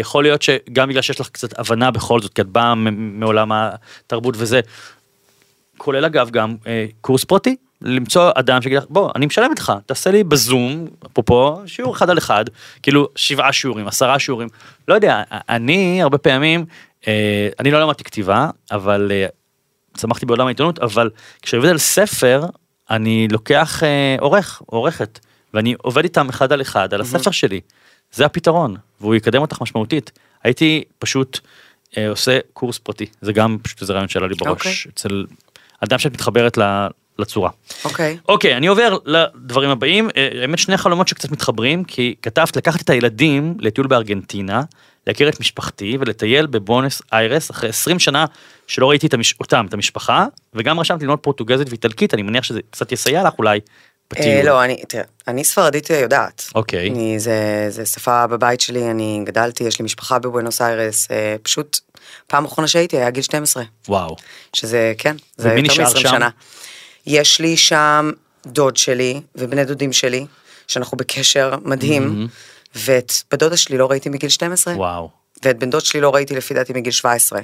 יכול 0.00 0.24
להיות 0.24 0.42
שגם 0.42 0.88
בגלל 0.88 1.02
שיש 1.02 1.20
לך 1.20 1.28
קצת 1.28 1.58
הבנה 1.58 1.90
בכל 1.90 2.20
זאת, 2.20 2.32
כי 2.34 2.40
את 2.40 2.46
באה 2.46 2.74
מעולם 2.74 3.52
התרבות 3.52 4.34
וזה, 4.38 4.60
כולל 5.78 6.04
אגב 6.04 6.30
גם 6.30 6.56
אה, 6.66 6.86
קורס 7.00 7.24
פרטי, 7.24 7.56
למצוא 7.82 8.30
אדם 8.34 8.62
שיגיד 8.62 8.78
לך, 8.78 8.84
בוא, 8.90 9.10
אני 9.16 9.26
משלם 9.26 9.52
לך, 9.58 9.72
תעשה 9.86 10.10
לי 10.10 10.24
בזום, 10.24 10.86
אפרופו, 11.06 11.60
שיעור 11.66 11.94
אחד 11.94 12.10
על 12.10 12.18
אחד, 12.18 12.44
כאילו 12.82 13.08
שבעה 13.16 13.52
שיעורים, 13.52 13.88
עשרה 13.88 14.18
שיעורים, 14.18 14.48
לא 14.88 14.94
יודע, 14.94 15.22
אני 15.30 16.02
הרבה 16.02 16.18
פעמים, 16.18 16.64
אה, 17.08 17.48
אני 17.60 17.70
לא 17.70 17.80
למדתי 17.80 18.04
כתיבה, 18.04 18.50
אבל 18.70 19.12
אה, 19.14 19.26
צמחתי 19.96 20.26
בעולם 20.26 20.46
העיתונות, 20.46 20.78
אבל 20.78 21.10
כשאני 21.42 21.58
עובד 21.58 21.70
על 21.70 21.78
ספר, 21.78 22.44
אני 22.90 23.28
לוקח 23.30 23.82
אה, 23.82 24.16
עורך, 24.20 24.62
עורכת, 24.66 25.18
ואני 25.54 25.74
עובד 25.82 26.04
איתם 26.04 26.28
אחד 26.28 26.52
על 26.52 26.60
אחד, 26.60 26.94
על 26.94 27.00
הספר 27.00 27.30
שלי. 27.30 27.60
זה 28.12 28.26
הפתרון, 28.26 28.76
והוא 29.00 29.14
יקדם 29.14 29.40
אותך 29.40 29.62
משמעותית. 29.62 30.12
הייתי 30.44 30.84
פשוט 30.98 31.40
אה, 31.96 32.08
עושה 32.08 32.38
קורס 32.52 32.78
פרטי, 32.78 33.06
זה 33.20 33.32
גם 33.32 33.56
פשוט 33.62 33.82
איזה 33.82 33.92
רעיון 33.92 34.08
שעלה 34.08 34.26
לי 34.26 34.34
בראש, 34.34 34.50
אוקיי. 34.50 34.72
אצל 34.94 35.24
אדם 35.80 35.98
שאת 35.98 36.12
מתחברת 36.12 36.58
ל- 36.58 36.86
לצורה. 37.18 37.50
אוקיי. 37.84 38.18
אוקיי, 38.28 38.56
אני 38.56 38.66
עובר 38.66 38.96
לדברים 39.04 39.70
הבאים. 39.70 40.08
אה, 40.16 40.28
האמת 40.40 40.58
שני 40.58 40.76
חלומות 40.76 41.08
שקצת 41.08 41.30
מתחברים, 41.30 41.84
כי 41.84 42.14
כתבת 42.22 42.56
לקחת 42.56 42.80
את 42.80 42.90
הילדים 42.90 43.54
לטיול 43.60 43.86
בארגנטינה, 43.86 44.62
להכיר 45.06 45.28
את 45.28 45.40
משפחתי 45.40 45.96
ולטייל 46.00 46.46
בבונוס 46.46 47.02
איירס 47.12 47.50
אחרי 47.50 47.68
20 47.68 47.98
שנה 47.98 48.24
שלא 48.66 48.90
ראיתי 48.90 49.06
את 49.06 49.14
המש... 49.14 49.34
אותם, 49.40 49.66
את 49.68 49.74
המשפחה, 49.74 50.26
וגם 50.54 50.80
רשמתי 50.80 51.04
ללמוד 51.04 51.18
פורטוגזית 51.18 51.68
ואיטלקית, 51.68 52.14
אני 52.14 52.22
מניח 52.22 52.44
שזה 52.44 52.60
קצת 52.70 52.92
יסייע 52.92 53.24
לך 53.24 53.32
אולי 53.38 53.60
בטיול. 54.10 54.28
אה, 54.28 54.42
לא, 54.42 54.64
אני, 54.64 54.82
תראה, 54.88 55.04
אני 55.28 55.44
ספרדית 55.44 55.90
יודעת. 55.90 56.44
אוקיי. 56.54 56.90
אני, 56.90 57.20
זה, 57.20 57.66
זה 57.68 57.86
שפה 57.86 58.26
בבית 58.26 58.60
שלי, 58.60 58.90
אני 58.90 59.20
גדלתי, 59.24 59.64
יש 59.64 59.78
לי 59.78 59.84
משפחה 59.84 60.18
בבואנוס 60.18 60.62
איירס, 60.62 61.08
אה, 61.10 61.36
פשוט, 61.42 61.80
פעם 62.26 62.44
אחרונה 62.44 62.68
שהייתי 62.68 62.96
היה 62.96 63.10
גיל 63.10 63.22
12, 63.22 63.62
וואו. 63.88 64.16
שזה, 64.52 64.92
כן, 64.98 65.16
זה 65.36 65.48
יותר 65.48 65.62
נשאר 65.62 65.84
מ-20 65.84 65.98
שם? 65.98 66.08
שנה. 66.08 66.28
יש 67.06 67.40
לי 67.40 67.56
שם 67.56 68.10
דוד 68.46 68.76
שלי 68.76 69.20
ובני 69.34 69.64
דודים 69.64 69.92
שלי, 69.92 70.26
שאנחנו 70.66 70.96
בקשר 70.96 71.54
מדהים, 71.64 72.28
ואת 72.74 73.12
בת 73.32 73.38
דודה 73.38 73.56
שלי 73.56 73.78
לא 73.78 73.90
ראיתי 73.90 74.08
מגיל 74.08 74.30
12, 74.30 74.74
וואו. 74.74 75.10
ואת 75.44 75.58
בן 75.58 75.70
דוד 75.70 75.84
שלי 75.84 76.00
לא 76.00 76.14
ראיתי 76.14 76.36
לפי 76.36 76.54
דעתי 76.54 76.72
מגיל 76.72 76.92
17. 76.92 77.40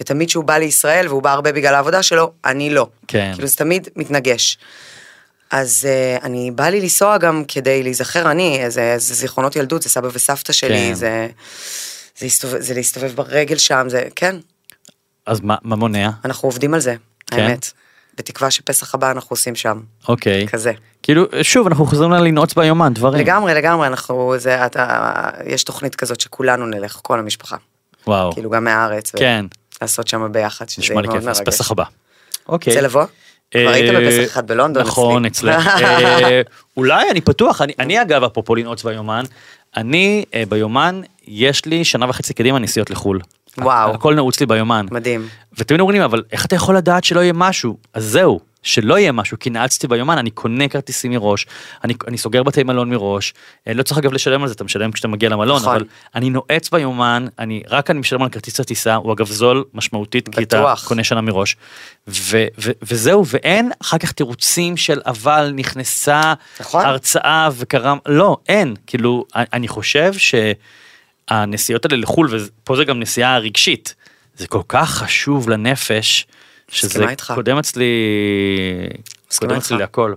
ותמיד 0.00 0.28
כשהוא 0.28 0.44
בא 0.44 0.58
לישראל, 0.58 1.08
והוא 1.08 1.22
בא 1.22 1.32
הרבה 1.32 1.52
בגלל 1.52 1.74
העבודה 1.74 2.02
שלו, 2.02 2.32
אני 2.44 2.70
לא. 2.70 2.86
כן. 3.08 3.32
כאילו 3.34 3.48
זה 3.48 3.56
תמיד 3.56 3.88
מתנגש. 3.96 4.58
אז 5.50 5.88
uh, 5.88 6.24
אני, 6.24 6.50
בא 6.50 6.68
לי 6.68 6.80
לנסוע 6.80 7.18
גם 7.18 7.44
כדי 7.48 7.82
להיזכר 7.82 8.30
אני, 8.30 8.58
איזה, 8.60 8.92
איזה 8.92 9.14
זיכרונות 9.14 9.56
ילדות, 9.56 9.82
זה 9.82 9.88
סבא 9.88 10.08
וסבתא 10.12 10.52
שלי, 10.52 10.88
כן. 10.88 10.94
זה, 10.94 11.28
זה, 12.18 12.26
הסתובב, 12.26 12.60
זה 12.60 12.74
להסתובב 12.74 13.14
ברגל 13.14 13.56
שם, 13.58 13.86
זה, 13.88 14.08
כן, 14.16 14.36
אז 15.26 15.40
מה, 15.40 15.56
מה 15.62 15.76
מונע? 15.76 16.10
אנחנו 16.24 16.46
עובדים 16.46 16.74
על 16.74 16.80
זה, 16.80 16.94
כן? 17.26 17.38
האמת. 17.38 17.70
בתקווה 18.18 18.50
שפסח 18.50 18.94
הבא 18.94 19.10
אנחנו 19.10 19.28
עושים 19.30 19.54
שם, 19.54 19.80
אוקיי. 20.08 20.48
כזה. 20.48 20.72
כאילו, 21.02 21.24
שוב, 21.42 21.66
אנחנו 21.66 21.86
חוזרים 21.86 22.10
ללנעוץ 22.10 22.54
ביומן, 22.54 22.94
דברים. 22.94 23.20
לגמרי, 23.20 23.54
לגמרי, 23.54 23.86
אנחנו, 23.86 24.34
זה, 24.38 24.66
אתה, 24.66 25.10
יש 25.46 25.64
תוכנית 25.64 25.94
כזאת 25.94 26.20
שכולנו 26.20 26.66
נלך, 26.66 26.98
כל 27.02 27.18
המשפחה, 27.18 27.56
וואו. 28.06 28.32
כאילו 28.32 28.50
גם 28.50 28.64
מהארץ, 28.64 29.12
כן, 29.16 29.46
לעשות 29.82 30.08
שם 30.08 30.32
ביחד, 30.32 30.68
שזה 30.68 30.82
נשמע 30.82 30.94
יהיה 30.94 31.02
לי 31.02 31.08
מאוד 31.08 31.20
כיף, 31.20 31.28
אז 31.28 31.38
מרגש. 31.40 31.54
פסח 31.54 31.70
הבא. 31.70 31.84
אוקיי. 32.48 32.72
רוצה 32.72 32.86
לבוא? 32.86 33.04
כבר 33.50 33.68
היית 33.68 33.94
אה, 33.94 34.00
בפסח 34.00 34.32
אחד 34.32 34.46
בלונדון 34.46 34.82
נכון. 34.82 35.24
אצלך. 35.24 35.66
אה, 35.82 36.40
אולי, 36.76 37.10
אני 37.10 37.20
פתוח. 37.20 37.60
אני- 37.62 37.72
אני 37.78 38.02
אגב, 38.02 38.24
אפרופו 38.24 38.54
לנעוץ 38.54 38.84
ביומן, 38.84 39.24
אני 39.76 40.24
אה, 40.34 40.42
ביומן, 40.48 41.00
יש 41.28 41.64
לי 41.66 41.84
שנה 41.84 42.06
וחצי 42.10 42.34
קדימה 42.34 42.58
נסיעות 42.58 42.90
לחו"ל. 42.90 43.20
וואו. 43.58 43.94
הכל 43.94 44.14
נעוץ 44.14 44.40
לי 44.40 44.46
ביומן. 44.46 44.86
מדהים. 44.90 45.28
ותמיד 45.58 45.80
אומרים 45.80 45.98
לי, 46.00 46.04
אבל 46.04 46.22
איך 46.32 46.46
אתה 46.46 46.56
יכול 46.56 46.76
לדעת 46.76 47.04
שלא 47.04 47.20
יהיה 47.20 47.32
משהו? 47.32 47.76
אז 47.94 48.04
זהו, 48.04 48.40
שלא 48.64 48.98
יהיה 48.98 49.12
משהו, 49.12 49.38
כי 49.40 49.50
נעצתי 49.50 49.88
ביומן, 49.88 50.18
אני 50.18 50.30
קונה 50.30 50.68
כרטיסים 50.68 51.10
מראש, 51.10 51.46
אני, 51.84 51.94
אני 52.08 52.18
סוגר 52.18 52.42
בתי 52.42 52.62
מלון 52.62 52.90
מראש, 52.90 53.34
אה, 53.68 53.74
לא 53.74 53.82
צריך 53.82 53.98
אגב 53.98 54.12
לשלם 54.12 54.42
על 54.42 54.48
זה, 54.48 54.54
אתה 54.54 54.64
משלם 54.64 54.92
כשאתה 54.92 55.08
מגיע 55.08 55.28
למלון, 55.28 55.56
נכון. 55.56 55.74
אבל 55.74 55.84
אני 56.14 56.30
נועץ 56.30 56.70
ביומן, 56.70 57.26
אני, 57.38 57.62
רק 57.68 57.90
אני 57.90 57.98
משלם 57.98 58.22
על 58.22 58.28
כרטיס 58.28 58.60
הטיסה, 58.60 58.94
הוא 58.94 59.12
אגב 59.12 59.26
זול 59.26 59.64
משמעותית, 59.74 60.28
כי 60.28 60.42
אתה 60.42 60.58
בטוח. 60.60 60.88
קונה 60.88 61.04
שנה 61.04 61.20
מראש, 61.20 61.56
ו, 62.08 62.44
ו, 62.58 62.70
וזהו, 62.82 63.26
ואין 63.26 63.70
אחר 63.82 63.98
כך 63.98 64.12
תירוצים 64.12 64.76
של 64.76 65.00
אבל 65.06 65.52
נכנסה 65.54 66.34
נכון. 66.60 66.84
הרצאה 66.84 67.48
וקרה, 67.52 67.94
לא, 68.06 68.36
אין, 68.48 68.74
כאילו, 68.86 69.24
אני 69.34 69.68
חושב 69.68 70.12
שהנסיעות 71.28 71.84
האלה 71.84 71.96
לחו"ל, 71.96 72.28
ופה 72.30 72.76
זה 72.76 72.84
גם 72.84 73.00
נסיעה 73.00 73.38
רגשית, 73.38 73.94
זה 74.36 74.46
כל 74.46 74.62
כך 74.68 74.90
חשוב 74.90 75.48
לנפש, 75.48 76.26
שזה 76.68 77.08
איתך. 77.08 77.32
קודם 77.34 77.58
אצלי, 77.58 77.92
קודם. 79.38 79.56
אצלי 79.56 79.78
להכל. 79.78 80.14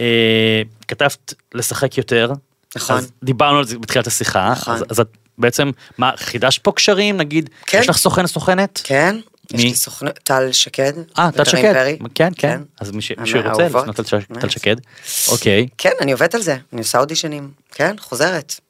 אה, 0.00 0.62
כתבת 0.88 1.34
לשחק 1.54 1.98
יותר, 1.98 2.32
נכון. 2.76 2.96
אז 2.96 3.12
דיברנו 3.24 3.58
על 3.58 3.64
זה 3.64 3.78
בתחילת 3.78 4.06
השיחה, 4.06 4.50
נכון. 4.52 4.74
אז, 4.74 4.84
אז 4.88 5.00
את 5.00 5.08
בעצם, 5.38 5.70
מה, 5.98 6.10
חידשת 6.16 6.62
פה 6.62 6.72
קשרים 6.72 7.16
נגיד? 7.16 7.50
כן. 7.66 7.78
יש 7.80 7.88
לך 7.88 7.96
סוכן 7.96 8.26
סוכנת? 8.26 8.80
כן? 8.84 9.16
יש 9.50 9.60
מי? 9.60 9.68
לי 9.68 9.74
סוכנות, 9.74 10.18
טל 10.18 10.52
שקד. 10.52 10.92
אה, 11.18 11.32
טל 11.32 11.44
שקד, 11.44 11.72
פרי. 11.72 11.98
כן, 12.14 12.32
כן, 12.36 12.60
אז 12.80 12.90
מי 12.90 13.02
שרוצה. 13.02 13.66
לפנות 13.66 13.96
טל-. 14.40 14.48
שקד, 14.48 14.76
אוקיי, 15.28 15.66
כן, 15.78 15.90
אני 16.00 16.12
עובדת 16.12 16.34
על 16.34 16.42
זה, 16.42 16.56
אני 16.72 16.80
עושה 16.80 16.98
אודישנים. 16.98 17.50
כן, 17.72 17.96
חוזרת. 18.00 18.60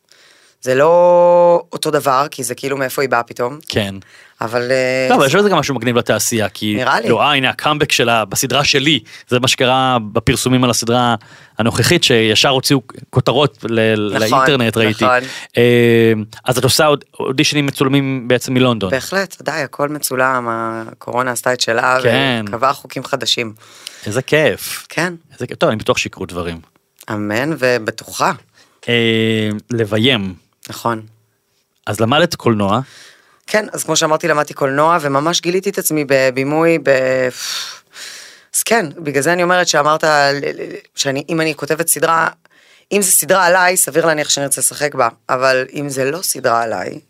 זה 0.61 0.75
לא 0.75 1.63
אותו 1.73 1.91
דבר, 1.91 2.27
כי 2.31 2.45
זה 2.45 2.55
כאילו 2.55 2.77
מאיפה 2.77 3.03
היא 3.03 3.09
באה 3.11 3.23
פתאום, 3.23 3.59
כן. 3.69 3.95
אבל... 4.41 4.71
אה, 4.71 5.07
לא, 5.11 5.15
אבל 5.15 5.27
יש 5.27 5.35
בזה 5.35 5.49
גם 5.49 5.59
משהו 5.59 5.75
מגניב 5.75 5.99
לתעשייה, 5.99 6.49
כי... 6.49 6.75
נראה 6.77 7.01
לי. 7.01 7.09
לא, 7.09 7.21
אה, 7.23 7.33
הנה 7.35 7.51
הקאמבק 7.51 7.93
שלה 7.93 8.25
בסדרה 8.25 8.65
שלי, 8.65 9.01
זה 9.29 9.41
מה 9.41 9.49
שקרה 9.49 9.99
בפרסומים 10.13 10.65
על 10.65 10.71
הסדרה 10.71 11.15
הנוכחית, 11.59 12.05
שישר 12.05 12.49
הוציאו 12.49 12.81
כותרות 13.11 13.65
ל- 13.69 13.95
נכון, 14.17 14.21
לאינטרנט, 14.21 14.77
ראיתי. 14.77 15.05
נכון. 15.05 15.19
אה, 15.57 16.13
אז 16.45 16.59
את 16.59 16.65
עושה 16.65 16.87
עוד 16.87 17.05
אודישנים 17.21 17.67
מצולמים 17.67 18.29
בעצם 18.29 18.55
מלונדון. 18.55 18.91
בהחלט, 18.91 19.43
די, 19.43 19.51
הכל 19.51 19.89
מצולם, 19.89 20.47
הקורונה 20.51 21.31
עשתה 21.31 21.53
את 21.53 21.61
שלה, 21.61 21.99
כן. 22.03 22.45
וקבעה 22.49 22.73
חוקים 22.73 23.05
חדשים. 23.05 23.53
איזה 24.07 24.23
כיף. 24.23 24.87
כן, 24.89 25.15
איזה 25.33 25.47
כיף. 25.47 25.57
טוב, 25.57 25.69
אני 25.71 25.79
בטוח 25.79 25.99
שיקרו 25.99 26.27
דברים. 26.27 26.61
אמן 27.11 27.51
ובטוחה, 27.59 28.33
אה, 28.89 28.95
לביים. 29.71 30.48
נכון. 30.69 31.03
אז 31.87 32.01
למדת 32.01 32.35
קולנוע, 32.35 32.81
כן, 33.47 33.67
אז 33.73 33.85
כמו 33.85 33.97
שאמרתי, 33.97 34.29
למדתי 34.29 34.55
קולנוע, 34.55 34.99
וממש 35.01 35.41
גיליתי 35.41 35.71
את 35.71 35.79
עצמי 35.79 36.05
בבימוי 36.09 36.79
אז 38.55 38.63
כן, 38.63 38.87
בגלל 38.99 39.23
זה 39.23 39.33
אני 39.33 39.43
אומרת 39.43 39.69
שאמרת, 39.69 40.05
ל- 40.05 40.41
ל- 40.43 40.75
שאני, 40.95 41.25
אם 41.29 41.41
אני 41.41 41.55
כותבת 41.55 41.89
סדרה, 41.89 42.29
אם 42.93 43.03
זה 43.03 43.13
סדרה 43.13 43.47
עליי, 43.47 43.77
סביר 43.77 44.07
להניח 44.07 44.29
שאני 44.29 44.45
ארצה 44.45 44.61
לשחק 44.61 44.95
בה, 44.95 45.09
אבל 45.29 45.67
אם 45.75 45.89
זה 45.89 46.11
לא 46.11 46.23
סדרה 46.23 46.63
עליי, 46.63 47.01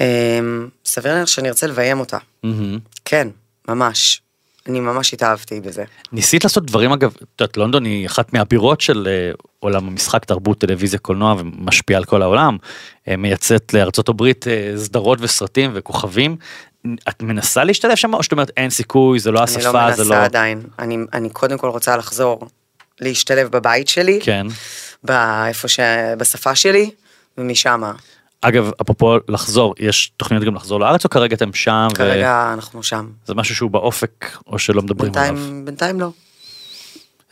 אמ, 0.00 0.68
סביר 0.84 1.12
להניח 1.12 1.28
שאני 1.28 1.48
ארצה 1.48 1.66
לביים 1.66 2.00
אותה. 2.00 2.18
מהמם. 2.42 2.78
כן, 3.04 3.28
ממש. 3.68 4.21
אני 4.68 4.80
ממש 4.80 5.14
התאהבתי 5.14 5.60
בזה. 5.60 5.84
ניסית 6.12 6.44
לעשות 6.44 6.66
דברים 6.66 6.92
אגב, 6.92 7.14
את 7.16 7.40
יודעת, 7.40 7.56
לונדון 7.56 7.84
היא 7.84 8.06
אחת 8.06 8.32
מהבירות 8.32 8.80
של 8.80 9.08
אה, 9.10 9.30
עולם 9.58 9.88
המשחק, 9.88 10.24
תרבות, 10.24 10.58
טלוויזיה, 10.58 10.98
קולנוע 10.98 11.34
ומשפיעה 11.38 11.98
על 11.98 12.04
כל 12.04 12.22
העולם. 12.22 12.56
אה, 13.08 13.16
מייצאת 13.16 13.74
לארצות 13.74 14.08
הברית 14.08 14.48
אה, 14.48 14.72
סדרות 14.76 15.18
וסרטים 15.20 15.70
וכוכבים. 15.74 16.36
את 17.08 17.22
מנסה 17.22 17.64
להשתלב 17.64 17.94
שם 17.94 18.14
או 18.14 18.22
שאת 18.22 18.32
אומרת 18.32 18.50
אין 18.56 18.70
סיכוי, 18.70 19.18
זה 19.18 19.30
לא 19.30 19.38
אני 19.38 19.44
השפה, 19.44 19.88
לא 19.88 19.94
זה 19.94 20.02
מנסה 20.02 20.14
לא... 20.14 20.24
עדיין. 20.24 20.62
אני, 20.78 20.96
אני 21.12 21.30
קודם 21.30 21.58
כל 21.58 21.68
רוצה 21.68 21.96
לחזור, 21.96 22.48
להשתלב 23.00 23.48
בבית 23.48 23.88
שלי, 23.88 24.18
כן. 24.22 24.46
באיפה 25.04 25.68
ש... 25.68 25.80
בשפה 26.18 26.54
שלי, 26.54 26.90
ומשם. 27.38 27.82
אגב, 28.42 28.70
אפרופו 28.80 29.16
לחזור, 29.28 29.74
יש 29.78 30.12
תוכניות 30.16 30.44
גם 30.44 30.54
לחזור 30.54 30.80
לארץ 30.80 31.04
או 31.04 31.10
כרגע 31.10 31.36
אתם 31.36 31.52
שם? 31.52 31.88
ו- 31.92 31.94
כרגע 31.94 32.50
אנחנו 32.52 32.82
שם. 32.82 33.10
זה 33.26 33.34
משהו 33.34 33.54
שהוא 33.54 33.70
באופק 33.70 34.38
או 34.46 34.58
שלא 34.58 34.82
מדברים 34.82 35.12
עליו? 35.14 35.34
בינתיים, 35.34 35.64
בינתיים 35.64 36.00
לא. 36.00 36.10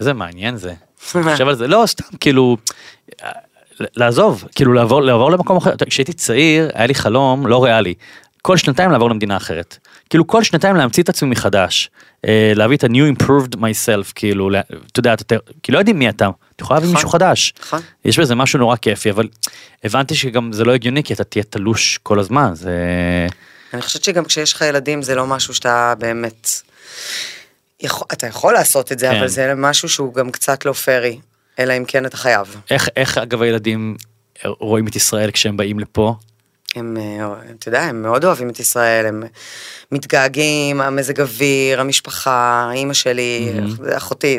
איזה 0.01 0.13
מעניין 0.13 0.57
זה. 0.57 0.75
חושב 1.33 1.49
על 1.49 1.55
זה, 1.55 1.69
לא, 1.69 1.85
סתם, 1.87 2.17
כאילו, 2.21 2.57
לעזוב, 3.81 4.45
כאילו 4.55 4.73
לעבור, 4.73 5.03
לעבור 5.03 5.31
למקום 5.31 5.57
אחר. 5.57 5.71
כשהייתי 5.89 6.13
צעיר, 6.13 6.71
היה 6.75 6.87
לי 6.87 6.95
חלום 6.95 7.47
לא 7.47 7.65
ריאלי. 7.65 7.95
כל 8.43 8.57
שנתיים 8.57 8.91
לעבור 8.91 9.11
למדינה 9.11 9.37
אחרת. 9.37 9.79
כאילו 10.11 10.27
כל 10.27 10.45
שנתיים 10.45 10.77
להמציא 10.77 11.03
את 11.03 11.09
עצמי 11.09 11.29
מחדש. 11.29 11.91
אה, 12.27 12.53
להביא 12.57 12.77
את 12.77 12.85
ה-new 12.85 13.23
improved 13.23 13.57
myself, 13.57 14.13
כאילו, 14.15 14.51
אתה 14.93 15.01
יודע, 15.01 15.13
אתה, 15.15 15.37
כי 15.63 15.73
לא 15.73 15.79
יודעים 15.79 15.99
מי 15.99 16.09
אתה, 16.09 16.29
אתה 16.61 16.67
יכול 16.67 16.77
להביא 16.77 16.89
נכון. 16.89 16.97
מישהו 16.97 17.11
חדש. 17.11 17.55
נכון. 17.61 17.81
יש 18.05 18.19
בזה 18.19 18.35
משהו 18.35 18.59
נורא 18.59 18.77
כיפי, 18.77 19.11
אבל 19.11 19.29
הבנתי 19.85 20.15
שגם 20.15 20.53
זה 20.53 20.65
לא 20.65 20.75
הגיוני, 20.75 21.03
כי 21.03 21.13
אתה 21.13 21.25
תהיה 21.25 21.45
תלוש 21.45 21.99
כל 22.03 22.19
הזמן, 22.19 22.51
זה... 22.55 22.73
אני 23.75 23.83
חושבת 23.83 24.05
שגם 24.05 24.25
כשיש 24.25 24.53
לך 24.53 24.61
ילדים 24.61 25.03
זה 25.03 25.15
לא 25.15 25.27
משהו 25.27 25.55
שאתה 25.55 25.95
באמת... 25.99 26.49
יכול, 27.81 28.07
אתה 28.13 28.27
יכול 28.27 28.53
לעשות 28.53 28.93
את 28.93 28.99
זה, 28.99 29.09
כן. 29.09 29.17
אבל 29.17 29.29
זה 29.29 29.55
משהו 29.57 29.89
שהוא 29.89 30.15
גם 30.15 30.31
קצת 30.31 30.65
לא 30.65 30.73
פרי, 30.73 31.19
אלא 31.59 31.77
אם 31.77 31.85
כן 31.85 32.07
אתה 32.07 32.17
חייב. 32.17 32.57
איך, 32.71 32.89
איך 32.97 33.19
אגב 33.19 33.43
הילדים 33.43 33.97
רואים 34.45 34.87
את 34.87 34.97
ישראל 34.97 35.31
כשהם 35.31 35.57
באים 35.57 35.79
לפה? 35.79 36.15
הם, 36.77 36.97
אה, 37.01 37.33
אתה 37.59 37.69
יודע, 37.69 37.83
הם 37.83 38.03
מאוד 38.03 38.25
אוהבים 38.25 38.51
את 38.51 38.61
ישראל, 38.61 39.07
הם 39.07 39.23
מתגעגעים, 39.93 40.81
המזג 40.81 41.21
אוויר, 41.21 41.81
המשפחה, 41.81 42.71
אימא 42.75 42.95
שלי, 42.95 43.51
מהמם. 43.55 43.77
אחותי, 43.97 44.39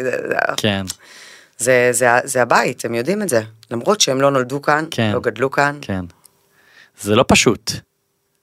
כן, 0.58 0.86
זה, 1.62 1.89
זה, 1.91 2.07
זה 2.24 2.41
הבית, 2.41 2.86
הם 2.86 2.95
יודעים 2.95 3.22
את 3.22 3.30
זה. 3.30 3.41
למרות 3.72 4.01
שהם 4.01 4.22
לא 4.22 4.32
נולדו 4.32 4.62
כאן, 4.62 4.86
כן. 4.91 5.12
לא 5.14 5.20
גדלו 5.20 5.51
כאן, 5.51 5.78
כן. 5.82 6.05
זה 7.01 7.16
לא 7.16 7.26
פשוט. 7.28 7.72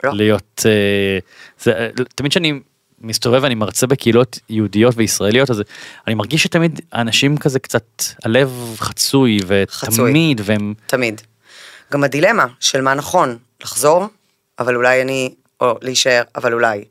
לא. 0.04 0.10
להיות, 0.14 0.62
אה, 0.66 1.18
זה, 1.60 1.88
תמיד 2.14 2.30
כשאני 2.30 2.60
מסתובב 3.00 3.42
ואני 3.42 3.54
מרצה 3.54 3.86
בקהילות 3.86 4.38
יהודיות 4.48 4.94
וישראליות, 4.96 5.50
אז 5.50 5.62
אני 6.06 6.14
מרגיש 6.14 6.42
שתמיד 6.42 6.80
האנשים 6.92 7.36
כזה 7.36 7.58
קצת, 7.58 8.02
הלב 8.24 8.76
חצוי, 8.78 9.38
חצוי. 9.68 10.04
ותמיד, 10.04 10.40
והם, 10.44 10.74
תמיד. 10.86 11.20
גם 11.92 12.04
הדילמה 12.04 12.46
של 12.60 12.80
מה 12.80 12.94
נכון, 12.94 13.38
לחזור, 13.62 14.06
אבל 14.58 14.76
אולי 14.76 15.02
אני, 15.02 15.34
או 15.60 15.78
להישאר, 15.82 16.22
אבל 16.36 16.52
אולי. 16.52 16.84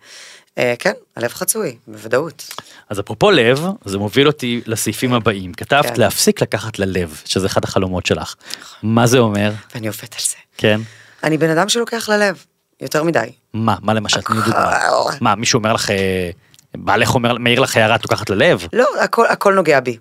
אה, 0.57 0.73
כן, 0.79 0.91
הלב 1.15 1.33
חצוי, 1.33 1.77
בוודאות. 1.87 2.49
אז 2.89 2.99
אפרופו 2.99 3.31
לב, 3.31 3.61
זה 3.85 3.97
מוביל 3.97 4.27
אותי 4.27 4.61
לסעיפים 4.65 5.13
הבאים. 5.13 5.53
כתבת 5.53 5.85
כן. 5.85 5.93
להפסיק 5.97 6.41
לקחת 6.41 6.79
ללב, 6.79 7.21
שזה 7.25 7.47
אחד 7.47 7.63
החלומות 7.63 8.05
שלך. 8.05 8.35
מה 8.83 9.07
זה 9.07 9.17
אומר? 9.17 9.51
ואני 9.75 9.87
עובדת 9.87 10.13
על 10.13 10.19
זה. 10.29 10.35
כן. 10.57 10.81
אני 11.23 11.37
בן 11.37 11.49
אדם 11.49 11.69
שלוקח 11.69 12.09
ללב, 12.09 12.45
יותר 12.81 13.03
מדי. 13.03 13.31
מה, 13.53 13.75
מה 13.81 13.93
למשל? 13.93 14.21
תני 14.21 14.35
דוגמה. 14.45 14.77
מה, 15.21 15.35
מישהו 15.35 15.57
אומר 15.57 15.73
לך, 15.73 15.91
אה, 15.91 16.29
בעלך 16.77 17.15
אומר, 17.15 17.37
מעיר 17.37 17.59
לך 17.59 17.77
הערה, 17.77 17.95
את 17.95 18.03
לוקחת 18.03 18.29
ללב? 18.29 18.67
לא, 18.73 18.85
הכל, 19.01 19.25
הכל 19.27 19.53
נוגע 19.53 19.79
בי. 19.79 19.97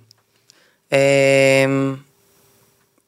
אמ, 0.92 0.96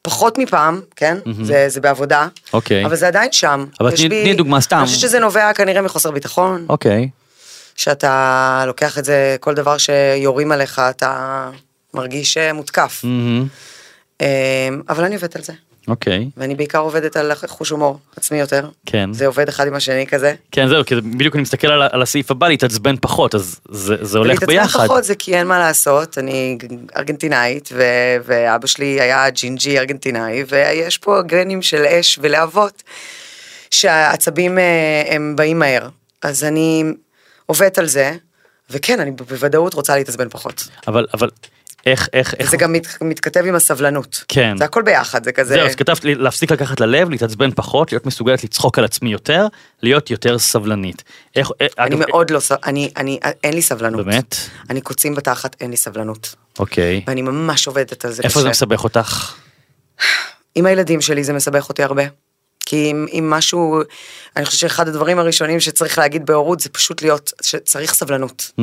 פחות 0.01 0.37
מפעם, 0.37 0.81
כן? 0.95 1.17
זה, 1.41 1.65
זה 1.69 1.81
בעבודה. 1.81 2.27
אוקיי. 2.53 2.85
אבל 2.85 2.95
זה 2.95 3.07
עדיין 3.07 3.31
שם. 3.31 3.65
אבל 3.79 3.95
תני- 3.95 4.09
בי- 4.09 4.33
דוגמה 4.33 4.61
סתם. 4.61 4.77
אני 4.77 4.85
חושבת 4.85 4.99
שזה 5.01 5.19
נובע 5.19 5.53
כנראה 5.53 5.81
מחוסר 5.81 6.11
ביטחון. 6.11 6.65
אוקיי. 6.69 7.09
שאתה 7.79 8.63
לוקח 8.67 8.97
את 8.97 9.05
זה, 9.05 9.35
כל 9.39 9.53
דבר 9.53 9.77
שיורים 9.77 10.51
עליך, 10.51 10.81
אתה 10.89 11.49
מרגיש 11.93 12.37
אה, 12.37 12.53
מותקף. 12.53 13.01
אמ, 14.21 14.27
אבל 14.89 15.03
אני 15.03 15.15
עובדת 15.15 15.35
על 15.35 15.41
זה. 15.41 15.53
אוקיי. 15.87 16.29
ואני 16.37 16.55
בעיקר 16.55 16.79
עובדת 16.79 17.17
על 17.17 17.31
חוש 17.47 17.69
הומור 17.69 17.99
עצמי 18.17 18.39
יותר. 18.39 18.69
כן. 18.85 19.13
זה 19.13 19.27
עובד 19.27 19.47
אחד 19.47 19.67
עם 19.67 19.73
השני 19.73 20.07
כזה. 20.07 20.33
כן 20.51 20.67
זהו, 20.67 20.85
כי 20.85 20.95
בדיוק 20.95 21.35
אני 21.35 21.41
מסתכל 21.41 21.67
על, 21.67 21.81
על 21.91 22.01
הסעיף 22.01 22.31
הבא 22.31 22.47
להתעצבן 22.47 22.95
פחות, 23.01 23.35
אז 23.35 23.59
זה, 23.71 23.95
זה 24.01 24.17
הולך 24.17 24.43
ביחד. 24.43 24.85
פחות 24.85 25.03
זה 25.03 25.15
כי 25.15 25.35
אין 25.35 25.47
מה 25.47 25.59
לעשות, 25.59 26.17
אני 26.17 26.57
ארגנטינאית, 26.97 27.69
ו- 27.73 28.15
ואבא 28.25 28.67
שלי 28.67 29.01
היה 29.01 29.29
ג'ינג'י 29.29 29.79
ארגנטינאי, 29.79 30.43
ויש 30.47 30.97
פה 30.97 31.21
גנים 31.21 31.61
של 31.61 31.85
אש 31.85 32.19
ולהבות, 32.21 32.83
שהעצבים 33.71 34.59
אה, 34.59 35.03
הם 35.09 35.35
באים 35.35 35.59
מהר. 35.59 35.89
אז 36.21 36.43
אני 36.43 36.83
עובדת 37.49 37.77
על 37.77 37.87
זה, 37.87 38.15
וכן, 38.69 38.99
אני 38.99 39.11
בוודאות 39.11 39.73
רוצה 39.73 39.95
להתעצבן 39.95 40.29
פחות. 40.29 40.67
אבל, 40.87 41.05
אבל, 41.13 41.29
איך, 41.85 42.09
איך, 42.13 42.33
איך, 42.39 42.51
זה 42.51 42.57
גם 42.57 42.73
מת, 42.73 42.87
מתכתב 43.01 43.43
עם 43.45 43.55
הסבלנות. 43.55 44.23
כן. 44.27 44.57
זה 44.57 44.65
הכל 44.65 44.81
ביחד, 44.81 45.23
זה 45.23 45.31
כזה... 45.31 45.53
זהו, 45.53 45.67
אז 45.67 45.75
כתבת 45.75 46.03
לי 46.03 46.15
להפסיק 46.15 46.51
לקחת 46.51 46.79
ללב, 46.79 47.09
להתעצבן 47.09 47.51
פחות, 47.51 47.91
להיות 47.91 48.05
מסוגלת 48.05 48.43
לצחוק 48.43 48.79
על 48.79 48.85
עצמי 48.85 49.11
יותר, 49.11 49.47
להיות 49.81 50.11
יותר 50.11 50.39
סבלנית. 50.39 51.03
איך, 51.35 51.51
אה, 51.61 51.67
אני 51.79 51.95
אגב, 51.95 52.05
מאוד 52.09 52.29
לא, 52.29 52.39
אני, 52.65 52.91
אני, 52.97 53.19
אין 53.43 53.53
לי 53.53 53.61
סבלנות. 53.61 54.05
באמת? 54.05 54.35
אני 54.69 54.81
קוצים 54.81 55.15
בתחת, 55.15 55.55
אין 55.61 55.71
לי 55.71 55.77
סבלנות. 55.77 56.35
אוקיי. 56.59 57.03
ואני 57.07 57.21
ממש 57.21 57.67
עובדת 57.67 58.05
על 58.05 58.11
זה 58.11 58.23
איפה 58.23 58.39
זה 58.41 58.49
קשה. 58.49 58.51
מסבך 58.51 58.83
אותך? 58.83 59.35
עם 60.55 60.65
הילדים 60.65 61.01
שלי 61.01 61.23
זה 61.23 61.33
מסבך 61.33 61.69
אותי 61.69 61.83
הרבה. 61.83 62.03
כי 62.69 62.91
אם, 62.91 63.05
אם 63.11 63.29
משהו, 63.29 63.81
אני 64.35 64.45
חושבת 64.45 64.59
שאחד 64.59 64.87
הדברים 64.87 65.19
הראשונים 65.19 65.59
שצריך 65.59 65.97
להגיד 65.97 66.25
בהורות 66.25 66.59
זה 66.59 66.69
פשוט 66.69 67.01
להיות, 67.01 67.31
שצריך 67.41 67.93
סבלנות. 67.93 68.51
Hmm, 68.59 68.61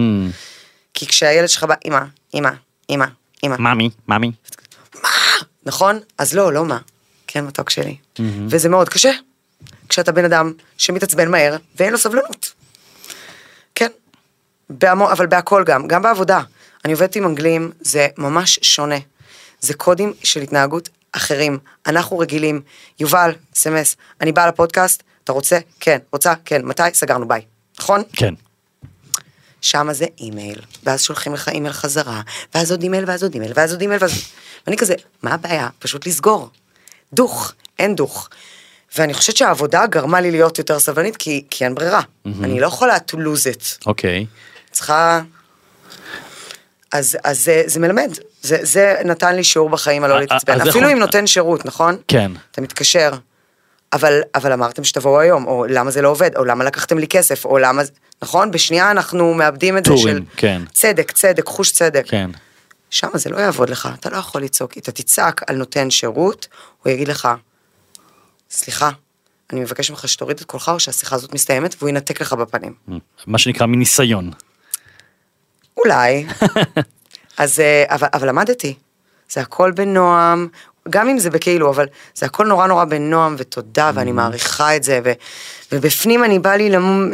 כי 0.95 1.07
כשהילד 1.07 1.49
שלך 1.49 1.65
בא, 1.65 1.75
אמא, 1.85 2.01
אמא, 2.35 2.51
אמא, 2.91 3.07
אמא, 3.45 3.57
ממי, 3.59 3.91
ממי. 4.09 4.33
נכון? 5.67 6.01
אז 6.19 6.35
לא, 6.35 6.53
לא 6.53 6.65
מה. 6.65 6.79
כן, 7.27 7.45
מתוק 7.45 7.71
שלי. 7.71 7.97
וזה 8.49 8.69
מאוד 8.69 8.89
קשה. 8.89 9.11
כשאתה 9.89 10.13
בן 10.13 10.25
אדם 10.25 10.53
שמתעצבן 10.79 11.31
מהר 11.31 11.57
ואין 11.77 11.93
לו 11.93 11.99
סבלנות. 11.99 12.53
כן. 13.75 13.91
בהמו, 14.71 15.13
אבל 15.13 15.27
בהכל 15.27 15.65
גם, 15.67 15.89
גם 15.89 16.03
בעבודה. 16.03 16.41
אני 16.85 16.93
עובדת 16.93 17.17
עם 17.17 17.25
אנגלים, 17.25 17.73
זה 17.81 18.09
ממש 18.19 18.59
שונה. 18.63 18.99
זה 19.61 19.75
קודים 19.75 20.13
של 20.23 20.41
התנהגות 20.41 20.89
אחרים. 21.17 21.59
אנחנו 21.87 22.19
רגילים, 22.19 22.61
יובל, 23.01 23.33
סמס, 23.55 23.97
אני 24.21 24.33
באה 24.33 24.47
לפודקאסט, 24.47 25.03
אתה 25.25 25.33
רוצה? 25.33 25.59
כן. 25.81 25.99
רוצה? 26.13 26.33
כן. 26.45 26.63
מתי? 26.65 26.83
סגרנו, 26.95 27.29
ביי. 27.29 27.43
נכון? 27.81 28.03
כן. 28.13 28.35
שם 29.61 29.89
זה 29.93 30.07
אימייל, 30.21 30.61
ואז 30.85 31.03
שולחים 31.03 31.35
לך 31.35 31.49
אימייל 31.49 31.73
חזרה, 31.73 32.21
ואז 32.55 32.71
עוד 32.71 32.83
אימייל, 32.83 33.05
ואז 33.07 33.23
עוד 33.23 33.35
אימייל, 33.35 33.53
ואז 33.57 33.73
עוד 33.73 33.81
אימייל, 33.81 34.03
ואז... 34.03 34.13
ואני 34.67 34.77
כזה, 34.77 34.95
מה 35.23 35.35
הבעיה? 35.35 35.69
פשוט 35.79 36.07
לסגור. 36.07 36.49
דוך, 37.13 37.53
אין 37.79 37.95
דוך. 37.95 38.29
ואני 38.99 39.15
חושבת 39.15 39.37
שהעבודה 39.37 39.87
גרמה 39.87 40.21
לי 40.21 40.31
להיות 40.31 40.59
יותר 40.59 40.79
סבלנית, 40.79 41.17
כי, 41.17 41.45
כי 41.51 41.65
אין 41.65 41.75
ברירה. 41.75 42.01
אני 42.27 42.61
לא 42.61 42.67
יכולה 42.67 42.97
to 42.97 43.15
lose 43.15 43.55
it. 43.55 43.87
אוקיי. 43.87 44.27
צריכה... 44.71 45.21
אז, 46.97 47.17
אז 47.25 47.45
זה, 47.45 47.63
זה 47.67 47.81
מלמד, 47.81 48.11
זה, 48.43 48.59
זה 48.63 48.95
נתן 49.05 49.37
לי 49.37 49.45
שיעור 49.45 49.71
בחיים 49.71 50.05
על 50.05 50.11
אה, 50.11 50.15
לא 50.17 50.21
להתעצבן, 50.21 50.53
אז 50.55 50.61
איך 50.61 50.69
אפילו 50.69 50.93
אם 50.93 50.99
נותן 50.99 51.27
שירות, 51.27 51.67
נכון? 51.67 51.97
כן. 52.09 52.33
אתה 52.51 52.61
מתקשר, 52.61 53.11
אבל, 53.93 54.21
אבל 54.35 54.53
אמרתם 54.53 54.85
שתבואו 54.85 55.21
היום, 55.21 55.47
או 55.47 55.65
למה 55.69 55.91
זה 55.91 56.03
לא 56.03 56.09
עובד, 56.09 56.37
או 56.37 56.45
למה 56.45 56.65
לקחתם 56.65 56.99
לי 56.99 57.07
כסף, 57.09 57.45
או 57.45 57.59
למה, 57.59 57.85
זה- 57.85 57.91
נכון? 58.23 58.51
בשנייה 58.51 58.91
אנחנו 58.91 59.35
מאבדים 59.35 59.79
את 59.79 59.85
זה 59.85 59.91
טורים, 59.91 60.17
של 60.17 60.23
כן. 60.37 60.63
צדק, 60.73 61.13
צדק, 61.13 61.47
חוש 61.47 61.73
צדק. 61.73 62.05
כן. 62.09 62.31
שם 62.91 63.09
זה 63.15 63.31
לא 63.31 63.37
יעבוד 63.39 63.71
לך, 63.71 63.89
אתה 64.01 64.11
לא 64.11 64.17
יכול 64.17 64.43
לצעוק, 64.43 64.79
אתה 64.79 64.93
תצעק 64.93 65.43
על 65.51 65.57
נותן 65.57 65.91
שירות, 65.91 66.49
הוא 66.83 66.93
יגיד 66.93 67.09
לך, 67.09 67.29
סליחה, 68.51 68.91
אני 69.53 69.61
מבקש 69.61 69.91
ממך 69.91 70.09
שתוריד 70.09 70.37
את 70.41 70.45
קולך 70.45 70.69
או 70.69 70.81
שהשיחה 70.81 71.17
הזאת 71.17 71.35
מסתיימת, 71.35 71.75
והוא 71.79 71.89
ינתק 71.89 72.21
לך 72.21 72.33
בפנים. 72.33 72.73
מה 73.27 73.39
שנקרא 73.39 73.67
מניסיון. 73.67 74.31
אולי. 75.77 76.27
אז, 77.39 77.61
אה, 77.61 77.85
אבל, 77.89 78.09
אבל 78.13 78.29
למדתי. 78.29 78.75
זה 79.31 79.41
הכל 79.41 79.71
בנועם, 79.71 80.49
גם 80.91 81.09
אם 81.09 81.19
זה 81.19 81.31
בכאילו, 81.31 81.71
אבל 81.71 81.87
זה 82.15 82.27
הכל 82.27 82.47
נורא 82.47 82.67
נורא 82.67 82.85
בנועם 82.85 83.35
ותודה, 83.39 83.91
ואני 83.95 84.13
מעריכה 84.13 84.77
את 84.77 84.83
זה, 84.83 85.01
ו, 85.05 85.13
ובפנים 85.73 86.25
אני 86.25 86.39
בא 86.39 86.55
לי 86.55 86.71
למום, 86.71 87.11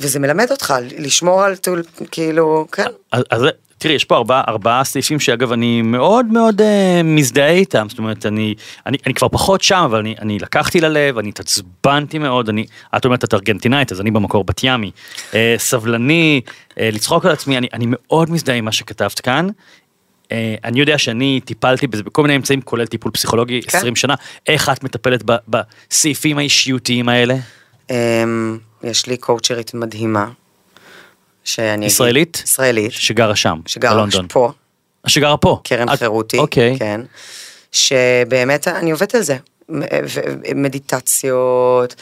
וזה 0.00 0.18
מלמד 0.18 0.50
אותך 0.50 0.74
לשמור 0.98 1.42
על 1.42 1.56
טול, 1.56 1.82
כאילו, 2.10 2.66
כן. 2.72 2.86
אז, 3.12 3.22
אז 3.30 3.42
תראי, 3.78 3.94
יש 3.94 4.04
פה 4.04 4.16
ארבעה, 4.16 4.42
ארבעה 4.48 4.84
סעיפים 4.84 5.20
שאגב 5.20 5.52
אני 5.52 5.82
מאוד 5.82 6.26
מאוד 6.26 6.60
אה, 6.60 7.00
מזדהה 7.04 7.50
איתם, 7.50 7.86
זאת 7.88 7.98
אומרת, 7.98 8.26
אני, 8.26 8.54
אני, 8.86 8.96
אני 9.06 9.14
כבר 9.14 9.28
פחות 9.28 9.62
שם, 9.62 9.82
אבל 9.84 9.98
אני, 9.98 10.14
אני 10.20 10.38
לקחתי 10.38 10.80
ללב, 10.80 11.18
אני 11.18 11.28
התעצבנתי 11.28 12.18
מאוד, 12.18 12.48
אני, 12.48 12.66
את 12.96 13.04
אומרת 13.04 13.24
את 13.24 13.34
ארגנטינאית, 13.34 13.92
אז 13.92 14.00
אני 14.00 14.10
במקור 14.10 14.44
בת 14.44 14.60
ימי, 14.64 14.90
אה, 15.34 15.54
סבלני, 15.58 16.40
אה, 16.80 16.88
לצחוק 16.92 17.26
על 17.26 17.32
עצמי, 17.32 17.58
אני, 17.58 17.68
אני 17.72 17.84
מאוד 17.88 18.30
מזדהה 18.30 18.56
עם 18.56 18.64
מה 18.64 18.72
שכתבת 18.72 19.20
כאן. 19.20 19.48
אה, 20.32 20.54
אני 20.64 20.80
יודע 20.80 20.98
שאני 20.98 21.40
טיפלתי 21.44 21.86
בזה 21.86 22.02
בכל 22.02 22.22
מיני 22.22 22.36
אמצעים, 22.36 22.60
כולל 22.60 22.86
טיפול 22.86 23.12
פסיכולוגי, 23.12 23.62
כן. 23.62 23.78
20 23.78 23.96
שנה, 23.96 24.14
איך 24.46 24.68
את 24.68 24.84
מטפלת 24.84 25.22
ב, 25.24 25.36
בסעיפים 25.48 26.38
האישיותיים 26.38 27.08
האלה? 27.08 27.34
אמ, 27.90 28.58
יש 28.82 29.06
לי 29.06 29.16
קואוצ'רית 29.16 29.74
מדהימה. 29.74 30.28
שאני 31.48 31.76
אגיד- 31.76 31.86
ישראלית? 31.86 32.42
ישראלית. 32.46 32.92
שגרה 32.92 33.36
שם, 33.36 33.60
שגרה 33.66 33.94
בלונדון. 33.94 34.26
פה, 34.28 34.52
שגרה 35.06 35.36
פה. 35.36 35.60
קרן 35.64 35.88
את- 35.88 35.98
חירותי, 35.98 36.38
אוקיי. 36.38 36.78
כן, 36.78 37.00
שבאמת 37.72 38.68
אני 38.68 38.90
עובדת 38.90 39.14
על 39.14 39.22
זה, 39.22 39.36
מדיטציות, 40.54 41.94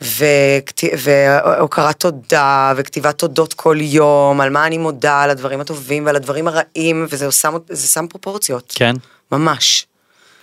וכת- 0.00 0.84
והוקרת 0.98 2.00
תודה, 2.00 2.72
וכתיבת 2.76 3.18
תודות 3.18 3.54
כל 3.54 3.76
יום, 3.80 4.40
על 4.40 4.50
מה 4.50 4.66
אני 4.66 4.78
מודה, 4.78 5.22
על 5.22 5.30
הדברים 5.30 5.60
הטובים 5.60 6.06
ועל 6.06 6.16
הדברים 6.16 6.48
הרעים, 6.48 7.06
וזה 7.10 7.30
שם, 7.32 7.54
זה 7.68 7.88
שם 7.88 8.06
פרופורציות, 8.06 8.72
כן. 8.76 8.94
ממש. 9.32 9.86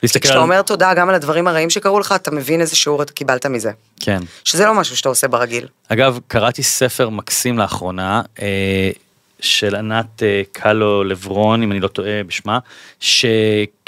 להסתכל 0.03 0.19
כשאתה 0.23 0.37
על... 0.37 0.43
אומר 0.43 0.61
תודה 0.61 0.93
גם 0.93 1.09
על 1.09 1.15
הדברים 1.15 1.47
הרעים 1.47 1.69
שקרו 1.69 1.99
לך, 1.99 2.11
אתה 2.11 2.31
מבין 2.31 2.61
איזה 2.61 2.75
שיעור 2.75 3.01
אתה 3.01 3.13
קיבלת 3.13 3.45
מזה. 3.45 3.71
כן. 3.99 4.19
שזה 4.43 4.65
לא 4.65 4.73
משהו 4.73 4.97
שאתה 4.97 5.09
עושה 5.09 5.27
ברגיל. 5.27 5.67
אגב, 5.87 6.19
קראתי 6.27 6.63
ספר 6.63 7.09
מקסים 7.09 7.57
לאחרונה, 7.57 8.21
אה, 8.41 8.91
של 9.39 9.75
ענת 9.75 10.23
אה, 10.23 10.41
קלו 10.51 11.03
לברון, 11.03 11.63
אם 11.63 11.71
אני 11.71 11.79
לא 11.79 11.87
טועה 11.87 12.23
בשמה, 12.27 12.59
ש- 12.99 13.25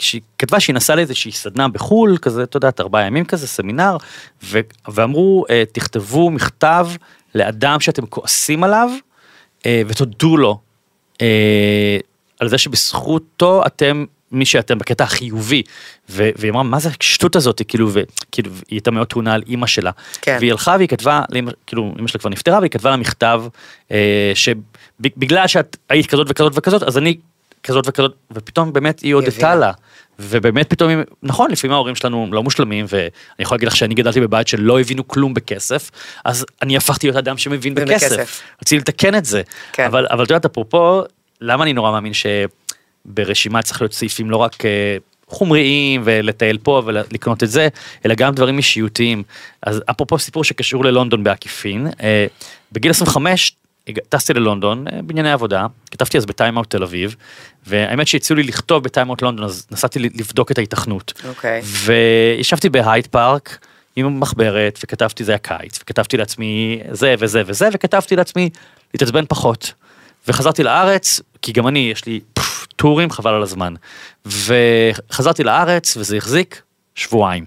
שהיא 0.02 0.22
כתבה 0.38 0.60
שהיא 0.60 0.76
נסעה 0.76 0.96
לאיזושהי 0.96 1.32
סדנה 1.32 1.68
בחו"ל, 1.68 2.18
כזה, 2.22 2.44
אתה 2.44 2.58
יודעת, 2.58 2.82
ארבעה 2.82 3.06
ימים 3.06 3.26
כזה, 3.26 3.48
סמינר, 3.48 3.98
ו- 4.44 4.60
ואמרו, 4.88 5.46
אה, 5.50 5.64
תכתבו 5.72 6.30
מכתב 6.32 6.88
לאדם 7.36 7.80
שאתם 7.80 8.06
כועסים 8.06 8.64
עליו, 8.64 8.90
אה, 9.66 9.82
ותודו 9.88 10.38
לו 10.38 10.60
אה, 11.22 11.98
על 12.40 12.50
זה 12.50 12.58
שבזכותו 12.58 13.64
אתם 13.66 14.06
מי 14.32 14.46
שאתם 14.46 14.78
בקטע 14.78 15.04
החיובי 15.04 15.64
ו- 16.10 16.30
והיא 16.36 16.52
אמרה 16.52 16.64
מה 16.64 16.80
זה 16.80 16.90
השטות 17.00 17.36
הזאת 17.36 17.62
כאילו 17.68 17.90
וכאילו 17.94 18.52
היא 18.52 18.62
הייתה 18.72 18.92
מאוד 18.92 19.08
טעונה 19.08 19.34
על 19.34 19.44
אימא 19.48 19.68
שלה 19.68 19.92
כן. 20.22 20.38
והיא 20.40 20.52
הלכה 20.52 20.76
והיא 20.78 20.88
כתבה 20.88 21.22
כאילו 21.68 21.94
אימא 21.98 22.08
שלה 22.08 22.20
כבר 22.20 22.30
נפטרה 22.30 22.60
והיא 22.60 22.72
כתבה 22.72 22.90
לה 22.90 22.98
מכתב 22.98 23.44
אה, 23.92 24.32
שבגלל 24.36 25.48
שאת 25.48 25.78
היית 25.90 26.08
כזאת 26.08 26.28
וכזאת 26.30 26.52
וכזאת 26.56 26.84
אז 26.84 26.98
אני 26.98 27.18
כזאת 27.64 27.88
וכזאת 27.88 28.16
ופתאום 28.32 28.74
באמת 28.74 29.00
היא 29.00 29.14
הודתה. 29.14 29.56
לה. 29.56 29.72
ובאמת 30.20 30.70
פתאום, 30.70 30.92
נכון, 31.24 31.52
לפעמים 31.52 31.74
ההורים 31.74 31.96
שלנו 31.96 32.28
לא 32.32 32.44
מושלמים, 32.44 32.86
ואני 32.90 33.10
יכול 33.40 33.56
להגיד 33.56 33.68
לך 33.68 33.76
שאני 33.76 33.96
גדלתי 33.96 34.22
בבית 34.22 34.48
שלא 34.48 34.80
הבינו 34.80 35.08
כלום 35.08 35.34
בכסף, 35.34 35.92
אז 36.26 36.46
אני 36.62 36.78
הפכתי 36.78 37.08
להיות 37.08 37.18
אדם 37.18 37.38
שמבין 37.38 37.74
מבין 37.74 37.88
בכסף. 37.88 38.42
רציתי 38.62 38.78
לתקן 38.78 39.16
את 39.16 39.26
זה. 39.26 39.42
כן. 39.74 39.86
אבל, 39.86 40.08
אבל 40.12 40.24
את 40.24 40.30
יודעת, 40.30 40.46
אפרופו, 40.46 41.02
למה 41.42 41.64
אני 41.64 41.74
נורא 41.74 41.92
מאמין 41.92 42.14
שברשימה 43.08 43.62
צריך 43.62 43.82
להיות 43.82 43.94
סעיפים 43.94 44.30
לא 44.32 44.38
רק 44.38 44.66
אה, 44.66 44.98
חומריים 45.28 46.02
ולטייל 46.04 46.58
פה 46.64 46.82
ולקנות 46.86 47.44
את 47.44 47.50
זה, 47.50 47.68
אלא 48.06 48.16
גם 48.16 48.34
דברים 48.36 48.58
אישיותיים. 48.58 49.24
אז 49.62 49.82
אפרופו 49.92 50.20
סיפור 50.20 50.44
שקשור 50.44 50.86
ללונדון 50.86 51.24
בעקיפין, 51.24 51.88
אה, 52.04 52.26
בגיל 52.72 52.92
25 52.92 53.56
הג- 53.88 54.00
טסתי 54.10 54.34
ללונדון 54.34 54.86
אה, 54.88 55.02
בענייני 55.02 55.32
עבודה, 55.32 55.66
כתבתי 55.92 56.18
אז 56.18 56.26
בטיימאוט 56.26 56.70
תל 56.70 56.84
אביב, 56.84 57.16
והאמת 57.68 58.08
שהציעו 58.08 58.38
לי 58.38 58.44
לכתוב 58.44 58.84
בטיימאוט 58.84 59.22
לונדון, 59.22 59.46
אז 59.46 59.68
נסעתי 59.72 60.00
לבדוק 60.00 60.52
את 60.52 60.58
ההיתכנות. 60.58 61.14
אוקיי. 61.28 61.62
וישבתי 61.64 62.70
בהייד 62.70 63.08
פארק 63.08 63.58
עם 63.96 64.20
מחברת 64.20 64.80
וכתבתי 64.84 65.24
זה 65.24 65.32
היה 65.32 65.40
קיץ 65.40 65.80
וכתבתי 65.82 66.18
לעצמי 66.18 66.80
זה 66.92 67.16
וזה 67.20 67.42
וזה 67.46 67.70
וכתבתי 67.74 68.16
לעצמי 68.16 68.50
להתעצבן 68.94 69.26
פחות. 69.30 69.74
וחזרתי 70.28 70.64
לארץ 70.64 71.22
כי 71.42 71.52
גם 71.52 71.68
אני 71.68 71.80
יש 71.92 72.06
לי 72.06 72.20
פוף, 72.34 72.49
טורים 72.80 73.12
חבל 73.12 73.34
על 73.34 73.44
הזמן. 73.44 73.74
וחזרתי 74.26 75.44
לארץ 75.44 75.98
וזה 75.98 76.18
החזיק 76.18 76.62
שבועיים. 76.96 77.46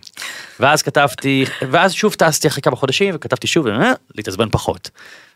ואז 0.60 0.82
כתבתי 0.82 1.44
ואז 1.70 1.92
שוב 1.92 2.14
טסתי 2.14 2.48
אחרי 2.48 2.62
כמה 2.62 2.76
חודשים 2.76 3.14
וכתבתי 3.14 3.46
שוב 3.46 3.66
אה, 3.66 3.92
להתעצבן 4.14 4.48
פחות. 4.50 4.90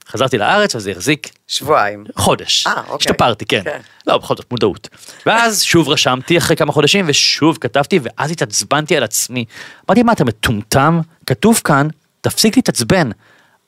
חזרתי 0.09 0.39
לארץ 0.39 0.75
וזה 0.75 0.91
החזיק 0.91 1.31
שבועיים. 1.49 2.05
חודש. 2.17 2.67
אה, 2.67 2.81
אוקיי. 2.81 2.97
השתפרתי, 3.01 3.45
כן. 3.45 3.61
כן. 3.65 3.81
לא, 4.07 4.19
בכל 4.19 4.37
זאת, 4.37 4.51
מודעות. 4.51 4.89
ואז 5.27 5.63
שוב 5.63 5.89
רשמתי 5.89 6.39
אחרי 6.39 6.57
כמה 6.57 6.73
חודשים, 6.73 7.05
ושוב 7.09 7.59
כתבתי, 7.61 8.01
ואז 8.03 8.31
התעצבנתי 8.31 8.97
על 8.97 9.03
עצמי. 9.03 9.45
אמרתי, 9.89 10.03
מה, 10.03 10.13
אתה 10.13 10.25
מטומטם? 10.25 11.01
כתוב 11.27 11.61
כאן, 11.65 11.89
תפסיק 12.21 12.57
להתעצבן. 12.57 13.11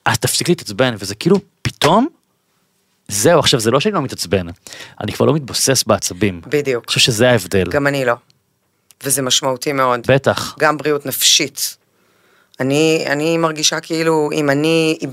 אז 0.04 0.18
תפסיק 0.18 0.48
להתעצבן, 0.48 0.94
וזה 0.98 1.14
כאילו, 1.14 1.38
פתאום, 1.62 2.08
זהו, 3.09 3.38
עכשיו, 3.38 3.61
זה 3.61 3.70
לא 3.70 3.80
שאני 3.80 3.94
לא 3.94 4.02
מתעצבן, 4.02 4.46
אני 5.00 5.12
כבר 5.12 5.26
לא 5.26 5.34
מתבוסס 5.34 5.84
בעצבים. 5.84 6.40
בדיוק. 6.46 6.84
אני 6.84 6.88
חושב 6.88 7.00
שזה 7.00 7.30
ההבדל. 7.30 7.70
גם 7.70 7.86
אני 7.86 8.04
לא. 8.04 8.14
וזה 9.04 9.22
משמעותי 9.22 9.72
מאוד. 9.72 10.00
בטח. 10.09 10.56
גם 10.59 10.76
בריאות 10.76 11.06
נפשית. 11.06 11.76
אני, 12.61 13.04
אני 13.06 13.36
מרגישה 13.36 13.80
כאילו 13.80 14.30
אם 14.32 14.50
אני, 14.50 14.98
אם, 15.02 15.11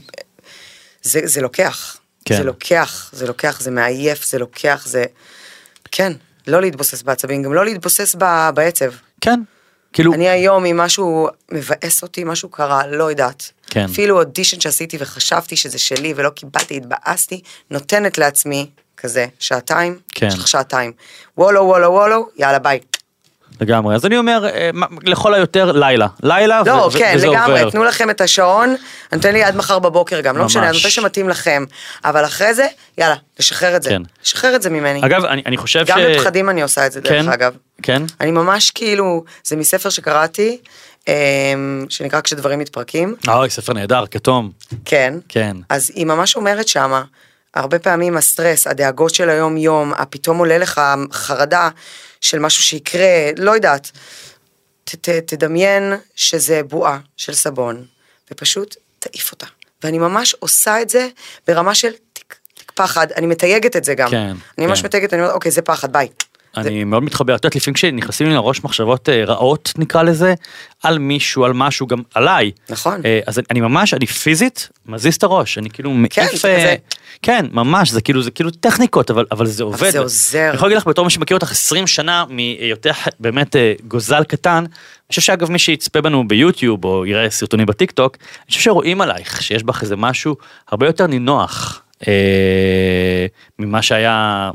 זה, 1.01 1.19
זה 1.23 1.41
לוקח. 1.41 1.97
כן. 2.25 2.37
זה 2.37 2.43
לוקח, 2.43 3.09
זה 3.13 3.27
לוקח, 3.27 3.61
זה 3.61 3.71
מעייף, 3.71 4.25
זה 4.25 4.39
לוקח, 4.39 4.83
זה... 4.85 5.05
כן, 5.91 6.13
לא 6.47 6.61
להתבוסס 6.61 7.01
בעצבים, 7.01 7.43
גם 7.43 7.53
לא 7.53 7.65
להתבוסס 7.65 8.15
ב, 8.19 8.49
בעצב. 8.55 8.91
כן. 9.21 9.41
כאילו, 9.93 10.13
אני 10.13 10.29
היום, 10.29 10.65
אם 10.65 10.77
משהו 10.77 11.27
מבאס 11.51 12.03
אותי, 12.03 12.23
משהו 12.23 12.49
קרה, 12.49 12.87
לא 12.87 13.09
יודעת. 13.09 13.51
כן. 13.75 13.85
אפילו 13.91 14.19
אודישן 14.19 14.59
שעשיתי 14.59 14.97
וחשבתי 14.99 15.55
שזה 15.55 15.77
שלי 15.77 16.13
ולא 16.15 16.29
קיבלתי, 16.29 16.77
התבאסתי, 16.77 17.41
נותנת 17.71 18.17
לעצמי 18.17 18.69
כזה, 18.97 19.25
שעתיים, 19.39 19.99
כן. 20.15 20.27
יש 20.27 20.33
לך 20.33 20.47
שעתיים. 20.47 20.91
וולו, 21.37 21.65
וולו, 21.65 21.91
וולו, 21.91 22.27
יאללה 22.37 22.59
ביי. 22.59 22.79
לגמרי. 23.61 23.95
אז 23.95 24.05
אני 24.05 24.17
אומר, 24.17 24.45
אה, 24.45 24.69
לכל 25.03 25.33
היותר 25.33 25.71
לילה. 25.71 26.07
לילה, 26.23 26.61
לא, 26.65 26.89
ו- 26.93 26.97
כן, 26.97 27.13
וזה 27.15 27.27
לגמרי, 27.27 27.59
עובר. 27.59 27.71
תנו 27.71 27.83
לכם 27.83 28.09
את 28.09 28.21
השעון, 28.21 28.69
אני 28.69 28.77
נותן 29.11 29.33
לי 29.33 29.43
עד 29.43 29.55
מחר 29.55 29.79
בבוקר 29.79 30.21
גם, 30.21 30.37
לא 30.37 30.45
משנה, 30.45 30.67
ממש. 30.67 30.85
מתי 30.85 30.89
שמתאים 30.89 31.29
לכם, 31.29 31.65
אבל 32.05 32.25
אחרי 32.25 32.53
זה, 32.53 32.67
יאללה, 32.97 33.15
לשחרר 33.39 33.75
את 33.75 33.83
זה, 33.83 33.89
כן. 33.89 34.01
לשחרר 34.23 34.55
את 34.55 34.61
זה 34.61 34.69
ממני. 34.69 35.01
אגב, 35.05 35.25
אני 35.25 35.41
אני 35.45 35.57
חושב 35.57 35.85
ש... 35.85 35.89
גם 35.89 35.99
בפחדים 36.11 36.49
אני 36.49 36.61
עושה 36.61 36.87
את 36.87 36.91
זה, 36.91 37.01
דרך 37.01 37.11
כן, 37.11 37.29
אגב. 37.29 37.53
כן. 37.81 38.01
אני 38.21 38.31
ממש 38.31 38.71
כאילו, 38.71 39.23
זה 39.43 39.55
מספר 39.55 39.89
שקראתי, 39.89 40.57
שנקרא 41.89 42.21
כשדברים 42.21 42.59
מתפרקים, 42.59 43.15
אוי, 43.27 43.49
ספר 43.49 43.73
נהדר, 43.73 44.05
כתום. 44.11 44.51
כן, 44.85 45.13
כן. 45.29 45.57
אז 45.69 45.91
היא 45.95 46.05
ממש 46.05 46.35
אומרת 46.35 46.67
שמה, 46.67 47.03
הרבה 47.55 47.79
פעמים 47.79 48.17
הסטרס, 48.17 48.67
הדאגות 48.67 49.13
של 49.13 49.29
היום 49.29 49.57
יום, 49.57 49.93
הפתאום 49.93 50.37
עולה 50.37 50.57
לך 50.57 50.81
חרדה 51.11 51.69
של 52.21 52.39
משהו 52.39 52.63
שיקרה, 52.63 53.29
לא 53.37 53.51
יודעת. 53.51 53.91
ת, 54.83 54.95
ת, 54.95 55.09
תדמיין 55.09 55.93
שזה 56.15 56.63
בועה 56.63 56.99
של 57.17 57.33
סבון, 57.33 57.85
ופשוט 58.31 58.75
תעיף 58.99 59.31
אותה. 59.31 59.45
ואני 59.83 59.97
ממש 59.97 60.33
עושה 60.39 60.81
את 60.81 60.89
זה 60.89 61.07
ברמה 61.47 61.75
של 61.75 61.91
תיק, 62.13 62.35
תיק 62.53 62.71
פחד, 62.75 63.11
אני 63.11 63.27
מתייגת 63.27 63.75
את 63.75 63.83
זה 63.83 63.95
גם. 63.95 64.09
כן, 64.09 64.33
אני 64.57 64.65
ממש 64.65 64.81
כן. 64.81 64.87
מתייגת, 64.87 65.13
אני 65.13 65.21
אומרת, 65.21 65.35
אוקיי, 65.35 65.51
זה 65.51 65.61
פחד, 65.61 65.93
ביי. 65.93 66.07
אני 66.57 66.83
מאוד 66.83 67.03
מתחבר, 67.03 67.35
את 67.35 67.45
יודעת, 67.45 67.55
לפעמים 67.55 67.73
כשנכנסים 67.73 68.27
לי 68.27 68.33
לראש 68.33 68.63
מחשבות 68.63 69.09
אה, 69.09 69.25
רעות, 69.25 69.73
נקרא 69.77 70.03
לזה, 70.03 70.33
על 70.83 70.99
מישהו, 70.99 71.45
על 71.45 71.53
משהו, 71.53 71.87
גם 71.87 72.01
עליי. 72.15 72.51
נכון. 72.69 73.01
אה, 73.05 73.19
אז 73.27 73.41
אני 73.51 73.61
ממש, 73.61 73.93
אני 73.93 74.05
פיזית, 74.05 74.69
מזיז 74.85 75.15
את 75.15 75.23
הראש, 75.23 75.57
אני 75.57 75.69
כאילו 75.69 75.91
מעיף... 75.91 76.13
כן, 76.13 76.25
זה 76.33 76.47
אה. 76.47 76.75
כן, 77.21 77.45
ממש, 77.51 77.91
זה 77.91 78.01
כאילו, 78.01 78.21
זה 78.21 78.31
כאילו 78.31 78.51
טכניקות, 78.51 79.11
אבל, 79.11 79.25
אבל 79.31 79.45
זה 79.45 79.63
עובד. 79.63 79.89
זה 79.89 79.99
עוזר. 79.99 80.47
אני 80.47 80.55
יכול 80.55 80.67
להגיד 80.67 80.77
לך, 80.77 80.87
בתור 80.87 81.05
מי 81.05 81.11
שמכיר 81.11 81.37
אותך 81.37 81.51
20 81.51 81.87
שנה, 81.87 82.25
מהיותך 82.29 83.07
באמת 83.19 83.55
גוזל 83.87 84.23
קטן, 84.23 84.63
אני 85.05 85.09
חושב 85.09 85.21
שאגב 85.21 85.51
מי 85.51 85.59
שיצפה 85.59 86.01
בנו 86.01 86.27
ביוטיוב, 86.27 86.85
או 86.85 87.05
יראה 87.05 87.29
סרטונים 87.29 87.65
בטיק 87.65 87.91
טוק, 87.91 88.17
אני 88.21 88.47
חושב 88.47 88.61
שרואים 88.61 89.01
עלייך 89.01 89.41
שיש 89.41 89.63
בך 89.63 89.81
איזה 89.81 89.95
משהו 89.95 90.35
הרבה 90.71 90.85
יותר 90.85 91.07
נינוח 91.07 91.81
אה, 92.07 93.25
ממה 93.59 93.81
שהיה 93.81 94.51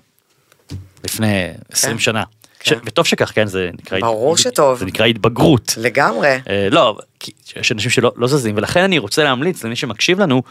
לפני 1.05 1.48
20 1.70 1.96
כן. 1.96 2.03
שנה. 2.03 2.22
כן. 2.61 2.74
ש... 2.76 2.78
וטוב 2.84 3.07
שכך, 3.07 3.32
כן, 3.34 3.46
זה 3.46 3.70
נקרא... 3.72 4.01
ברור 4.01 4.36
שטוב. 4.36 4.78
זה 4.78 4.86
נקרא 4.86 5.07
התבגרות. 5.07 5.74
לגמרי. 5.76 6.38
אה, 6.48 6.68
לא, 6.70 6.98
כי 7.20 7.32
יש 7.57 7.72
אנשים 7.72 7.90
שלא 7.90 8.12
לא 8.16 8.28
זזים, 8.28 8.57
ולכן 8.57 8.80
אני 8.80 8.98
רוצה 8.98 9.24
להמליץ 9.24 9.64
למי 9.64 9.76
שמקשיב 9.76 10.20
לנו 10.20 10.42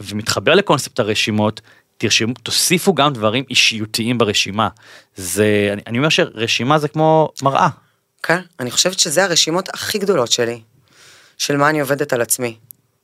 ומתחבר 0.00 0.54
לקונספט 0.54 1.00
הרשימות, 1.00 1.60
תרשמו, 1.98 2.34
תוסיפו 2.42 2.94
גם 2.94 3.12
דברים 3.12 3.44
אישיותיים 3.50 4.18
ברשימה. 4.18 4.68
זה, 5.16 5.68
אני, 5.72 5.82
אני 5.86 5.98
אומר 5.98 6.08
שרשימה 6.08 6.78
זה 6.78 6.88
כמו 6.88 7.32
מראה. 7.42 7.68
כן, 8.22 8.40
אני 8.60 8.70
חושבת 8.70 8.98
שזה 8.98 9.24
הרשימות 9.24 9.68
הכי 9.68 9.98
גדולות 9.98 10.32
שלי, 10.32 10.60
של 11.38 11.56
מה 11.56 11.68
אני 11.68 11.80
עובדת 11.80 12.12
על 12.12 12.20
עצמי, 12.20 12.56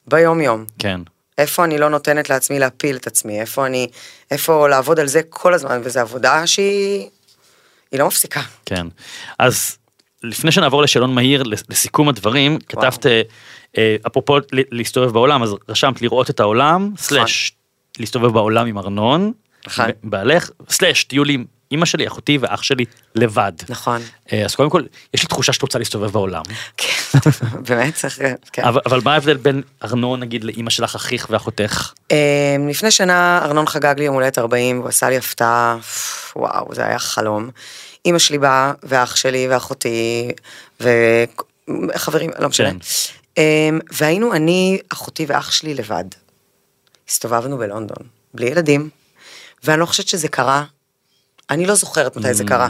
ביום 0.07 0.41
יום. 0.41 0.65
כן. 0.79 1.01
איפה 1.39 1.65
אני 1.65 1.79
לא 1.79 1.89
נותנת 1.89 2.31
לעצמי 2.31 2.59
להפיל 2.59 2.97
את 2.97 3.07
עצמי, 3.07 3.41
איפה 3.41 3.67
אני, 3.67 3.89
איפה 4.31 4.69
לעבוד 4.69 5.01
על 5.01 5.07
זה 5.07 5.21
כל 5.29 5.55
הזמן, 5.55 5.81
וזו 5.85 6.01
עבודה 6.01 6.47
שהיא, 6.47 7.09
היא 7.93 8.01
לא 8.01 8.07
מפסיקה. 8.07 8.41
כן. 8.67 8.87
אז 9.39 9.79
לפני 10.23 10.53
שנעבור 10.53 10.83
לשאלון 10.83 11.15
מהיר 11.15 11.43
לסיכום 11.69 12.09
הדברים, 12.09 12.59
כתבת, 12.69 13.07
אה, 13.07 13.23
אה, 13.79 13.97
אפרופו 14.07 14.37
להסתובב 14.53 15.13
בעולם, 15.13 15.43
אז 15.43 15.55
רשמת 15.69 16.03
לראות 16.03 16.31
את 16.31 16.41
העולם, 16.41 16.93
סלאש 16.99 17.53
להסתובב 17.99 18.33
בעולם 18.33 18.67
עם 18.67 18.79
ארנון, 18.79 19.33
נכון. 19.67 19.85
בעלך, 20.05 20.51
סלאש 20.69 21.05
טיול 21.05 21.29
אמא 21.73 21.85
שלי, 21.85 22.07
אחותי 22.07 22.39
ואח 22.41 22.63
שלי 22.63 22.85
לבד. 23.15 23.53
נכון. 23.69 24.03
אה, 24.33 24.45
אז 24.45 24.55
קודם 24.55 24.71
כל, 24.71 24.83
יש 25.15 25.23
לי 25.23 25.29
תחושה 25.29 25.53
שאת 25.53 25.63
רוצה 25.63 25.79
להסתובב 25.79 26.11
בעולם. 26.11 26.43
כן, 26.77 27.19
באמת 27.69 27.95
צריך, 27.95 28.21
כן. 28.53 28.65
אבל, 28.65 28.81
אבל 28.87 29.01
מה 29.05 29.13
ההבדל 29.13 29.37
בין 29.37 29.63
ארנון 29.85 30.21
נגיד 30.21 30.45
לאמא 30.45 30.71
שלך, 30.71 30.95
אחיך 30.95 31.27
ואחותך? 31.31 31.93
אה, 32.13 32.57
לפני 32.69 32.91
שנה 32.91 33.41
ארנון 33.45 33.67
חגג 33.67 33.95
לי 33.99 34.05
יום 34.05 34.15
הולדת 34.15 34.39
40, 34.39 34.79
הוא 34.79 34.89
עשה 34.89 35.09
לי 35.09 35.17
הפתעה, 35.17 35.79
וואו, 36.37 36.75
זה 36.75 36.87
היה 36.87 36.99
חלום. 36.99 37.51
אימא 38.05 38.19
שלי 38.19 38.39
באה, 38.39 38.73
ואח 38.83 39.17
שלי, 39.17 39.49
ואחותי, 39.51 40.31
וחברים, 40.81 42.31
לא 42.39 42.49
משנה. 42.49 42.71
כן. 42.71 42.77
אה, 43.39 43.69
והיינו 43.93 44.35
אני, 44.35 44.79
אחותי 44.93 45.25
ואח 45.29 45.51
שלי 45.51 45.75
לבד. 45.75 46.05
הסתובבנו 47.09 47.59
בלונדון, 47.59 48.07
בלי 48.35 48.47
ילדים, 48.47 48.89
ואני 49.65 49.81
לא 49.81 49.87
חושבת 49.87 50.09
שזה 50.09 50.29
קרה. 50.29 50.65
אני 51.51 51.67
לא 51.67 51.75
זוכרת 51.75 52.17
מתי 52.17 52.35
זה 52.35 52.45
קרה. 52.45 52.69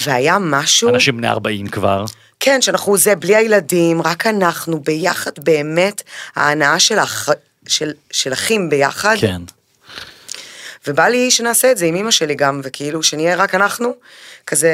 והיה 0.00 0.36
משהו... 0.40 0.88
אנשים 0.88 1.16
בני 1.16 1.28
40 1.28 1.68
כבר. 1.68 2.04
כן, 2.40 2.62
שאנחנו 2.62 2.96
זה, 2.98 3.16
בלי 3.16 3.36
הילדים, 3.36 4.02
רק 4.02 4.26
אנחנו 4.26 4.80
ביחד, 4.80 5.30
באמת, 5.38 6.02
ההנאה 6.36 6.78
של, 6.78 6.98
אח, 6.98 7.28
של, 7.68 7.92
של 8.10 8.32
אחים 8.32 8.70
ביחד. 8.70 9.16
כן. 9.20 9.42
ובא 10.86 11.08
לי 11.08 11.30
שנעשה 11.30 11.72
את 11.72 11.78
זה 11.78 11.86
עם 11.86 11.96
אמא 11.96 12.10
שלי 12.10 12.34
גם, 12.34 12.60
וכאילו 12.64 13.02
שנהיה 13.02 13.36
רק 13.36 13.54
אנחנו, 13.54 13.94
כזה, 14.46 14.70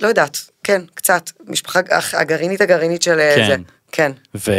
לא 0.00 0.08
יודעת, 0.08 0.38
כן, 0.64 0.82
קצת, 0.94 1.30
משפחה 1.46 1.80
הח- 1.90 2.14
הגרעינית 2.14 2.60
הגרעינית 2.60 3.02
של 3.02 3.18
אה, 3.20 3.34
כן. 3.36 3.46
זה, 3.46 3.56
כן. 3.92 4.12
ו? 4.34 4.52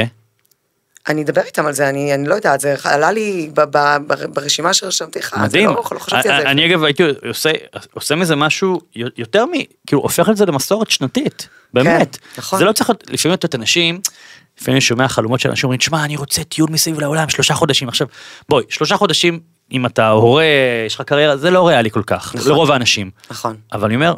אני 1.08 1.24
אדבר 1.24 1.42
איתם 1.42 1.66
על 1.66 1.74
זה, 1.74 1.90
אני, 1.90 2.14
אני 2.14 2.28
לא 2.28 2.36
יודעת, 2.36 2.60
זה 2.60 2.76
עלה 2.84 3.12
לי 3.12 3.50
ב, 3.54 3.62
ב, 3.62 3.98
ב, 4.08 4.26
ברשימה 4.34 4.74
שרשמתי 4.74 5.20
לך, 5.20 5.34
מדהים. 5.34 5.70
זה 5.70 5.76
לא, 5.76 5.84
לא 5.92 6.00
חשבתי 6.00 6.30
על 6.30 6.42
זה. 6.42 6.50
אני 6.50 6.66
אגב 6.66 6.84
הייתי 6.84 7.04
עושה, 7.28 7.52
עושה 7.94 8.16
מזה 8.16 8.36
משהו 8.36 8.82
יותר 8.96 9.46
מ... 9.46 9.52
כאילו 9.88 10.02
הופך 10.02 10.30
את 10.30 10.38
זה 10.38 10.46
למסורת 10.46 10.92
שנתית. 10.92 11.50
באמת. 11.74 12.18
נכון. 12.38 12.60
זה 12.60 12.66
לא 12.66 12.72
צריך 12.72 12.92
לפעמים 13.10 13.34
את 13.34 13.56
אנשים, 13.56 14.02
לפעמים 14.60 14.76
אני 14.76 14.82
שומע 14.82 15.08
חלומות 15.08 15.40
של 15.40 15.50
אנשים 15.50 15.68
אומרים, 15.68 15.82
שמע, 15.82 16.06
אני 16.06 16.16
רוצה 16.16 16.44
טיול 16.44 16.70
מסביב 16.72 17.00
לעולם, 17.00 17.30
שלושה 17.30 17.54
חודשים. 17.54 17.88
עכשיו, 17.88 18.08
בואי, 18.50 18.64
שלושה 18.70 18.98
חודשים, 18.98 19.40
אם 19.72 19.86
אתה 19.86 20.10
הורה, 20.10 20.46
יש 20.86 20.96
לך 20.96 21.02
קריירה, 21.02 21.38
זה 21.38 21.52
לא 21.52 21.68
ריאלי 21.68 21.92
כל 21.92 22.04
כך, 22.08 22.36
נכון. 22.36 22.52
לרוב 22.52 22.72
האנשים. 22.72 23.12
נכון, 23.32 23.56
אבל 23.74 23.86
אני 23.86 23.96
אומר, 23.96 24.14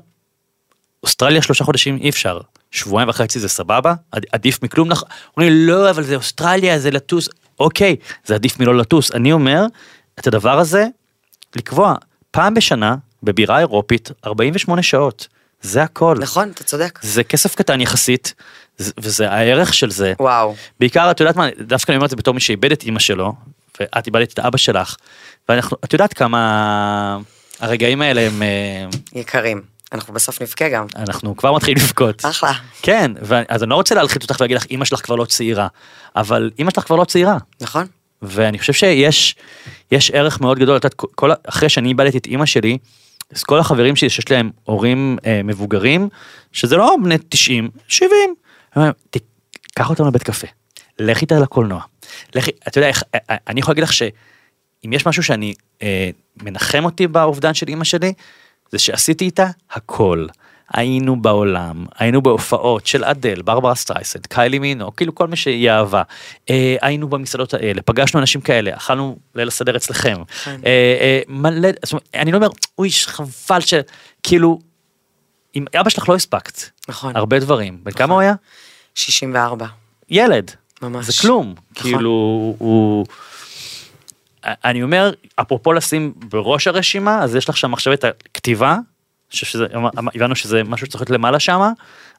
אוסטרליה 1.04 1.42
שלושה 1.42 1.64
חודשים 1.64 1.98
אי 2.02 2.10
אפשר. 2.10 2.40
שבועיים 2.72 3.10
וחצי 3.10 3.40
זה 3.40 3.50
סבבה, 3.50 3.94
עד- 4.12 4.26
עדיף 4.32 4.64
מכלום. 4.64 4.88
נכון. 4.88 5.10
אומרים 5.38 5.54
לא, 5.56 5.90
אבל 5.90 6.04
זה 6.04 6.16
אוסטרליה, 6.16 6.80
זה 6.80 6.92
לטוס. 6.92 7.30
אוקיי, 7.60 7.96
זה 8.26 8.36
עדיף 8.36 8.60
מלא 8.60 8.78
לטוס. 8.78 9.12
אני 9.12 9.32
אומר, 9.32 9.64
את 10.20 10.28
הדבר 10.28 10.60
הזה, 10.60 10.86
לקבוע 11.56 11.96
פעם 12.32 12.54
בשנה, 12.54 12.96
בבירה 13.24 13.60
אירופית, 13.60 14.12
48 14.26 14.84
שעות. 14.84 15.28
זה 15.62 15.84
הכל. 15.84 16.16
נכון, 16.20 16.50
אתה 16.52 16.64
צודק. 16.64 17.00
זה 17.02 17.24
כסף 17.24 17.56
קטן 17.56 17.82
יחסית, 17.82 18.34
זה- 18.78 18.92
וזה 18.98 19.32
הערך 19.32 19.74
של 19.74 19.92
זה. 19.92 20.14
וואו, 20.20 20.56
בעיקר, 20.80 21.12
את 21.12 21.20
יודעת 21.20 21.36
מה, 21.36 21.48
דווקא 21.60 21.92
אני 21.92 21.98
אומר 21.98 22.06
את 22.06 22.10
זה 22.10 22.16
בתור 22.16 22.34
מי 22.34 22.40
שאיבד 22.40 22.72
את 22.72 22.84
אימא 22.84 23.00
שלו, 23.00 23.34
ואת 23.80 24.08
איבדת 24.08 24.34
את 24.34 24.40
אבא 24.40 24.58
שלך, 24.58 24.96
ואנחנו, 25.50 25.78
את 25.86 25.94
יודעת 25.94 26.14
כמה 26.14 27.18
הרגעים 27.60 28.02
האלה 28.02 28.22
הם, 28.22 28.44
אה, 28.44 28.86
יקרים, 29.20 29.62
אנחנו 29.94 30.14
בסוף 30.14 30.42
נבכה 30.42 30.70
גם. 30.70 30.86
אנחנו 30.96 31.38
כבר 31.38 31.54
מתחילים 31.56 31.78
לבכות. 31.84 32.26
אחלה. 32.26 32.54
כן, 32.82 33.12
אז 33.50 33.64
אני 33.64 33.70
לא 33.70 33.76
רוצה 33.76 33.96
להלחיץ 33.96 34.24
אותך 34.24 34.36
ולהגיד 34.40 34.58
לך, 34.58 34.66
אמא 34.72 34.86
שלך 34.86 35.02
כבר 35.06 35.16
לא 35.16 35.26
צעירה, 35.26 35.68
אבל 36.16 36.52
אמא 36.60 36.72
שלך 36.72 36.84
כבר 36.84 36.96
לא 36.96 37.06
צעירה, 37.06 37.38
נכון? 37.62 37.86
ואני 38.22 38.60
חושב 38.60 38.74
שיש 38.74 39.36
יש 39.92 40.12
ערך 40.12 40.42
מאוד 40.42 40.60
גדול, 40.60 40.78
את 40.78 40.84
יודעת, 40.84 40.94
כל, 41.16 41.32
אחרי 41.48 41.70
שאני 41.70 41.90
איבדתי 41.90 42.18
את 42.18 42.28
אמא 42.28 42.46
שלי, 42.46 42.78
אז 43.36 43.44
כל 43.44 43.60
החברים 43.60 43.96
שלי 43.96 44.10
שיש 44.10 44.32
להם 44.32 44.52
הורים 44.64 45.18
אה, 45.26 45.42
מבוגרים, 45.44 46.10
שזה 46.52 46.76
לא 46.78 46.96
בני 47.04 47.16
90, 47.30 47.70
70, 47.88 48.10
הם 48.22 48.36
אומרים, 48.76 48.94
"ת- 49.10 49.18
קח 49.76 49.90
אותם 49.90 50.08
לבית 50.08 50.24
קפה, 50.24 50.48
לך 51.00 51.22
איתה 51.22 51.40
לקולנוע, 51.40 51.82
לכי, 52.36 52.52
אתה 52.68 52.78
יודע 52.78 52.88
איך, 52.88 53.04
אה, 53.16 53.20
אה, 53.30 53.36
אני 53.48 53.60
יכול 53.60 53.72
להגיד 53.72 53.84
לך 53.84 53.94
שאם 53.94 54.94
יש 54.94 55.06
משהו 55.08 55.24
שאני 55.24 55.54
אה, 55.82 56.10
מנחם 56.44 56.86
אותי 56.86 57.08
באובדן 57.08 57.54
של 57.54 57.66
אמא 57.70 57.84
שלי, 57.84 58.14
זה 58.72 58.80
שעשיתי 58.80 59.26
איתה 59.26 59.48
הכל. 59.72 60.28
היינו 60.74 61.22
בעולם, 61.22 61.86
היינו 62.00 62.22
בהופעות 62.22 62.86
של 62.86 63.04
אדל, 63.04 63.42
ברברה 63.42 63.76
סטרייסנד, 63.76 64.26
קיילי 64.26 64.60
מינו, 64.60 64.96
כאילו 64.96 65.16
כל 65.16 65.28
מי 65.28 65.36
שהיא 65.36 65.70
אהבה. 65.72 66.02
אה, 66.50 66.76
היינו 66.82 67.08
במסעדות 67.08 67.54
האלה, 67.54 67.82
פגשנו 67.82 68.20
אנשים 68.20 68.42
כאלה, 68.42 68.76
אכלנו 68.78 69.18
ליל 69.36 69.48
הסדר 69.48 69.76
אצלכם. 69.76 70.16
כן. 70.44 70.62
אה, 70.66 70.98
אה, 71.02 71.22
מלא, 71.28 71.70
זאת 71.84 71.94
אומרת, 71.94 72.08
אני 72.14 72.32
לא 72.32 72.38
אומר, 72.38 72.48
אוי, 72.78 72.90
חבל 73.06 73.62
ש... 73.62 73.74
כאילו, 74.24 74.60
עם 75.54 75.66
אבא 75.80 75.90
שלך 75.90 76.10
לא 76.10 76.16
הספקת. 76.16 76.62
נכון. 76.90 77.16
הרבה 77.16 77.40
דברים. 77.40 77.80
בן 77.84 77.92
כמה 77.92 78.14
הוא 78.14 78.22
היה? 78.22 78.34
64. 78.96 79.66
ילד. 80.10 80.52
ממש. 80.82 81.06
זה 81.06 81.14
כלום. 81.22 81.56
נכון. 81.72 81.92
כאילו, 81.92 82.10
הוא... 82.58 83.06
אני 84.66 84.84
אומר, 84.84 85.12
אפרופו 85.36 85.74
לשים 85.74 86.14
בראש 86.16 86.68
הרשימה, 86.68 87.24
אז 87.24 87.36
יש 87.36 87.50
לך 87.50 87.58
שם 87.58 87.74
עכשיו 87.74 87.94
את 87.94 88.04
הכתיבה, 88.04 88.74
אני 88.74 88.82
שזה, 89.32 89.66
הבנו 90.16 90.36
שזה 90.36 90.64
משהו 90.64 90.88
שצריך 90.88 91.02
להיות 91.02 91.10
למעלה 91.10 91.40
שם, 91.40 91.62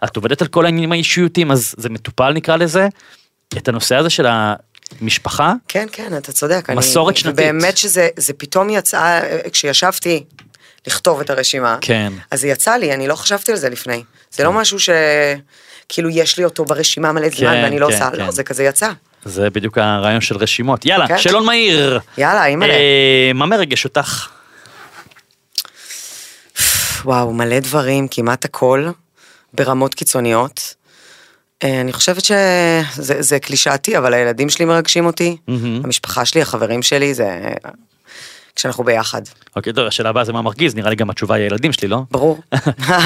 את 0.04 0.16
עובדת 0.16 0.42
על 0.42 0.48
כל 0.48 0.64
העניינים 0.64 0.92
האישיותיים, 0.92 1.50
אז 1.50 1.74
זה 1.76 1.88
מטופל 1.88 2.32
נקרא 2.32 2.56
לזה, 2.56 2.88
את 3.56 3.68
הנושא 3.68 3.96
הזה 3.96 4.10
של 4.10 4.26
המשפחה, 5.00 5.52
כן, 5.68 5.86
כן, 5.92 6.16
אתה 6.16 6.32
צודק. 6.32 6.64
אני- 6.68 6.78
מסורת 6.78 7.16
שנתית. 7.16 7.36
באמת 7.36 7.76
שזה 7.76 8.08
זה 8.16 8.32
פתאום 8.32 8.70
יצא, 8.70 9.20
כשישבתי 9.52 10.24
לכתוב 10.86 11.20
את 11.20 11.30
הרשימה, 11.30 11.78
כן. 11.80 12.12
אז 12.30 12.40
זה 12.40 12.48
יצא 12.48 12.76
לי, 12.76 12.94
אני 12.94 13.08
לא 13.08 13.14
חשבתי 13.14 13.52
על 13.52 13.58
זה 13.58 13.68
לפני. 13.68 14.02
זה 14.30 14.44
לא 14.44 14.52
משהו 14.52 14.80
ש... 14.80 14.90
כאילו 15.88 16.10
יש 16.10 16.38
לי 16.38 16.44
אותו 16.44 16.64
ברשימה 16.64 17.12
מלא 17.12 17.28
זמן 17.28 17.38
כן, 17.38 17.60
ואני 17.64 17.78
לא 17.78 17.86
כן, 17.86 17.92
עושה, 17.92 18.10
כן. 18.10 18.16
לא, 18.16 18.30
זה 18.30 18.44
כזה 18.44 18.64
יצא. 18.64 18.90
זה 19.24 19.50
בדיוק 19.50 19.78
הרעיון 19.78 20.20
של 20.20 20.36
רשימות. 20.36 20.86
יאללה, 20.86 21.08
כן. 21.08 21.18
שאלון 21.18 21.46
מהיר. 21.46 22.00
יאללה, 22.18 22.46
אימא'לה. 22.46 22.74
אה, 22.74 23.30
מה 23.34 23.46
מרגש 23.46 23.84
אותך? 23.84 24.28
וואו, 27.04 27.32
מלא 27.32 27.58
דברים, 27.58 28.08
כמעט 28.10 28.44
הכל, 28.44 28.88
ברמות 29.52 29.94
קיצוניות. 29.94 30.74
אה, 31.62 31.80
אני 31.80 31.92
חושבת 31.92 32.24
שזה 32.24 33.22
זה 33.22 33.38
קלישאתי, 33.38 33.98
אבל 33.98 34.14
הילדים 34.14 34.50
שלי 34.50 34.64
מרגשים 34.64 35.06
אותי, 35.06 35.36
מהמם. 35.48 35.80
המשפחה 35.84 36.24
שלי, 36.24 36.42
החברים 36.42 36.82
שלי, 36.82 37.14
זה... 37.14 37.38
כשאנחנו 38.56 38.84
ביחד, 38.84 39.22
אוקיי, 39.56 39.72
טוב, 39.72 39.86
השאלה 39.86 40.08
הבאה 40.08 40.24
זה 40.24 40.32
מה 40.32 40.42
מרגיז, 40.42 40.74
נראה 40.74 40.90
לי 40.90 40.96
גם 40.96 41.10
התשובה 41.10 41.34
היא 41.34 41.44
הילדים 41.44 41.72
שלי, 41.72 41.88
לא? 41.88 42.02
ברור. 42.10 42.40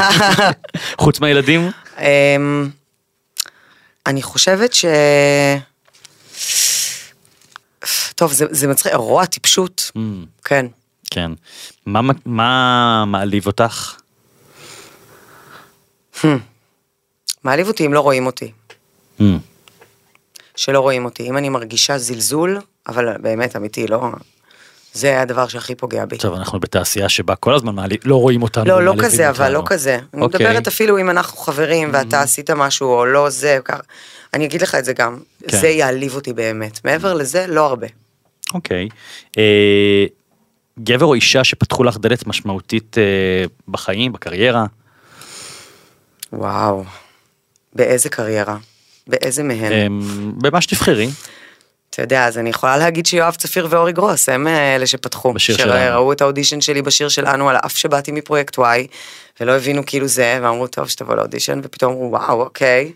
חוץ 1.03 1.21
מהילדים? 1.21 1.71
אמ, 1.99 2.69
אני 4.07 4.23
חושבת 4.23 4.73
ש... 4.73 4.85
טוב, 8.14 8.32
זה, 8.32 8.47
זה 8.51 8.66
מצחיק, 8.68 8.92
רוע 8.95 9.26
טיפשות, 9.26 9.90
Mm, 9.97 10.01
כן. 10.45 10.66
כן. 11.11 11.30
מה, 11.86 12.01
מה 12.26 13.05
מעליב 13.07 13.47
אותך? 13.47 13.95
מעליב 17.45 17.68
אותי 17.68 17.86
אם 17.86 17.95
לא 17.95 18.01
רואים 18.01 18.26
אותי, 18.26 18.53
Mm, 19.20 19.22
שלא 20.57 20.80
רואים 20.80 21.05
אותי. 21.05 21.22
אם 21.28 21.36
אני 21.36 21.49
מרגישה 21.49 21.99
זלזול, 21.99 22.59
אבל 22.88 23.18
באמת, 23.18 23.57
אמיתי, 23.57 23.86
לא... 23.86 24.03
זה 24.92 25.20
הדבר 25.20 25.49
שהכי 25.49 25.74
פוגע 25.74 26.05
בי. 26.05 26.18
טוב, 26.18 26.34
אנחנו 26.34 26.61
בתעשייה 26.61 27.09
שבה 27.09 27.34
כל 27.36 27.55
הזמן 27.55 27.74
מעליב, 27.74 28.01
לא 28.05 28.16
רואים 28.16 28.42
אותנו. 28.42 28.64
לא, 28.64 28.82
לא 28.84 28.95
כזה, 29.03 29.28
אבל 29.30 29.45
אותנו. 29.57 29.61
לא 29.62 29.66
כזה. 29.66 29.99
אני 30.14 30.22
אוקיי. 30.22 30.47
מדברת 30.47 30.66
אפילו 30.66 30.99
אם 30.99 31.11
אנחנו 31.11 31.38
חברים 31.38 31.90
ואתה 31.92 32.20
עשית 32.20 32.51
משהו 32.51 32.88
או 32.88 33.07
לא 33.07 33.30
זה, 33.30 33.59
ככה. 33.64 33.82
אני 34.35 34.45
אגיד 34.45 34.62
לך 34.62 34.74
את 34.74 34.85
זה 34.85 34.93
גם, 34.93 35.18
כן. 35.49 35.61
זה 35.61 35.68
יעליב 35.68 36.14
אותי 36.14 36.32
באמת. 36.32 36.85
מעבר 36.85 37.14
לזה, 37.14 37.47
לא 37.47 37.66
הרבה. 37.66 37.87
אוקיי. 38.55 38.89
אה, 39.39 40.07
גבר 40.78 41.07
או 41.07 41.14
אישה 41.14 41.45
שפתחו 41.45 41.85
לך 41.85 41.97
דלת 41.97 42.26
משמעותית 42.26 42.99
אה, 42.99 43.45
בחיים, 43.68 44.12
בקריירה? 44.12 44.66
וואו. 46.32 46.85
באיזה 47.72 48.09
קריירה? 48.09 48.57
באיזה 49.07 49.43
מהן? 49.43 49.72
אה, 49.72 49.87
במה 50.39 50.61
שתבחרי. 50.61 51.09
אתה 51.91 52.03
יודע, 52.03 52.26
אז 52.26 52.39
אני 52.39 52.51
יכולה 52.51 52.76
להגיד 52.76 53.07
שיואב 53.07 53.35
צפיר 53.35 53.66
ואורי 53.70 53.93
גרוס, 53.93 54.28
הם 54.28 54.47
אה, 54.47 54.76
אלה 54.76 54.87
שפתחו. 54.87 55.32
בשיר 55.32 55.57
שלנו. 55.57 55.72
שראו 55.72 56.12
את 56.12 56.20
האודישן 56.20 56.61
שלי 56.61 56.82
בשיר 56.82 57.09
שלנו, 57.09 57.51
על 57.51 57.57
אף 57.57 57.76
שבאתי 57.76 58.12
מפרויקט 58.12 58.59
וואי, 58.59 58.87
ולא 59.41 59.53
הבינו 59.53 59.82
כאילו 59.87 60.09
זה, 60.09 60.39
ואמרו, 60.43 60.66
טוב, 60.66 60.89
שתבוא 60.89 61.14
לאודישן, 61.14 61.61
ופתאום 61.62 61.93
אמרו, 61.93 62.11
וואו, 62.11 62.41
אוקיי. 62.43 62.93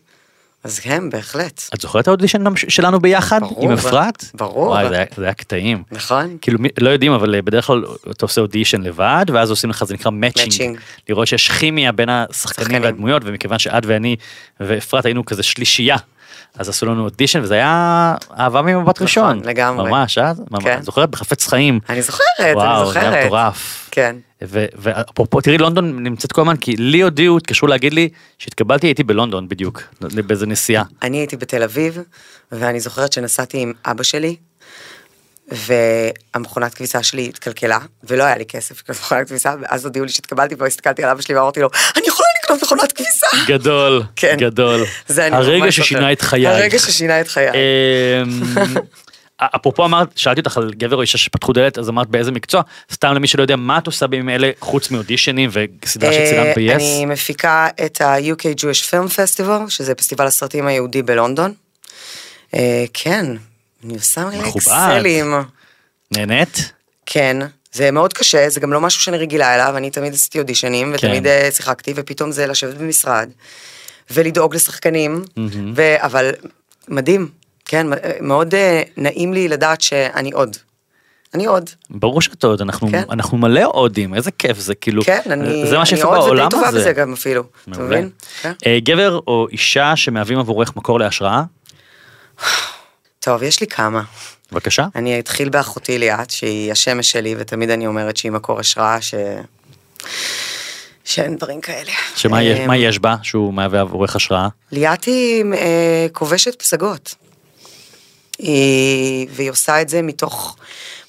אז 0.69 0.81
הם, 0.85 1.11
בהחלט. 1.11 1.62
את 1.75 1.81
זוכרת 1.81 2.03
את 2.03 2.09
האודישן 2.09 2.45
שלנו 2.57 3.01
ביחד? 3.01 3.41
ברור. 3.41 3.64
עם 3.64 3.71
אפרת? 3.73 4.25
ברור. 4.35 4.66
וואי, 4.69 4.89
זה 4.89 4.95
היה- 4.95 5.05
זה 5.16 5.25
היה 5.25 5.35
קטעים. 5.35 5.83
נכון? 5.93 6.37
כאילו 6.41 6.59
לא 6.81 6.91
יודעים 6.91 7.12
אבל 7.12 7.35
אה, 7.35 7.43
בדרך 7.43 7.66
כלל 7.66 7.85
אתה 8.11 8.25
עושה 8.25 8.41
אודישן 8.41 8.81
לבד 8.83 9.27
ואז 9.33 9.51
עושים 9.51 9.71
לך 9.71 9.85
זה 9.85 9.95
נקרא 9.95 10.11
מאצ'ינג, 10.11 10.53
Matching. 10.79 10.81
לראות 11.09 11.27
שיש 11.29 11.51
כימיה 11.51 11.93
בין 11.93 12.09
השחקנים 12.09 12.64
שחקנים. 12.66 12.83
והדמויות 12.83 13.23
ומכיוון 13.25 13.59
שאת 13.59 13.83
ואני 13.87 14.16
ואפרת 14.61 15.05
היינו 15.05 15.25
כזה 15.25 15.43
שלישייה. 15.43 15.97
אז 16.59 16.69
עשו 16.69 16.87
לנו 16.87 17.05
אודישן 17.05 17.41
וזה 17.43 17.55
היה 17.55 18.15
אהבה 18.39 18.63
ממבט 18.63 19.03
ראשון. 19.03 19.37
נכון, 19.37 19.49
לגמרי. 19.49 19.91
ממש, 19.91 20.19
אה? 20.19 20.33
כן. 20.61 20.83
זוכרת 20.83 21.11
בחפץ 21.11 21.47
חיים. 21.47 21.81
אני 21.89 22.03
זוכרת, 22.03 22.27
אני 22.41 22.53
וואו, 22.53 22.93
זה 22.93 23.01
היה 23.01 23.11
זוכרת. 23.11 23.27
מטורף. 23.27 23.89
כן. 23.91 24.17
ואפרופו 24.43 25.41
תראי 25.41 25.59
לונדון 25.59 26.03
נמצאת 26.03 26.33
כל 26.33 26.41
הזמן 26.41 26.57
כי 26.57 26.77
לי 26.77 27.03
הודיעו 27.03 27.37
התקשרו 27.37 27.69
להגיד 27.69 27.95
לי 27.95 28.09
שהתקבלתי 28.39 28.87
הייתי 28.87 29.05
בלונדון 29.05 29.49
בדיוק 29.49 29.83
באיזה 30.01 30.47
נסיעה. 30.47 30.85
אני 31.03 31.17
הייתי 31.17 31.37
בתל 31.37 31.63
אביב, 31.63 31.99
ואני 32.53 32.81
זוכרת 32.81 33.13
שנסעתי 33.13 33.59
עם 33.59 33.73
אבא 33.87 34.03
שלי, 34.03 34.37
והמכונת 35.49 36.75
כביסה 36.75 37.03
שלי 37.03 37.29
התקלקלה, 37.29 37.79
ולא 38.05 38.25
היה 38.25 38.39
לי 38.39 38.47
כסף 38.47 38.83
לקנות 38.83 38.99
מכונת 39.01 39.29
כביסה, 39.29 39.55
ואז 39.61 39.85
הודיעו 39.85 40.05
לי 40.05 40.13
שהתקבלתי 40.13 40.57
פה, 40.57 40.67
הסתכלתי 40.67 41.05
על 41.05 41.11
אבא 41.11 41.21
שלי 41.21 41.35
ואמרתי 41.35 41.61
לו, 41.61 41.69
אני 41.97 42.07
יכולה 42.07 42.28
לקנות 42.49 42.62
מכונת 42.62 42.92
כביסה. 42.92 43.26
גדול, 43.46 44.03
כן. 44.16 44.36
גדול. 44.38 44.84
זה 45.07 45.26
אני 45.26 45.36
הרגע 45.36 45.72
ששינה. 45.72 46.12
את 46.12 46.22
חייך. 46.22 46.49
הרגע 46.49 46.78
ששינה 46.78 47.20
את 47.20 47.28
חיי. 47.28 47.51
אמ, 47.51 47.55
אפרופו 49.40 49.84
אמרת, 49.84 50.09
שאלתי 50.16 50.40
אותך 50.40 50.57
על 50.57 50.70
גבר 50.76 50.96
או 50.96 51.03
אישה 51.03 51.18
שפתחו 51.18 51.53
דלת, 51.53 51.78
אז 51.78 51.88
אמרת 51.88 52.09
באיזה 52.09 52.32
מקצוע, 52.32 52.62
סתם 52.92 53.14
למי 53.14 53.26
שלא 53.26 53.42
יודע, 53.42 53.57
מה 53.57 53.78
את 53.78 53.86
עושה 53.86 54.07
בימים 54.07 54.28
אלה 54.28 54.51
חוץ 54.61 54.90
מאודישנים 54.90 55.51
וסדרה 55.53 56.12
שצילמת 56.12 56.46
אה, 56.46 56.55
ב-yes? 56.57 56.74
אני 56.74 57.05
מפיקה 57.07 57.68
את 57.84 58.01
ה-UK 58.01 58.42
Jewish 58.61 58.90
Film 58.90 59.09
Festival, 59.11 59.68
שזה 59.70 59.94
פסטיבל 59.94 60.26
הסרטים 60.26 60.66
היהודי 60.66 61.03
בלונדון. 61.03 61.53
אה, 62.55 62.84
כן, 62.94 63.26
אני 63.84 63.94
עושה 63.94 64.24
מלא. 64.24 64.49
אקסלים. 64.49 65.34
נהנית? 66.11 66.72
כן, 67.07 67.36
זה 67.79 67.91
מאוד 67.91 68.12
קשה, 68.12 68.49
זה 68.49 68.61
גם 68.61 68.72
לא 68.72 68.81
משהו 68.81 69.03
שאני 69.03 69.18
רגילה 69.18 69.55
אליו, 69.55 69.76
אני 69.76 69.91
תמיד 69.91 70.12
עשיתי 70.12 70.39
אודישנים, 70.39 70.93
ותמיד 70.95 71.24
כן. 71.24 71.49
שיחקתי, 71.51 71.93
ופתאום 71.97 72.33
זה 72.33 72.47
לשבת 72.47 72.74
במשרד, 72.74 73.31
ולדאוג 74.11 74.55
לשחקנים, 74.55 75.24
ו... 75.76 75.97
אבל 75.99 76.31
מדהים, 76.89 77.29
כן, 77.64 77.93
אה, 77.93 77.99
מאוד 78.20 78.55
אה, 78.55 78.83
נעים 78.97 79.33
לי 79.33 79.49
לדעת 79.49 79.81
שאני 79.81 80.31
עוד. 80.31 80.57
אני 81.35 81.47
עוד. 81.47 81.70
ברור 81.91 82.20
שאת 82.20 82.45
עוד, 82.45 82.61
אנחנו, 82.61 82.89
כן. 82.91 83.03
אנחנו 83.11 83.39
מלא 83.39 83.64
הודים, 83.64 84.14
איזה 84.14 84.31
כיף 84.31 84.59
זה, 84.59 84.74
כאילו, 84.74 85.03
כן, 85.05 85.20
אני, 85.31 85.66
זה 85.66 85.72
מה 85.72 85.79
אני 85.79 85.87
שיפה 85.87 86.07
עוד 86.07 86.18
בעולם 86.18 86.47
ודי 86.47 86.51
טובה 86.51 86.68
הזה. 86.68 86.79
בזה 86.79 86.93
גם 86.93 87.12
אפילו, 87.12 87.45
אתה. 87.70 87.83
מבין? 87.83 88.11
כן. 88.43 88.53
גבר 88.79 89.20
או 89.26 89.47
אישה 89.53 89.97
שמהווים 89.97 90.39
עבורך 90.39 90.76
מקור 90.76 90.99
להשראה? 90.99 91.43
טוב, 93.20 93.43
יש 93.43 93.61
לי 93.61 93.66
כמה. 93.66 94.03
בבקשה. 94.53 94.86
אני 94.96 95.20
אתחיל 95.20 95.49
באחותי 95.49 95.99
ליאת, 95.99 96.30
שהיא 96.30 96.72
השמש 96.72 97.11
שלי, 97.11 97.34
ותמיד 97.38 97.70
אני 97.70 97.86
אומרת 97.86 98.16
שהיא 98.16 98.32
מקור 98.32 98.61
השראה, 98.61 99.01
ש... 99.01 99.14
שאין 101.05 101.36
דברים 101.36 101.61
כאלה. 101.61 101.90
שמה 102.16 102.42
יש, 102.42 102.59
אה, 102.59 102.66
מה 102.66 102.76
יש 102.76 102.99
בה 102.99 103.16
שהוא 103.22 103.55
מהווה 103.55 103.80
עבורך 103.80 104.16
השראה? 104.16 104.49
ליאת 104.72 105.05
היא 105.05 105.44
אה, 105.55 106.07
כובשת 106.12 106.62
פסגות. 106.62 107.14
היא, 108.38 109.28
והיא 109.30 109.51
עושה 109.51 109.82
את 109.82 109.88
זה 109.88 110.03
מתוך 110.03 110.57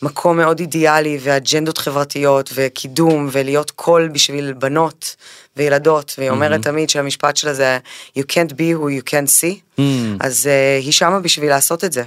מקום 0.02 0.38
מאוד 0.38 0.60
אידיאלי 0.60 1.18
ואג'נדות 1.22 1.78
חברתיות 1.78 2.50
וקידום 2.56 3.30
ולהיות 3.32 3.72
קול 3.72 4.08
בשביל 4.08 4.54
בנות 4.54 5.16
וילדות 5.58 6.16
והיא 6.18 6.30
אומרת 6.30 6.62
תמיד 6.62 6.90
שהמשפט 6.90 7.38
שלה 7.38 7.54
זה 7.54 7.78
you 8.18 8.22
can't 8.22 8.52
be 8.52 8.76
who 8.80 9.02
you 9.02 9.12
can't 9.12 9.30
see 9.42 9.70
Mm. 9.80 9.82
אז 10.20 10.48
אה, 10.48 10.80
היא 10.84 10.92
שמה 10.92 11.20
בשביל 11.20 11.50
לעשות 11.50 11.84
את 11.84 11.94
זה 11.94 12.04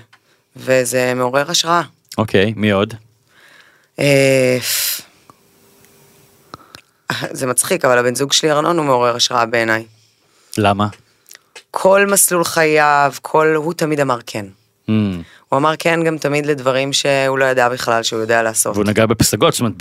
וזה 0.57 1.14
מעורר 1.14 1.50
השראה. 1.50 1.82
אוקיי, 2.18 2.53
מי 2.57 2.70
עוד? 2.70 2.94
אה, 3.98 4.59
זה 7.30 7.46
מצחיק 7.46 7.84
אבל 7.84 7.98
הבן 7.98 8.14
זוג 8.14 8.32
שלי 8.32 8.50
ארנון 8.50 8.78
הוא 8.78 8.86
מעורר 8.86 9.16
השראה 9.16 9.46
בעיניי. 9.46 9.84
למה? 10.59 10.86
כל 11.70 12.07
מסלול 12.07 12.44
חייו, 12.44 13.12
כל, 13.22 13.55
הוא 13.57 13.74
תמיד 13.74 14.00
אמר 14.00 14.18
כן. 14.26 14.46
Mm. 14.88 14.92
הוא 15.48 15.59
אמר 15.59 15.74
כן 15.78 16.05
גם 16.05 16.18
תמיד 16.18 16.46
לדברים 16.46 16.92
שהוא 16.92 17.38
לא 17.38 17.44
ידע 17.44 17.68
בכלל 17.68 18.03
שהוא 18.03 18.20
יודע 18.20 18.42
לעשות. 18.42 18.76
והוא 18.76 18.86
נגע 18.86 19.07
בפסגות, 19.07 19.53
זאת 19.53 19.61
אומרת, 19.61 19.76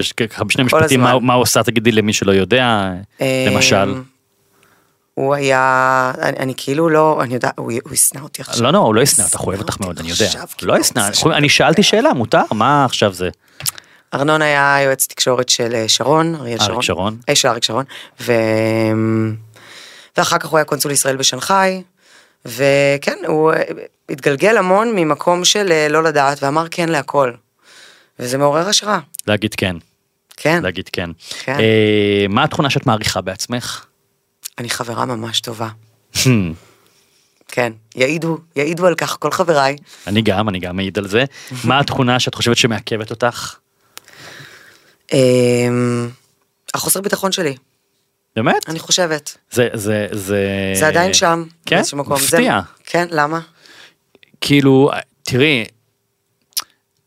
בשני 0.46 0.64
משפטים, 0.64 1.02
מה. 1.02 1.20
מה 1.20 1.34
הוא 1.34 1.42
עושה, 1.42 1.64
תגידי 1.64 1.92
למי 1.92 2.14
שלא 2.14 2.32
יודע, 2.32 2.92
אה, 3.22 3.46
למשל. 3.52 3.94
הוא 5.14 5.36
היה, 5.36 6.12
אני, 6.22 6.38
אני 6.38 6.54
כאילו 6.58 6.90
לא, 6.90 7.20
אני 7.24 7.34
יודעת, 7.34 7.54
הוא, 7.58 7.72
הוא 7.84 7.94
ישנא 7.94 8.22
אותי 8.22 8.42
עכשיו. 8.42 8.64
לא, 8.64 8.74
לא, 8.74 8.78
הוא 8.78 8.96
לא 8.96 9.02
ישנא 9.02 9.24
אותך, 9.24 9.40
הוא 9.40 9.48
אוהב 9.48 9.60
אותך 9.60 9.80
מאוד, 9.80 10.00
אני 10.00 10.10
יודע. 10.10 10.30
כאילו, 10.58 10.74
לא 10.74 10.80
ישנא. 10.80 11.10
אני 11.26 11.50
שאלתי 11.50 11.84
שאלה, 11.84 12.14
מותר? 12.14 12.44
מה 12.52 12.86
עכשיו 12.86 13.14
זה? 13.14 13.30
ארנון 14.14 14.42
היה 14.42 14.78
יועץ 14.84 15.08
תקשורת 15.08 15.50
של 15.50 15.76
אה, 15.76 15.88
שרון, 15.88 16.36
אריאל 16.36 16.58
אריק 16.62 16.72
שרון. 16.72 16.82
שרון. 16.82 17.18
אה, 17.30 17.36
של 17.36 17.48
אריק 17.48 17.64
שרון. 17.64 17.86
ו... 18.22 18.34
ואחר 20.18 20.38
כך 20.38 20.50
הוא 20.50 20.58
היה 20.58 20.66
קונסול 20.66 20.92
ישראל 20.92 21.16
בשנגחאי. 21.16 21.82
וכן, 22.46 23.18
הוא 23.28 23.54
אה, 23.54 23.62
התגלגל 24.10 24.58
המון 24.58 24.96
ממקום 24.96 25.46
של 25.46 25.72
אה, 25.72 25.88
לא 25.90 26.04
לדעת 26.04 26.44
ואמר 26.44 26.66
כן 26.72 26.90
להכל. 26.90 27.32
וזה 28.20 28.38
מעורר 28.38 28.68
השראה. 28.68 29.00
להגיד 29.28 29.56
כן, 29.56 29.76
כן, 30.38 30.64
להגיד 30.64 30.90
כן. 30.90 31.10
כן. 31.44 31.60
אה, 31.60 32.26
מה 32.30 32.44
התכונה 32.44 32.70
שאת 32.70 32.86
מעריכה 32.86 33.22
בעצמך? 33.22 33.86
אני 34.58 34.70
חברה 34.70 35.06
ממש 35.06 35.40
טובה. 35.42 35.70
כן, 37.48 37.74
יעידו, 37.96 38.38
יעידו 38.56 38.88
על 38.88 38.96
כך 38.96 39.18
כל 39.20 39.32
חבריי. 39.32 39.76
אני 40.08 40.22
גם, 40.22 40.50
אני 40.50 40.60
גם 40.60 40.76
מעיד 40.76 40.98
על 40.98 41.08
זה. 41.08 41.24
מה 41.64 41.80
התכונה 41.80 42.20
שאת 42.20 42.36
חושבת 42.36 42.58
שמעכבת 42.58 43.10
אותך? 43.12 43.56
אמ, 45.14 46.10
החוסר 46.74 47.02
ביטחון 47.02 47.32
שלי, 47.32 47.56
באמת? 48.36 48.70
אני 48.70 48.80
חושבת. 48.80 49.38
זה, 49.52 49.68
זה, 49.74 50.08
זה... 50.12 50.46
זה 50.76 50.88
עדיין 50.88 51.14
שם. 51.14 51.44
כן? 51.66 51.76
באיזשהו 51.76 51.98
מקום. 51.98 52.18
זה- 52.20 52.24
מפתיע. 52.38 52.60
כן, 52.86 53.08
למה? 53.12 53.40
כאילו, 54.42 54.92
תראי, 55.24 55.66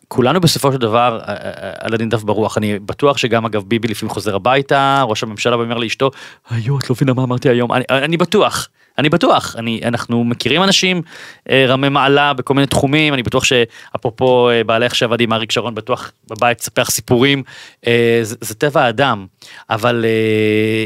כולנו 0.08 0.40
בסופו 0.40 0.72
של 0.72 0.78
דבר 0.78 1.20
אה, 1.20 1.34
אה, 1.34 1.72
על 1.78 1.94
הדין 1.94 2.08
דף 2.08 2.22
ברוח, 2.22 2.58
אני 2.58 2.78
בטוח 2.78 3.16
שגם 3.16 3.44
אגב 3.44 3.62
ביבי 3.66 3.88
לפעמים 3.88 4.14
חוזר 4.14 4.34
הביתה, 4.34 5.02
ראש 5.08 5.22
הממשלה 5.22 5.54
אומר 5.54 5.78
לאשתו, 5.78 6.10
היו 6.50 6.78
את 6.78 6.90
לא 6.90 6.96
מבינה 6.96 7.14
מה 7.14 7.22
אמרתי 7.22 7.48
היום, 7.48 7.72
אני, 7.72 7.84
אני 7.90 8.16
בטוח, 8.16 8.68
אני 8.98 9.08
בטוח, 9.08 9.56
אני, 9.58 9.80
אנחנו 9.84 10.24
מכירים 10.24 10.62
אנשים 10.62 11.02
אה, 11.50 11.64
רמי 11.68 11.88
מעלה 11.88 12.32
בכל 12.32 12.54
מיני 12.54 12.66
תחומים, 12.66 13.14
אני 13.14 13.22
בטוח 13.22 13.44
שאפרופו 13.44 14.50
אה, 14.50 14.64
בעלך 14.64 14.94
שעבד 14.94 15.20
עם 15.20 15.32
אריק 15.32 15.52
שרון, 15.52 15.74
בטוח 15.74 16.12
בבית 16.30 16.58
תספח 16.58 16.90
סיפורים, 16.90 17.42
אה, 17.86 18.20
זה, 18.22 18.36
זה 18.40 18.54
טבע 18.54 18.82
האדם, 18.82 19.26
אבל 19.70 20.04
אה, 20.04 20.84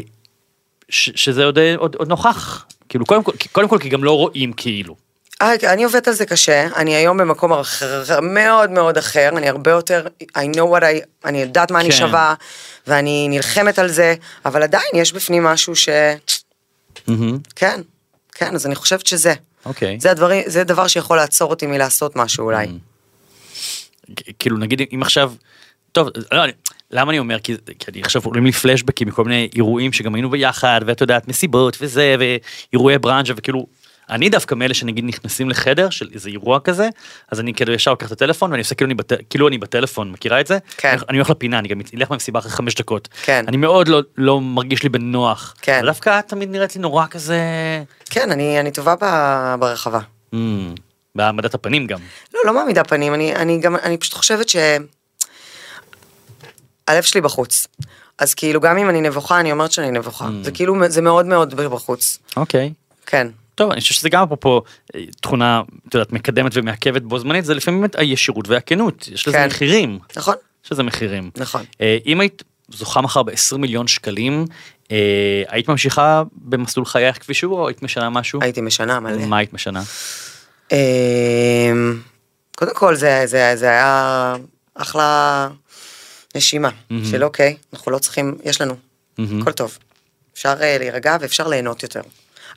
ש, 0.88 1.10
שזה 1.14 1.44
עוד, 1.44 1.58
אה, 1.58 1.74
עוד, 1.76 1.94
עוד 1.94 2.08
נוכח, 2.08 2.66
כאילו 2.88 3.06
קודם 3.06 3.22
כל, 3.22 3.32
קודם 3.52 3.68
כל 3.68 3.78
כי 3.78 3.88
גם 3.88 4.04
לא 4.04 4.16
רואים 4.16 4.52
כאילו. 4.52 5.07
אה, 5.42 5.72
אני 5.72 5.84
עובדת 5.84 6.08
על 6.08 6.14
זה 6.14 6.26
קשה, 6.26 6.68
אני 6.76 6.94
היום 6.94 7.18
במקום 7.18 7.52
אחר, 7.52 8.20
מאוד 8.22 8.70
מאוד 8.70 8.98
אחר, 8.98 9.28
אני 9.36 9.48
הרבה 9.48 9.70
יותר, 9.70 10.06
I 10.22 10.56
know 10.56 10.76
what 10.76 10.82
I, 10.82 11.06
אני 11.24 11.40
יודעת 11.42 11.70
מה 11.70 11.80
אני 11.80 11.90
כן. 11.90 11.96
שווה, 11.96 12.34
ואני 12.86 13.26
נלחמת 13.30 13.78
על 13.78 13.88
זה, 13.88 14.14
אבל 14.44 14.62
עדיין 14.62 14.90
יש 14.94 15.12
בפנים 15.12 15.44
משהו 15.44 15.76
ש... 15.76 15.88
מהמם. 17.06 17.38
כן, 17.56 17.80
כן, 18.32 18.54
אז 18.54 18.66
אני 18.66 18.74
חושבת 18.74 19.06
שזה. 19.06 19.34
אוקיי. 19.66 20.00
זה 20.00 20.10
הדברים, 20.10 20.42
זה 20.46 20.64
דבר 20.64 20.86
שיכול 20.86 21.16
לעצור 21.16 21.50
אותי 21.50 21.66
מלעשות 21.66 22.16
משהו 22.16 22.44
אולי. 22.44 22.66
כאילו 24.38 24.56
נגיד 24.56 24.82
אם 24.94 25.02
עכשיו, 25.02 25.32
טוב, 25.92 26.08
לא, 26.32 26.44
אני, 26.44 26.52
למה 26.90 27.10
אני 27.10 27.18
אומר? 27.18 27.38
כי, 27.38 27.54
כי 27.78 27.90
אני 27.90 28.02
עכשיו 28.02 28.22
עולים 28.24 28.44
לי 28.44 28.52
פלשבקים 28.52 29.08
מכל 29.08 29.24
מיני 29.24 29.48
אירועים 29.54 29.92
שגם 29.92 30.14
היינו 30.14 30.30
ביחד, 30.30 30.80
ואת 30.86 31.00
יודעת, 31.00 31.28
מסיבות 31.28 31.76
וזה, 31.80 32.16
ואירועי 32.18 32.98
ברנז'ה, 32.98 33.32
וכאילו, 33.36 33.66
אני 34.10 34.28
דווקא 34.28 34.54
מאלה 34.54 34.74
שנגיד 34.74 35.04
נכנסים 35.04 35.50
לחדר 35.50 35.90
של 35.90 36.08
איזה 36.14 36.28
אירוע 36.30 36.60
כזה, 36.60 36.88
אז 37.32 37.40
אני 37.40 37.54
כאילו 37.54 37.72
ישר 37.72 37.90
לוקח 37.90 38.06
את 38.06 38.12
הטלפון 38.12 38.50
ואני 38.50 38.60
עושה 38.60 38.74
כאילו 38.74 38.86
אני, 38.86 38.94
בט, 38.94 39.12
כאילו 39.30 39.48
אני 39.48 39.58
בטלפון, 39.58 40.12
מכירה 40.12 40.40
את 40.40 40.46
זה? 40.46 40.58
כן. 40.76 40.88
אני, 40.88 41.00
אני 41.08 41.18
הולך 41.18 41.30
לפינה, 41.30 41.58
אני 41.58 41.68
גם 41.68 41.80
אלך 41.94 42.10
מהמסיבה 42.10 42.38
אחרי 42.38 42.50
חמש 42.50 42.74
דקות. 42.74 43.08
כן. 43.22 43.44
אני 43.48 43.56
מאוד 43.56 43.88
לא, 43.88 44.00
לא 44.16 44.40
מרגיש 44.40 44.82
לי 44.82 44.88
בנוח. 44.88 45.54
כן. 45.62 45.82
דווקא 45.84 46.18
את 46.18 46.28
תמיד 46.28 46.50
נראית 46.50 46.76
לי 46.76 46.80
נורא 46.80 47.06
כזה... 47.10 47.38
כן, 48.10 48.30
אני, 48.30 48.60
אני 48.60 48.70
טובה 48.70 48.94
ב- 49.00 49.54
ברחבה. 49.58 50.00
Mm, 50.34 50.36
בהעמדת 51.14 51.54
הפנים 51.54 51.86
גם. 51.86 51.98
לא, 52.34 52.40
לא 52.44 52.54
מעמידה 52.54 52.84
פנים, 52.84 53.14
אני, 53.14 53.36
אני 53.36 53.60
גם, 53.60 53.76
אני 53.76 53.96
פשוט 53.96 54.14
חושבת 54.14 54.48
ש... 54.48 54.56
הלב 56.88 57.02
שלי 57.02 57.20
בחוץ. 57.20 57.66
אז 58.18 58.34
כאילו, 58.34 58.60
גם 58.60 58.78
אם 58.78 58.90
אני 58.90 59.00
נבוכה, 59.00 59.40
אני 59.40 59.52
אומרת 59.52 59.72
שאני 59.72 59.90
נבוכה. 59.90 60.24
Mm. 60.24 60.44
זה 60.44 60.50
כאילו, 60.50 60.74
זה 60.88 61.02
מאוד 61.02 61.26
מאוד 61.26 61.54
בחוץ. 61.54 62.18
אוקיי. 62.36 62.72
כן. 63.06 63.28
טוב, 63.58 63.70
אני 63.70 63.80
חושב 63.80 63.94
שזה 63.94 64.08
גם 64.08 64.22
אפרופו 64.22 64.62
אה, 64.94 65.00
תכונה, 65.20 65.62
את 65.88 65.94
יודעת, 65.94 66.12
מקדמת 66.12 66.52
ומעכבת 66.54 67.02
בו 67.02 67.18
זמנית, 67.18 67.44
זה 67.44 67.54
לפעמים 67.54 67.80
באמת 67.80 67.98
הישירות 67.98 68.48
והכנות, 68.48 69.08
יש 69.12 69.28
לזה 69.28 69.36
כן. 69.36 69.46
מחירים, 69.46 69.98
נכון, 70.16 70.34
יש 70.64 70.72
לזה 70.72 70.82
מחירים. 70.82 71.30
נכון. 71.36 71.64
אה, 71.80 71.98
אם 72.06 72.20
היית 72.20 72.42
זוכה 72.68 73.00
מחר 73.00 73.22
ב-20 73.22 73.56
מיליון 73.56 73.88
שקלים, 73.88 74.44
אה, 74.90 75.42
היית 75.48 75.68
ממשיכה 75.68 76.22
במסלול 76.32 76.86
חייך 76.86 77.18
כפי 77.18 77.34
שהוא, 77.34 77.58
או 77.58 77.68
היית 77.68 77.82
משנה 77.82 78.10
משהו? 78.10 78.40
הייתי 78.42 78.60
משנה 78.60 79.00
מלא. 79.00 79.26
מה 79.26 79.38
היית 79.38 79.52
משנה? 79.52 79.82
אמ, 80.72 80.76
קודם 82.56 82.74
כל 82.74 82.94
זה, 82.94 83.22
זה, 83.24 83.52
זה 83.56 83.66
היה 83.66 84.36
אחלה 84.74 85.48
נשימה, 86.34 86.70
מהמם. 86.90 87.04
של 87.04 87.24
אוקיי, 87.24 87.56
אנחנו 87.72 87.92
לא 87.92 87.98
צריכים, 87.98 88.38
יש 88.44 88.60
לנו, 88.60 88.76
מהמם. 89.18 89.42
הכל 89.42 89.52
טוב. 89.52 89.78
אפשר 90.34 90.54
אה, 90.60 90.78
להירגע 90.78 91.16
ואפשר 91.20 91.48
ליהנות 91.48 91.82
יותר. 91.82 92.00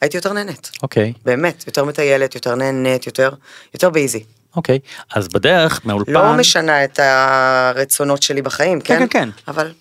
הייתי 0.02 0.18
יותר 0.18 0.34
נהנית, 0.34 0.72
אוקיי, 0.84 1.14
באמת, 1.26 1.64
יותר 1.68 1.86
מטיילת, 1.86 2.36
יותר 2.36 2.56
נהנית, 2.56 3.06
יותר, 3.06 3.30
יותר 3.74 3.90
באיזי. 3.90 4.24
אוקיי. 4.56 4.80
אז 5.14 5.28
בדרך 5.28 5.82
מהאולפן... 5.84 6.12
לא 6.12 6.34
משנה 6.34 6.84
את 6.84 7.00
הרצונות 7.00 8.24
שלי 8.24 8.42
בחיים, 8.42 8.82
כן, 8.82 9.00
כן? 9.00 9.08
כן, 9.08 9.08
כן. 9.26 9.30
אבל 9.48 9.72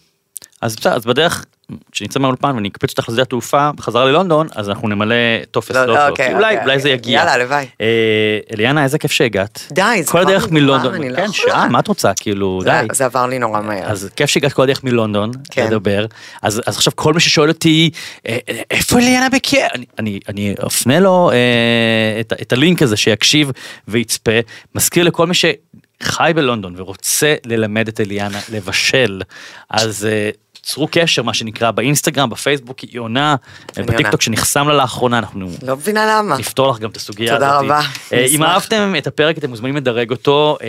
אז 0.62 0.76
בסדר, 0.76 0.92
אז 0.96 1.04
בדרך, 1.04 1.44
כשנצא 1.92 2.18
מהאולפן 2.18 2.54
ואני 2.54 2.68
אקפץ 2.68 2.90
אותך 2.90 3.08
לשדה 3.08 3.22
התעופה 3.22 3.70
בחזרה 3.76 4.04
ללונדון, 4.04 4.46
אז 4.54 4.68
אנחנו 4.68 4.88
נמלא 4.88 5.14
טופס 5.50 5.70
לא, 5.70 5.84
לא 5.84 5.94
לא. 5.94 6.08
אוקיי, 6.08 6.34
אולי, 6.34 6.54
אוקיי, 6.54 6.64
אולי 6.64 6.78
זה 6.78 6.88
אוקיי. 6.88 6.92
יגיע. 6.92 7.18
יאללה, 7.18 7.32
הלוואי. 7.32 7.66
אה, 7.80 8.38
אליאנה, 8.54 8.84
איזה 8.84 8.98
כיף 8.98 9.12
שהגעת. 9.12 9.66
די, 9.72 10.02
זה 10.02 10.10
כל 10.12 10.20
הדרך 10.20 10.50
מלונדון. 10.50 10.94
אני 10.94 11.10
לא 11.10 11.16
כן, 11.16 11.22
יכולה. 11.22 11.52
שעה, 11.52 11.68
מה 11.68 11.80
את 11.80 11.88
רוצה? 11.88 12.12
כאילו, 12.20 12.60
די. 12.64 12.86
זה, 12.92 13.04
עבר 13.04 13.26
לי 13.26 13.38
נורא 13.38 13.60
מהר. 13.60 13.84
אז 13.84 14.10
כיף 14.16 14.30
שהגעת 14.30 14.52
כל 14.52 14.62
הדרך 14.62 14.84
מלונדון 14.84 15.30
כן. 15.50 15.66
לדבר 15.66 16.06
אז 16.42 16.62
אז 16.66 16.76
עכשיו 16.76 16.92
כל 16.96 17.14
מי 17.14 17.20
ששואל 17.20 17.48
אותי 17.48 17.90
"אה, 18.28 18.38
אה, 18.48 18.62
איפה 18.70 18.98
אליאנה 18.98 19.28
בקר 19.28 19.66
אני 19.74 19.86
אני 19.98 20.20
אני 20.28 20.54
אפנה 20.66 21.00
לו 21.00 21.30
אה, 21.30 21.36
את, 22.20 22.32
את 22.42 22.52
הלינק 22.52 22.82
הזה 22.82 22.96
שיקשיב 22.96 23.50
ויצפה 23.88 24.32
מזכיר 24.74 25.04
לכל 25.04 25.26
מי 25.26 25.34
שחי 25.34 26.32
בלונדון 26.34 26.74
ורוצה 26.76 27.34
ללמד 27.46 27.88
את 27.88 28.00
אליאנה 28.00 28.38
לבשל 28.52 29.22
אז. 29.70 30.08
אה, 30.60 30.64
צרו 30.66 30.88
קשר 30.90 31.22
מה 31.22 31.34
שנקרא 31.34 31.70
באינסטגרם 31.70 32.30
בפייסבוק 32.30 32.78
היא 32.78 33.00
עונה 33.00 33.36
אני 33.76 33.86
בטיקטוק 33.86 34.04
עונה. 34.04 34.22
שנחסם 34.22 34.68
לה 34.68 34.74
לאחרונה 34.74 35.18
אנחנו 35.18 35.48
לא 35.62 35.76
מבינה 35.76 36.18
למה. 36.18 36.38
נפתור 36.38 36.70
לך 36.70 36.78
גם 36.78 36.90
את 36.90 36.96
הסוגיה 36.96 37.34
תודה 37.34 37.50
הזאת. 37.56 37.64
רבה, 37.64 37.80
אה, 38.12 38.26
אם. 38.28 38.42
אהבתם 38.42 38.94
את 38.98 39.06
הפרק 39.06 39.38
אתם 39.38 39.50
מוזמנים 39.50 39.76
לדרג 39.76 40.10
אותו 40.10 40.58
אה, 40.62 40.66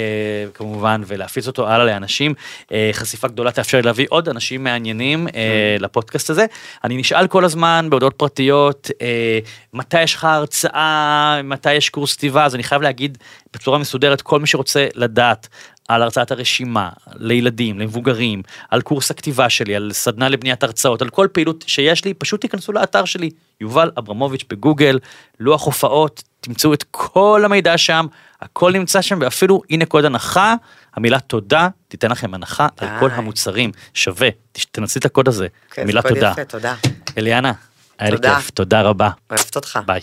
כמובן 0.53 1.01
ולהפיץ 1.07 1.47
אותו 1.47 1.67
הלאה 1.67 1.85
לאנשים. 1.85 2.33
אה, 2.71 2.89
חשיפה 2.93 3.27
גדולה 3.27 3.51
תאפשר 3.51 3.81
להביא 3.83 4.05
עוד 4.09 4.29
אנשים 4.29 4.63
מעניינים 4.63 5.27
אה, 5.27 5.33
כן. 5.33 5.83
לפודקאסט 5.83 6.29
הזה. 6.29 6.45
אני 6.83 6.97
נשאל 6.97 7.27
כל 7.27 7.45
הזמן 7.45 7.87
בהודעות 7.89 8.13
פרטיות 8.17 8.89
אה, 9.01 9.39
מתי 9.73 10.01
יש 10.03 10.15
לך 10.15 10.23
הרצאה, 10.23 11.41
מתי 11.43 11.73
יש 11.73 11.89
קורס 11.89 12.15
כתיבה, 12.15 12.45
אז 12.45 12.55
אני 12.55 12.63
חייב 12.63 12.81
להגיד 12.81 13.17
בצורה 13.53 13.77
מסודרת 13.77 14.21
כל 14.21 14.39
מי 14.39 14.47
שרוצה 14.47 14.87
לדעת. 14.95 15.47
על 15.91 16.01
הרצאת 16.01 16.31
הרשימה, 16.31 16.89
לילדים, 17.15 17.79
למבוגרים, 17.79 18.41
על 18.69 18.81
קורס 18.81 19.11
הכתיבה 19.11 19.49
שלי, 19.49 19.75
על 19.75 19.89
סדנה 19.93 20.29
לבניית 20.29 20.63
הרצאות, 20.63 21.01
על 21.01 21.09
כל 21.09 21.27
פעילות 21.31 21.63
שיש 21.67 22.05
לי, 22.05 22.13
פשוט 22.13 22.41
תיכנסו 22.41 22.71
לאתר 22.71 23.05
שלי, 23.05 23.29
יובל 23.61 23.91
אברמוביץ' 23.97 24.43
בגוגל, 24.49 24.99
לוח 25.39 25.65
הופעות, 25.65 26.23
תמצאו 26.41 26.73
את 26.73 26.85
כל 26.91 27.41
המידע 27.45 27.77
שם, 27.77 28.05
הכל 28.41 28.71
נמצא 28.71 29.01
שם, 29.01 29.17
ואפילו 29.21 29.61
הנה 29.69 29.85
קוד 29.85 30.05
הנחה, 30.05 30.55
המילה 30.95 31.19
תודה 31.19 31.67
תיתן 31.87 32.11
לכם 32.11 32.33
הנחה 32.33 32.67
על 32.77 32.87
כל 32.99 33.09
די. 33.09 33.15
המוצרים, 33.15 33.71
שווה, 33.93 34.29
תנסי 34.71 34.99
את 34.99 35.05
הקוד 35.05 35.27
הזה, 35.27 35.47
כן, 35.71 35.81
זה 35.81 35.85
מילה 35.85 36.01
תודה. 36.01 36.31
יפה, 36.31 36.45
תודה. 36.45 36.75
אליאנה, 37.17 37.51
היה 37.99 38.09
לי 38.09 38.15
תודה. 38.15 38.35
כיף, 38.35 38.49
תודה 38.49 38.81
רבה, 38.81 39.09
אוהבת 39.29 39.55
אותך. 39.55 39.79
ביי. 39.85 40.01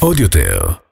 עוד 0.00 0.20
יותר, 0.20 0.81